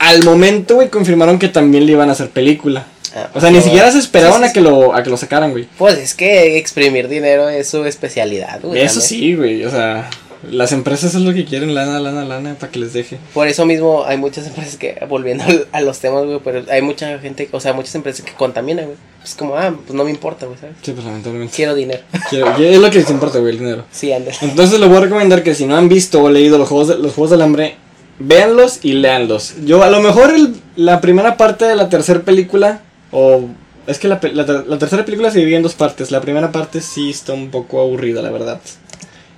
[0.00, 2.86] al momento, güey, confirmaron que también le iban a hacer película.
[3.14, 5.10] Ah, O sea, ni no, siquiera se esperaban sí, sí, a, que lo, a que
[5.10, 5.68] lo sacaran, güey.
[5.78, 8.80] Pues es que exprimir dinero es su especialidad, güey.
[8.80, 9.08] Eso también.
[9.20, 9.64] sí, güey.
[9.64, 10.08] O sea,
[10.50, 13.18] las empresas es lo que quieren, lana, lana, lana, para que les deje.
[13.34, 17.18] Por eso mismo hay muchas empresas que, volviendo a los temas, güey, pero hay mucha
[17.18, 18.96] gente, o sea, muchas empresas que contaminan, güey.
[19.22, 20.76] Es como, ah, pues no me importa, güey, ¿sabes?
[20.80, 21.52] Sí, pues lamentablemente.
[21.54, 22.00] Quiero dinero.
[22.30, 23.84] Quiero- es lo que les importa, güey, el dinero.
[23.92, 24.34] Sí, Ander.
[24.40, 26.98] Entonces les voy a recomendar que si no han visto o leído los Juegos, de-
[26.98, 27.74] los juegos del Hambre,
[28.20, 29.54] véanlos y léanlos.
[29.64, 33.46] Yo, a lo mejor el- la primera parte de la tercera película, o...
[33.86, 36.12] Es que la, la la tercera película se divide en dos partes.
[36.12, 38.60] La primera parte sí está un poco aburrida, la verdad.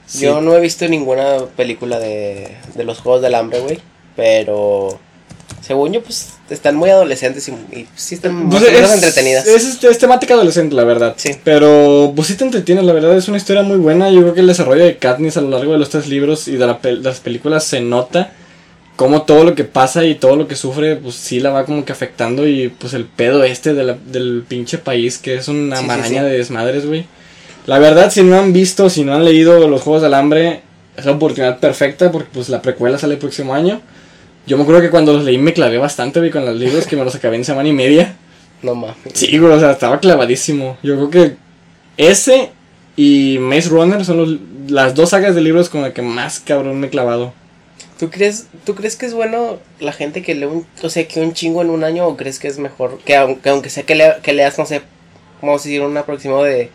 [0.05, 0.25] Sí.
[0.27, 3.79] Yo no he visto ninguna película de, de los Juegos del Hambre, güey,
[4.15, 4.99] pero
[5.63, 9.47] según yo, pues están muy adolescentes y, y sí están Pues es, entretenidas.
[9.47, 11.15] Es, este, es temática adolescente, la verdad.
[11.17, 11.31] Sí.
[11.45, 13.17] Pero pues sí te entretiene, la verdad.
[13.17, 14.11] Es una historia muy buena.
[14.11, 16.57] Yo creo que el desarrollo de Katniss a lo largo de los tres libros y
[16.57, 18.33] de, la pel- de las películas se nota
[18.97, 21.85] como todo lo que pasa y todo lo que sufre, pues sí la va como
[21.85, 22.47] que afectando.
[22.47, 25.89] Y pues el pedo este de la- del pinche país, que es una Sí, sí,
[25.89, 26.25] maraña sí.
[26.27, 27.07] de desmadres, güey.
[27.67, 30.61] La verdad, si no han visto, si no han leído los Juegos del Hambre,
[30.97, 33.81] es la oportunidad perfecta porque pues la precuela sale el próximo año.
[34.47, 36.97] Yo me acuerdo que cuando los leí me clavé bastante, güey, con los libros que
[36.97, 38.17] me los acabé en semana y media.
[38.63, 38.97] No mames.
[39.15, 40.77] Sí, güey, o sea, estaba clavadísimo.
[40.83, 41.37] Yo creo que
[41.97, 42.51] ese
[42.97, 44.37] y Maze Runner son los-
[44.71, 47.33] las dos sagas de libros con las que más cabrón me he clavado.
[48.03, 51.21] ¿Tú crees, ¿Tú crees que es bueno la gente que lee un, o sea, que
[51.21, 53.95] un chingo en un año o crees que es mejor que aunque, aunque sea que,
[53.95, 54.83] lea- que leas, no sé,
[55.41, 56.69] vamos a decir un aproximado de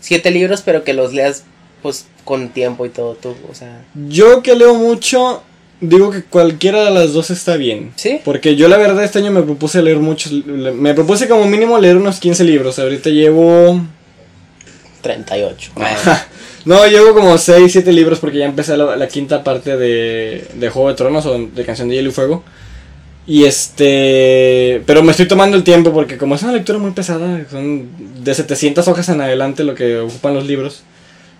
[0.00, 1.44] siete libros, pero que los leas
[1.82, 5.42] pues con tiempo y todo, tú, o sea, Yo que leo mucho,
[5.82, 7.92] digo que cualquiera de las dos está bien.
[7.96, 8.22] Sí.
[8.24, 11.98] Porque yo la verdad este año me propuse leer muchos, me propuse como mínimo leer
[11.98, 13.82] unos 15 libros, ahorita llevo...
[15.02, 15.72] 38.
[16.64, 20.68] No, llevo como 6, 7 libros porque ya empecé la, la quinta parte de, de
[20.70, 22.42] Juego de Tronos o de Canción de Hielo y Fuego.
[23.26, 24.82] Y este...
[24.86, 27.88] Pero me estoy tomando el tiempo porque como es una lectura muy pesada, son
[28.24, 30.82] de 700 hojas en adelante lo que ocupan los libros.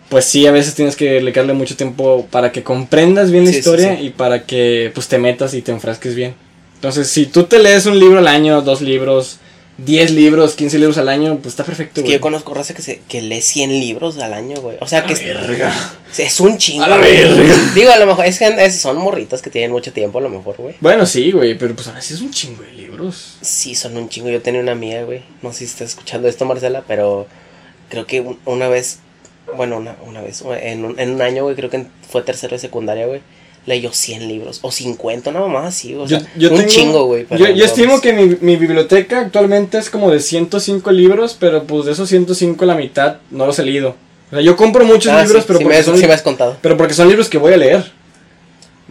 [0.09, 3.55] Pues sí, a veces tienes que dedicarle mucho tiempo para que comprendas bien la Sí,
[3.55, 4.07] sí, historia sí.
[4.07, 6.35] y para que pues te metas y te enfrasques bien.
[6.77, 9.39] Entonces, si tú te lees un libro al año, dos libros,
[9.85, 12.13] 10 libros, 15 libros al año, pues está perfecto, Es que güey.
[12.15, 14.77] yo conozco raza que, se, que lee 100 libros al año, güey.
[14.81, 15.73] O sea, que es, Verga.
[16.19, 16.85] es un chingo.
[16.85, 17.55] A la verga.
[17.75, 20.29] Digo, a lo mejor es que es- son morritos que tienen mucho tiempo, a lo
[20.29, 20.75] mejor, güey.
[20.81, 23.37] Bueno, sí, güey, pero pues ahora sí es un chingo de libros.
[23.41, 24.29] Sí, son un chingo.
[24.29, 25.23] Yo tenía una amiga, güey.
[25.43, 27.27] No sé si estás escuchando esto, Marcela, pero
[27.89, 28.99] creo que un- una vez,
[29.57, 32.61] bueno, una, una vez, en un, en un año, güey, creo que fue tercero de
[32.61, 33.21] secundaria, güey.
[33.67, 37.27] Leyó 100 libros, o 50, nada más, sí, o sea, un tengo- chingo, güey.
[37.31, 41.65] Yo, yo no estimo que mi, mi biblioteca actualmente es como de 105 libros, pero
[41.65, 43.97] pues de esos 105 la mitad no los he leído.
[44.31, 46.13] O sea, yo compro muchos Ah, libros, sí, pero, sí porque me, son, sí me
[46.15, 46.57] has contado.
[46.63, 47.93] pero porque son libros que voy a leer.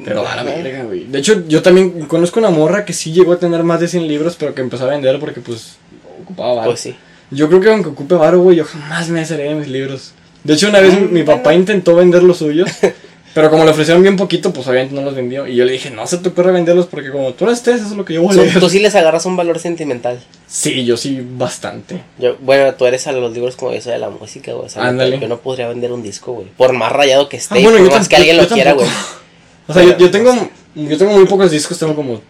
[0.05, 1.05] Pero a la verga, güey.
[1.05, 4.07] De hecho, yo también conozco una morra que sí llegó a tener más de 100
[4.07, 5.75] libros, pero que empezó a vender porque pues
[6.23, 6.69] ocupaba varo.
[6.71, 6.95] Pues sí.
[7.31, 10.13] Yo creo que aunque ocupe varo, güey, yo jamás me desharé de mis libros.
[10.43, 12.69] De hecho, una vez Mm, mi papá intentó vender los suyos,
[13.39, 15.47] pero como le ofrecieron bien poquito, pues obviamente no los vendió.
[15.47, 17.85] Y yo le dije, no se te ocurre venderlos porque como tú no estés, eso
[17.91, 18.59] es lo que yo voy a leer.
[18.59, 20.19] Tú sí les agarras un valor sentimental.
[20.45, 22.01] Sí, yo sí, bastante.
[22.17, 24.65] Yo, bueno, tú eres a los libros como soy de la música, güey.
[24.65, 25.17] O sea, Ándale.
[25.19, 26.47] yo no podría vender un disco, güey.
[26.57, 28.53] Por más rayado que esté, Ah, bueno, por yo más que alguien yo- lo yo
[28.55, 28.87] quiera, güey.
[29.67, 32.21] O sea, yo, yo tengo yo tengo muy pocos discos, tengo como...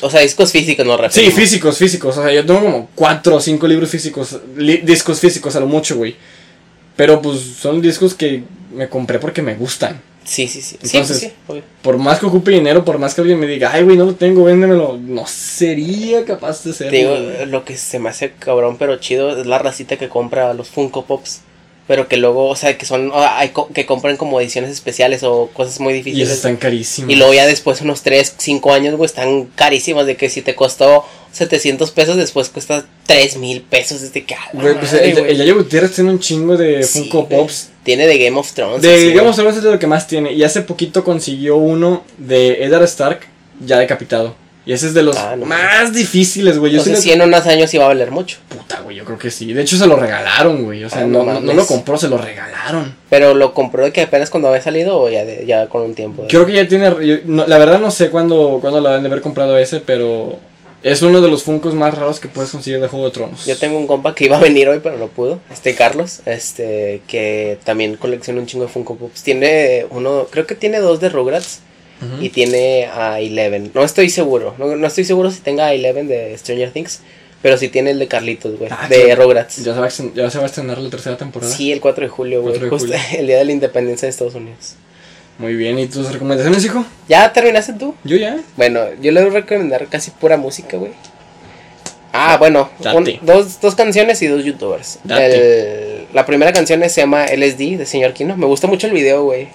[0.00, 1.34] O sea, discos físicos no Sí, referimos.
[1.34, 2.16] físicos, físicos.
[2.16, 5.66] O sea, yo tengo como cuatro o cinco libros físicos, li- discos físicos a lo
[5.66, 6.16] mucho, güey.
[6.96, 8.42] Pero pues son discos que
[8.76, 10.00] me compré porque me gustan.
[10.24, 10.76] Sí, sí, sí.
[10.82, 11.62] Entonces, sí, sí, obvio.
[11.82, 14.14] Por más que ocupe dinero, por más que alguien me diga, ay, güey, no lo
[14.14, 14.98] tengo, véndemelo.
[15.00, 16.90] No sería capaz de ser.
[16.90, 17.16] Te digo,
[17.46, 21.06] lo que se me hace cabrón pero chido es la racita que compra los Funko
[21.06, 21.42] Pops.
[21.88, 23.12] Pero que luego, o sea, que son,
[23.72, 26.28] que compran como ediciones especiales o cosas muy Y difíciles.
[26.28, 27.10] esos están carísimos.
[27.12, 30.04] Y luego ya después, unos 3, 5 años, güey, están carísimas.
[30.06, 34.02] De que si te costó 700 pesos, después cuesta 3 mil pesos.
[34.02, 36.82] Es de que, ah, Güey, pues madre, el, el Yayo Gutiérrez tiene un chingo de
[36.82, 37.28] Sí, Funko.
[37.28, 37.70] Pops.
[37.84, 38.82] Tiene de Game of Thrones.
[38.82, 39.48] De, así, digamos, güey.
[39.48, 40.32] es de lo que más tiene.
[40.32, 43.20] Y hace poquito consiguió uno de Eddard Stark,
[43.64, 44.34] ya decapitado.
[44.66, 45.46] Y ese es de los Ah, no.
[45.46, 46.72] más difíciles, güey.
[46.72, 48.38] Yo Entonces, en unos años iba a valer mucho.
[48.48, 49.52] Puta, güey, yo creo que sí.
[49.52, 50.82] De hecho, se lo regalaron, güey.
[50.82, 52.94] O sea, Ah, no, no lo compró, se lo regalaron.
[53.08, 55.94] Pero lo compró de que apenas cuando había salido o ya, de- ya con un
[55.94, 56.22] tiempo.
[56.22, 56.90] de- Creo que ya tiene.
[57.06, 60.36] yo- la verdad, no sé cuándo, cuándo lo han de haber comprado ese, pero
[60.82, 63.46] es uno de los Funkos más raros que puedes conseguir de Juego de Tronos.
[63.46, 65.38] Yo tengo un compa que iba a venir hoy, pero no pudo.
[65.52, 69.22] Este Carlos, este, que también colecciona un chingo de Funko Pops.
[69.22, 71.60] Tiene uno, creo que tiene dos de Rugrats
[72.20, 73.70] Y tiene a Eleven.
[73.74, 77.00] No estoy seguro, no, no estoy seguro si tenga a Eleven de Stranger Things,
[77.42, 79.22] pero sí tiene el de Carlitos, güey, Ah, de claro.
[79.24, 79.56] Rugrats.
[79.64, 81.50] Ya se, va a, ya se va a estrenar la tercera temporada.
[81.52, 83.00] Sí, el 4 de julio, güey, 4 de justo julio.
[83.20, 84.74] el día de la independencia de Estados Unidos.
[85.38, 86.84] Muy bien, ¿y tus recomendaciones, hijo?
[87.08, 87.94] ¿Ya terminaste tú?
[88.04, 88.38] Yo ya.
[88.56, 90.92] Bueno, yo le voy a recomendar casi pura música, güey.
[92.12, 92.96] Ah, bueno, Date.
[92.96, 94.98] un- dos, dos canciones y dos youtubers.
[95.08, 98.36] El- la primera canción se llama LSD de Señor Kino.
[98.36, 99.48] Me gusta mucho el video, güey.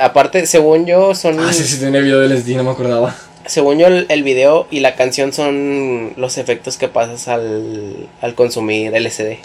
[0.00, 1.38] Aparte, según yo, son.
[1.40, 3.14] Ah, sí, sí, tenía video del SD, no me acordaba.
[3.46, 8.34] Según yo, el, el video y la canción son los efectos que pasas al, al
[8.34, 9.36] consumir LSD.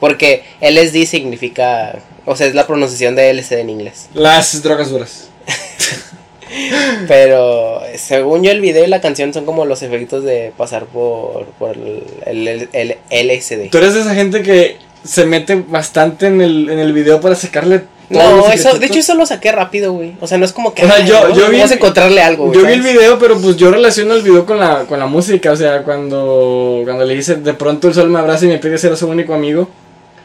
[0.00, 1.98] Porque LSD significa.
[2.26, 4.08] O sea, es la pronunciación de LSD en inglés.
[4.12, 5.28] Las drogas duras.
[7.08, 11.46] Pero según yo el video y la canción son como los efectos de pasar por,
[11.58, 13.70] por el, el- el- LSD.
[13.70, 17.34] Tú eres de esa gente que se mete bastante en el, en el video para
[17.34, 20.12] sacarle No, eso, de hecho eso lo saqué rápido, güey.
[20.20, 20.84] O sea, no es como que...
[20.84, 22.58] O sea, yo- yo vi- Vamos a encontrarle algo, güey.
[22.60, 25.50] Yo vi el video, pero pues yo relaciono el video con la, con la música.
[25.50, 28.78] O sea, cuando, cuando le dice de pronto el sol me abraza y me pide
[28.78, 29.68] ser su único amigo.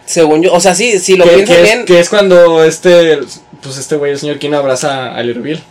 [0.05, 1.79] Según yo, o sea, sí, si lo que, que bien...
[1.79, 3.19] es, que es cuando este,
[3.61, 5.61] pues este güey, el señor Kino abraza a Rubiel.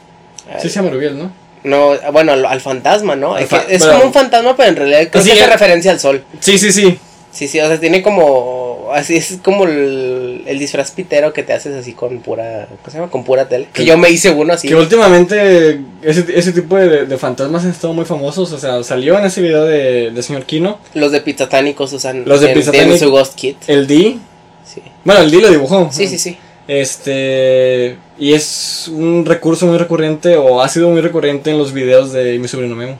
[0.60, 1.30] Sí se llama Rubiel, ¿no?
[1.62, 3.34] No, bueno, al, al fantasma, ¿no?
[3.34, 3.94] Al Es, que fa- es bueno.
[3.94, 6.24] como un fantasma, pero en realidad creo Sí, que hace referencia al sol.
[6.40, 6.98] Sí, sí, sí.
[7.30, 8.69] Sí, sí, o sea, tiene como...
[8.92, 12.66] Así es como el, el disfraz pitero que te haces así con pura...
[12.68, 13.10] ¿Cómo se llama?
[13.10, 13.66] Con pura tele.
[13.72, 14.68] Que Que- yo me hice uno así.
[14.68, 18.52] Que últimamente ese, ese tipo de, de fantasmas han estado muy famosos.
[18.52, 20.78] O sea, salió en ese video de, de señor Kino.
[20.94, 22.24] Los de Pizzatánicos usan...
[22.26, 23.56] Los de tienen su Ghost Kit.
[23.66, 24.18] El D.
[24.66, 24.82] Sí.
[25.04, 25.90] Bueno, el D lo dibujó.
[25.92, 26.36] Sí, sí, sí.
[26.68, 27.96] Este.
[28.18, 32.38] Y es un recurso muy recurrente, o ha sido muy recurrente en los videos de
[32.38, 32.96] mi sobrino Memo.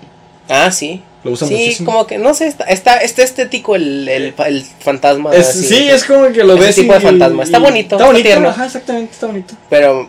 [0.49, 1.03] Ah, sí.
[1.23, 1.91] Lo usa sí, muchísimo.
[1.93, 5.35] como que, no sé, está, está, está estético el, el, el fantasma.
[5.35, 6.75] Es- así, sí, es como que lo ese ves.
[6.77, 7.43] tipo y- de fantasma.
[7.43, 8.49] Está bonito, Está bonito, tierno.
[8.49, 9.55] ajá, exactamente, está bonito.
[9.69, 10.09] Pero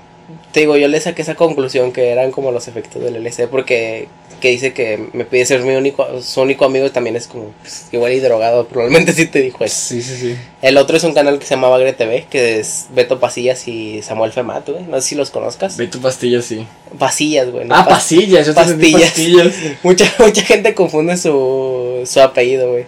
[0.53, 4.07] te digo, yo le saqué esa conclusión que eran como los efectos del LSD porque
[4.41, 7.53] que dice que me pide ser mi único, su único amigo y también es como
[7.61, 9.75] pues, igual y drogado, probablemente sí te dijo eso.
[9.89, 10.35] Sí, sí, sí.
[10.61, 14.01] El otro es un canal que se llama Bagre TV, que es Beto Pasillas y
[14.01, 14.83] Samuel Femat, güey.
[14.83, 15.77] No sé si los conozcas.
[15.77, 16.67] Ve tu pastilla, sí.
[16.99, 17.63] Pasillas, güey.
[17.65, 19.01] no Ah, pas- pastillas, yo pastillas.
[19.03, 19.53] pastillas.
[19.83, 22.83] Mucha, mucha gente confunde su, su apellido, güey.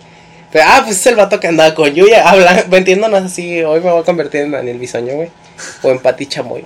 [0.51, 3.89] Pero, ah, pues es el vato que andaba con Yuya, habla, metiéndonos así, hoy me
[3.91, 5.29] voy a convertir en Daniel Bisoño, güey.
[5.81, 6.63] O en Pati Chamoy.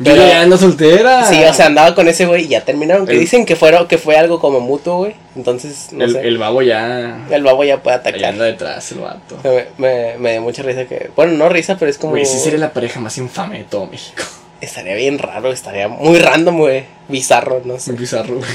[0.00, 1.24] Yo Pero- ya ando soltera.
[1.24, 3.04] Sí, o sea, andaba con ese güey y ya terminaron.
[3.06, 5.14] Que El- dicen que, fueron, que fue algo como mutuo, güey.
[5.34, 6.20] Entonces, no el, sé.
[6.28, 7.26] el babo ya.
[7.30, 8.24] El babo ya puede atacar.
[8.26, 9.36] anda detrás el vato.
[9.42, 11.10] Me, me, me dio mucha risa que.
[11.16, 12.12] Bueno, no risa, pero es como.
[12.12, 14.22] Güey, sí sería la pareja más infame de todo México.
[14.60, 16.84] Estaría bien raro, estaría muy random, güey.
[17.08, 17.90] Bizarro, no sé.
[17.92, 18.50] Muy bizarro, güey.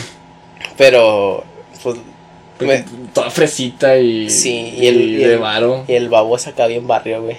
[0.77, 1.43] Pero,
[1.81, 1.97] pues.
[3.13, 4.29] Toda fresita y.
[4.29, 5.83] Sí, y el- y de el- varo.
[5.87, 7.37] Y el babo es acá bien barrio, güey.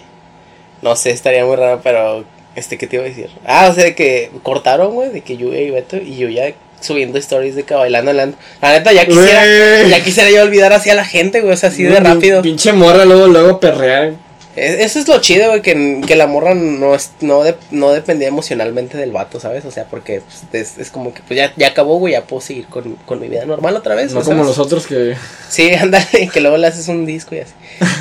[0.82, 2.24] No sé, estaría muy raro, pero.
[2.56, 3.30] Este, ¿qué te iba a decir?
[3.44, 5.96] Ah, o sea, de que cortaron, güey, de que Yuya y Beto.
[5.96, 8.36] Y yo ya subiendo stories de que bailando, bailando.
[8.62, 9.82] La neta, ya quisiera.
[9.88, 11.54] Ya quisiera yo olvidar así a la gente, güey.
[11.54, 12.42] O sea, así de rápido.
[12.42, 14.12] Pinche morra, luego, luego perrear.
[14.54, 17.90] Es- Eso es lo chido, güey, que, que la morra no, es, no, de- no
[17.90, 19.64] dependía emocionalmente del vato, ¿sabes?
[19.64, 22.40] O sea, porque pues, es, es como que pues ya, ya acabó, güey, ya puedo
[22.40, 24.12] seguir con, con mi vida normal otra vez.
[24.12, 24.46] No como ¿sabes?
[24.56, 25.16] los otros que.
[25.48, 27.52] Sí, ándale, que luego le haces un disco y así.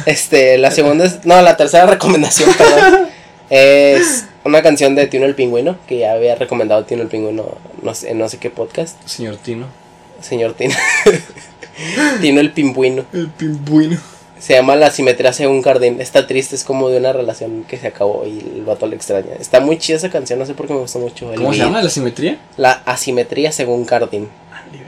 [0.06, 3.08] Este, la segunda es, no, la tercera recomendación, perdón,
[3.49, 7.46] es una canción de Tino el Pingüino, que ya había recomendado Tino el Pingüino
[7.82, 9.68] no sé, en no sé qué podcast, Señor Tino.
[10.22, 10.76] señor Tino.
[12.22, 13.06] Tino el Pingüino.
[13.14, 14.00] El pingüino.
[14.39, 16.02] Se llama La simetría según Cardin.
[16.02, 19.36] Está triste, es como de una relación que se acabó y el vato le extraña.
[19.39, 21.32] Está muy chida esa canción, no sé por qué me gustó mucho.
[21.32, 21.82] el ¿Cómo se llama?
[21.82, 22.39] ¿La simetría?
[22.58, 24.28] La asimetría según Cardin.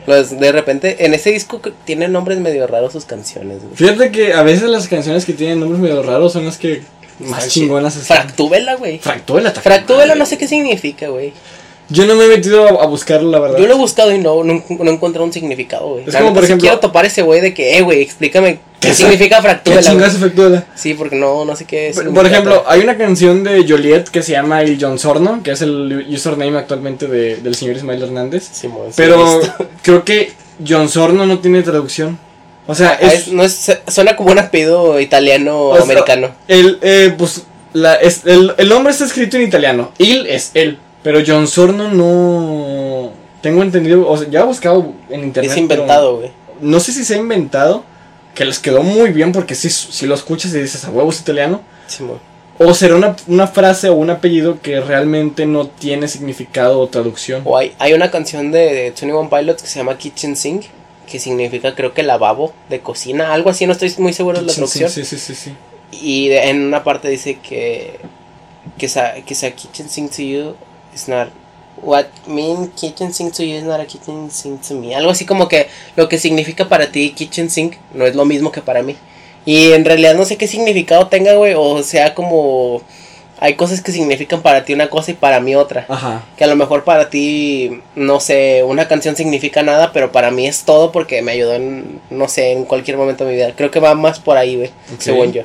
[0.06, 3.60] Pues, de repente, en ese disco que tiene nombres medio raros sus canciones.
[3.64, 3.76] güey.
[3.76, 6.82] Fíjate que a veces las canciones que tienen nombres medio raros son las que
[7.20, 8.24] más chingonas están.
[8.24, 9.00] Fractúbela, güey.
[9.00, 11.34] Fractúbela no sé qué significa, güey.
[11.88, 13.60] Yo no me he metido a, a buscarlo, la verdad.
[13.60, 16.06] Yo lo he buscado y no, no, no he encontrado un significado, güey.
[16.08, 18.58] Es La como, por sí ejemplo- quiero topar ese güey de que, eh, güey, explícame
[18.80, 19.82] qué ¿Qué significa ¿Qué fractúbela.
[19.82, 19.94] güey.
[19.94, 20.66] chingas Fractúbela?
[20.74, 21.96] Sí, porque no, no sé qué es.
[21.96, 25.52] Por, por ejemplo, hay una canción de Joliet que se llama El John Sorno, que
[25.52, 28.50] es el username actualmente de- del señor Ismael Hernández.
[28.96, 29.42] Pero
[29.84, 30.34] creo que
[30.68, 32.18] John Sorno no tiene traducción.
[32.68, 36.32] O sea, es, no es, suena como un apellido italiano O sea, americano.
[36.48, 37.44] el, eh, pues,
[37.74, 39.92] la, es, el, el nombre está escrito en italiano.
[39.98, 40.80] Il es él.
[41.04, 43.12] Pero John Sorno no.
[43.42, 44.10] Tengo entendido.
[44.10, 45.52] O sea, ya he buscado en internet.
[45.52, 46.32] Es inventado, güey.
[46.62, 47.84] No sé si se ha inventado.
[48.34, 51.62] Que les quedó muy bien porque si, si lo escuchas y dices a huevos italiano.
[51.88, 52.20] Simón.
[52.58, 57.42] O será una, una frase o un apellido que realmente no tiene significado o traducción.
[57.46, 60.66] O hay, hay una canción de, de 21 Pilots que se llama Kitchen Sink,
[61.06, 64.54] que significa creo que lavabo de cocina, algo así, no estoy muy seguro de la
[64.54, 64.90] traducción.
[64.90, 65.54] sí, sí, sí, sí.
[65.92, 68.00] Y en una parte dice que
[68.78, 70.56] que sa, que sa kitchen sink to you
[70.94, 71.30] is not
[71.82, 74.96] what mean kitchen sink to you is not a kitchen sink to me.
[74.96, 78.52] Algo así como que lo que significa para ti kitchen sink no es lo mismo
[78.52, 78.96] que para mí.
[79.46, 82.82] Y en realidad no sé qué significado tenga, güey, o sea, como
[83.40, 85.86] hay cosas que significan para ti una cosa y para mí otra.
[85.90, 86.24] Ajá.
[86.38, 90.48] Que a lo mejor para ti, no sé, una canción significa nada, pero para mí
[90.48, 93.52] es todo porque me ayudó en, no sé, en cualquier momento de mi vida.
[93.56, 95.44] Creo que va más por ahí, güey, según yo.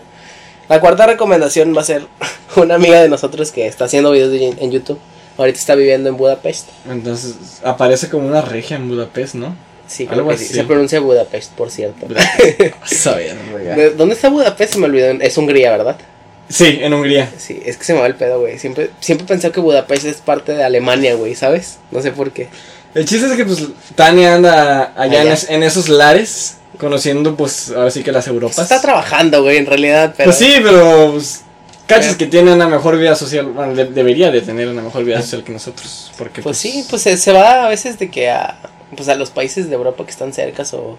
[0.69, 2.07] La cuarta recomendación va a ser
[2.57, 4.99] una amiga de nosotros que está haciendo videos de- en YouTube.
[5.37, 6.69] Ahorita está viviendo en Budapest.
[6.89, 7.35] Entonces
[7.65, 9.57] aparece como una regia en Budapest, ¿no?
[9.87, 10.45] Sí, Algo que así.
[10.45, 12.07] Se pronuncia Budapest, por cierto.
[12.09, 13.75] Vas a ver, rega.
[13.75, 14.75] ¿De ¿Dónde está Budapest?
[14.75, 15.11] Se me olvidó.
[15.21, 15.97] Es Hungría, ¿verdad?
[16.51, 17.31] Sí, en Hungría.
[17.39, 18.59] Sí, es que se me va el pedo, güey.
[18.59, 21.79] Siempre, siempre pensé que Budapest es parte de Alemania, güey, ¿sabes?
[21.93, 22.49] No sé por qué.
[22.95, 23.63] El chiste es que pues
[23.95, 25.33] Tania anda allá, En, Allá.
[25.35, 28.59] es- en esos lares, conociendo pues ahora sí que las Europas.
[28.59, 30.27] Está trabajando, güey, en realidad, pero...
[30.31, 31.43] Pues sí, pero pues,
[31.87, 35.21] cachas que tiene una mejor vida social, bueno, de- debería de tener una mejor vida
[35.23, 38.59] social que nosotros, porque Pues sí, pues se, se va a veces de que a,
[38.97, 40.99] pues a los países de Europa que están cercas o,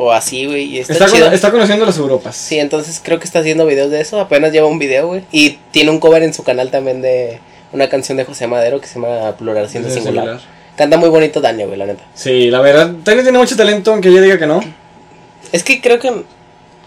[0.00, 1.24] o así, güey, y está, está, chido.
[1.24, 2.36] cono- está conociendo las Europas.
[2.36, 5.58] Sí, entonces creo que está haciendo videos de eso, apenas lleva un video, güey, y
[5.72, 7.40] tiene un cover en su canal también de
[7.72, 10.24] una canción de José Madero que se llama Plural siendo singular.
[10.24, 10.40] singular.
[10.76, 12.04] Canta muy bonito Dania, güey, la neta.
[12.14, 14.60] Sí, la verdad, Tania tiene mucho talento, aunque ella diga que no.
[15.50, 16.12] Es que creo que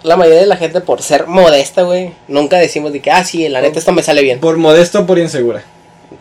[0.03, 3.47] la mayoría de la gente por ser modesta, güey, nunca decimos de que, ah, sí,
[3.49, 4.39] la neta esto me sale bien.
[4.39, 5.63] Por modesto o por insegura.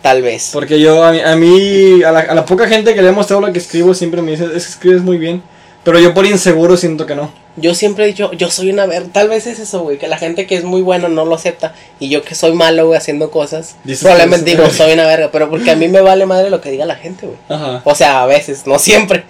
[0.03, 0.51] Tal vez.
[0.53, 3.13] Porque yo, a mí, a, mí, a la, a la poca gente que le he
[3.13, 5.43] mostrado lo que escribo, siempre me dice, es que escribes muy bien.
[5.85, 7.31] Pero yo por inseguro siento que no.
[7.57, 10.19] Yo siempre he dicho, yo soy una ver, tal vez es eso, güey, que la
[10.19, 13.31] gente que es muy buena no lo acepta y yo que soy malo, güey, haciendo
[13.31, 16.61] cosas, Dices probablemente digo, soy una verga, pero porque a mí me vale madre lo
[16.61, 17.39] que diga la gente, güey.
[17.49, 17.81] Ajá.
[17.85, 19.25] O sea, a veces, no siempre.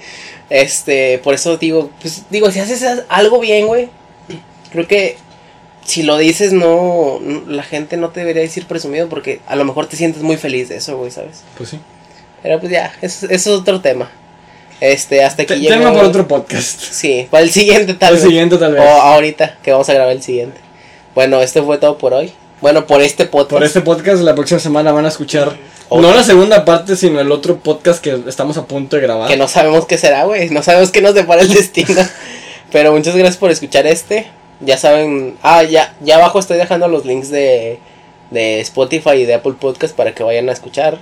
[0.50, 3.88] Este, por eso digo, pues digo, si haces algo bien, güey,
[4.72, 5.16] creo que
[5.84, 9.64] si lo dices, no, no- la gente no te debería decir presumido porque a lo
[9.64, 11.42] mejor te sientes muy feliz de eso, güey, ¿sabes?
[11.56, 11.80] Pues sí.
[12.42, 14.10] Pero pues ya, eso, eso es otro tema.
[14.80, 15.74] Este, hasta aquí llegó.
[15.74, 16.80] Tema por otro podcast.
[16.80, 18.24] Sí, para el siguiente tal El vez.
[18.24, 18.82] siguiente tal vez.
[18.82, 20.58] O ahorita, que vamos a grabar el siguiente.
[21.14, 22.32] Bueno, esto fue todo por hoy.
[22.60, 23.52] Bueno, por este podcast.
[23.52, 25.56] Por este podcast, la próxima semana van a escuchar
[25.90, 29.28] no la segunda parte, sino el otro podcast que estamos a punto de grabar.
[29.28, 30.48] Que no sabemos qué será, güey.
[30.50, 32.00] No sabemos qué nos depara el destino.
[32.70, 34.26] Pero muchas gracias por escuchar este.
[34.60, 35.36] Ya saben.
[35.42, 37.78] Ah, ya, ya abajo estoy dejando los links de,
[38.30, 40.98] de Spotify y de Apple Podcast para que vayan a escuchar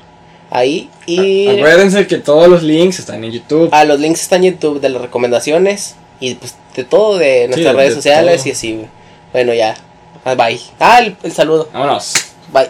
[0.51, 0.89] ahí.
[1.07, 1.49] Y.
[1.49, 3.69] Acuérdense que todos los links están en YouTube.
[3.73, 5.97] Ah, los links están en YouTube de las recomendaciones.
[6.21, 8.49] Y pues de todo, de nuestras de- redes de sociales todo.
[8.49, 8.81] y así.
[9.33, 9.77] Bueno, ya.
[10.25, 10.61] Ah, Bye.
[10.81, 11.69] Ah, el- el saludo.
[11.73, 12.15] Vámonos.
[12.53, 12.69] Bye.